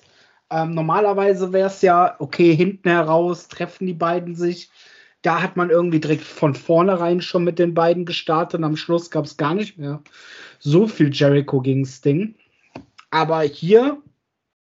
[0.49, 4.69] Ähm, normalerweise wäre es ja, okay, hinten heraus treffen die beiden sich
[5.21, 9.11] da hat man irgendwie direkt von vornherein schon mit den beiden gestartet und am Schluss
[9.11, 10.01] gab es gar nicht mehr
[10.59, 12.35] so viel Jericho gegen Sting.
[13.11, 14.01] Aber hier,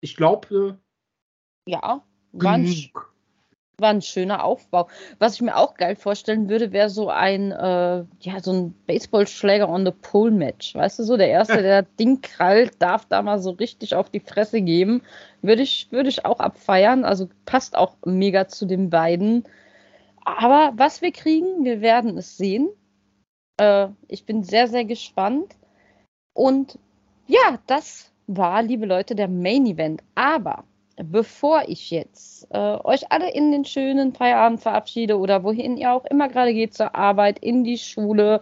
[0.00, 0.78] ich glaube.
[1.66, 2.02] Ja,
[2.32, 2.90] war ein,
[3.78, 4.88] war ein, schöner Aufbau.
[5.18, 9.68] Was ich mir auch geil vorstellen würde, wäre so ein, äh, ja, so ein Baseballschläger
[9.68, 10.74] on the Pole Match.
[10.74, 14.20] Weißt du so, der Erste, der Ding krallt, darf da mal so richtig auf die
[14.20, 15.02] Fresse geben.
[15.42, 17.04] Würde ich, würde ich auch abfeiern.
[17.04, 19.44] Also passt auch mega zu den beiden.
[20.26, 22.68] Aber was wir kriegen, wir werden es sehen.
[23.58, 25.54] Äh, ich bin sehr, sehr gespannt.
[26.34, 26.80] Und
[27.28, 30.02] ja, das war, liebe Leute, der Main Event.
[30.16, 30.64] Aber
[30.96, 36.04] bevor ich jetzt äh, euch alle in den schönen Feierabend verabschiede oder wohin ihr auch
[36.06, 38.40] immer gerade geht, zur Arbeit, in die Schule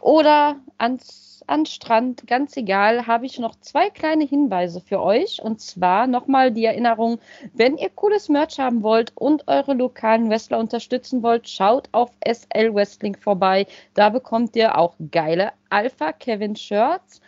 [0.00, 5.42] oder ans an Strand, ganz egal, habe ich noch zwei kleine Hinweise für euch.
[5.42, 7.18] Und zwar nochmal die Erinnerung,
[7.54, 12.74] wenn ihr cooles Merch haben wollt und eure lokalen Wrestler unterstützen wollt, schaut auf SL
[12.74, 13.66] Wrestling vorbei.
[13.94, 17.20] Da bekommt ihr auch geile Alpha Kevin Shirts.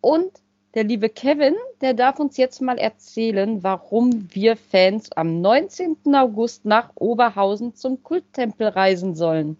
[0.00, 0.30] Und
[0.74, 5.96] der liebe Kevin, der darf uns jetzt mal erzählen, warum wir Fans am 19.
[6.14, 9.56] August nach Oberhausen zum Kulttempel reisen sollen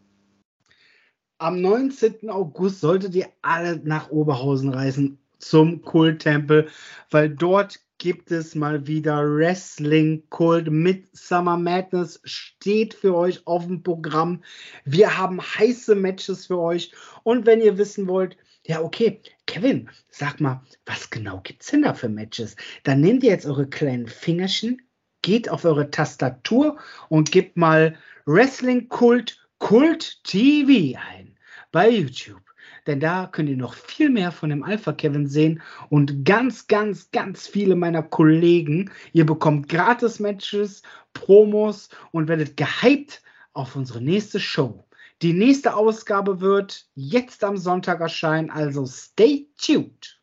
[1.38, 2.30] am 19.
[2.30, 6.68] August solltet ihr alle nach Oberhausen reisen zum Kulttempel,
[7.10, 13.66] weil dort gibt es mal wieder Wrestling Kult mit Summer Madness steht für euch auf
[13.66, 14.42] dem Programm.
[14.84, 16.92] Wir haben heiße Matches für euch
[17.22, 18.36] und wenn ihr wissen wollt,
[18.66, 22.56] ja, okay, Kevin, sag mal, was genau gibt's denn da für Matches?
[22.82, 24.82] Dann nehmt ihr jetzt eure kleinen Fingerchen,
[25.20, 26.78] geht auf eure Tastatur
[27.08, 31.38] und gebt mal Wrestling Kult Kult TV ein
[31.72, 32.42] bei YouTube.
[32.86, 37.10] Denn da könnt ihr noch viel mehr von dem Alpha Kevin sehen und ganz, ganz,
[37.12, 38.90] ganz viele meiner Kollegen.
[39.14, 40.82] Ihr bekommt gratis Matches,
[41.14, 43.22] Promos und werdet gehypt
[43.54, 44.84] auf unsere nächste Show.
[45.22, 50.20] Die nächste Ausgabe wird jetzt am Sonntag erscheinen, also stay tuned.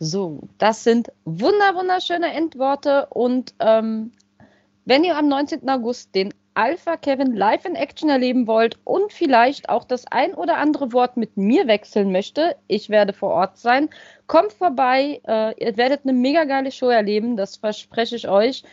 [0.00, 4.10] So, das sind wunder wunderschöne Endworte und ähm,
[4.86, 5.68] wenn ihr am 19.
[5.68, 10.56] August den Alpha Kevin live in Action erleben wollt und vielleicht auch das ein oder
[10.56, 13.88] andere Wort mit mir wechseln möchte, ich werde vor Ort sein.
[14.26, 18.64] Kommt vorbei, äh, ihr werdet eine mega geile Show erleben, das verspreche ich euch.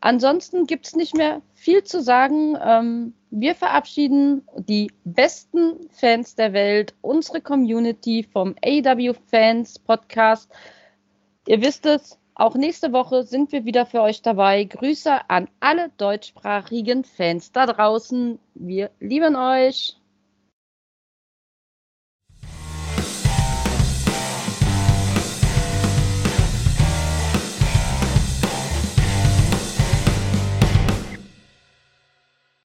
[0.00, 2.56] Ansonsten gibt es nicht mehr viel zu sagen.
[2.62, 10.50] Ähm, wir verabschieden die besten Fans der Welt, unsere Community vom AW Fans Podcast.
[11.46, 14.64] Ihr wisst es, Auch nächste Woche sind wir wieder für euch dabei.
[14.64, 18.38] Grüße an alle deutschsprachigen Fans da draußen.
[18.54, 19.95] Wir lieben euch.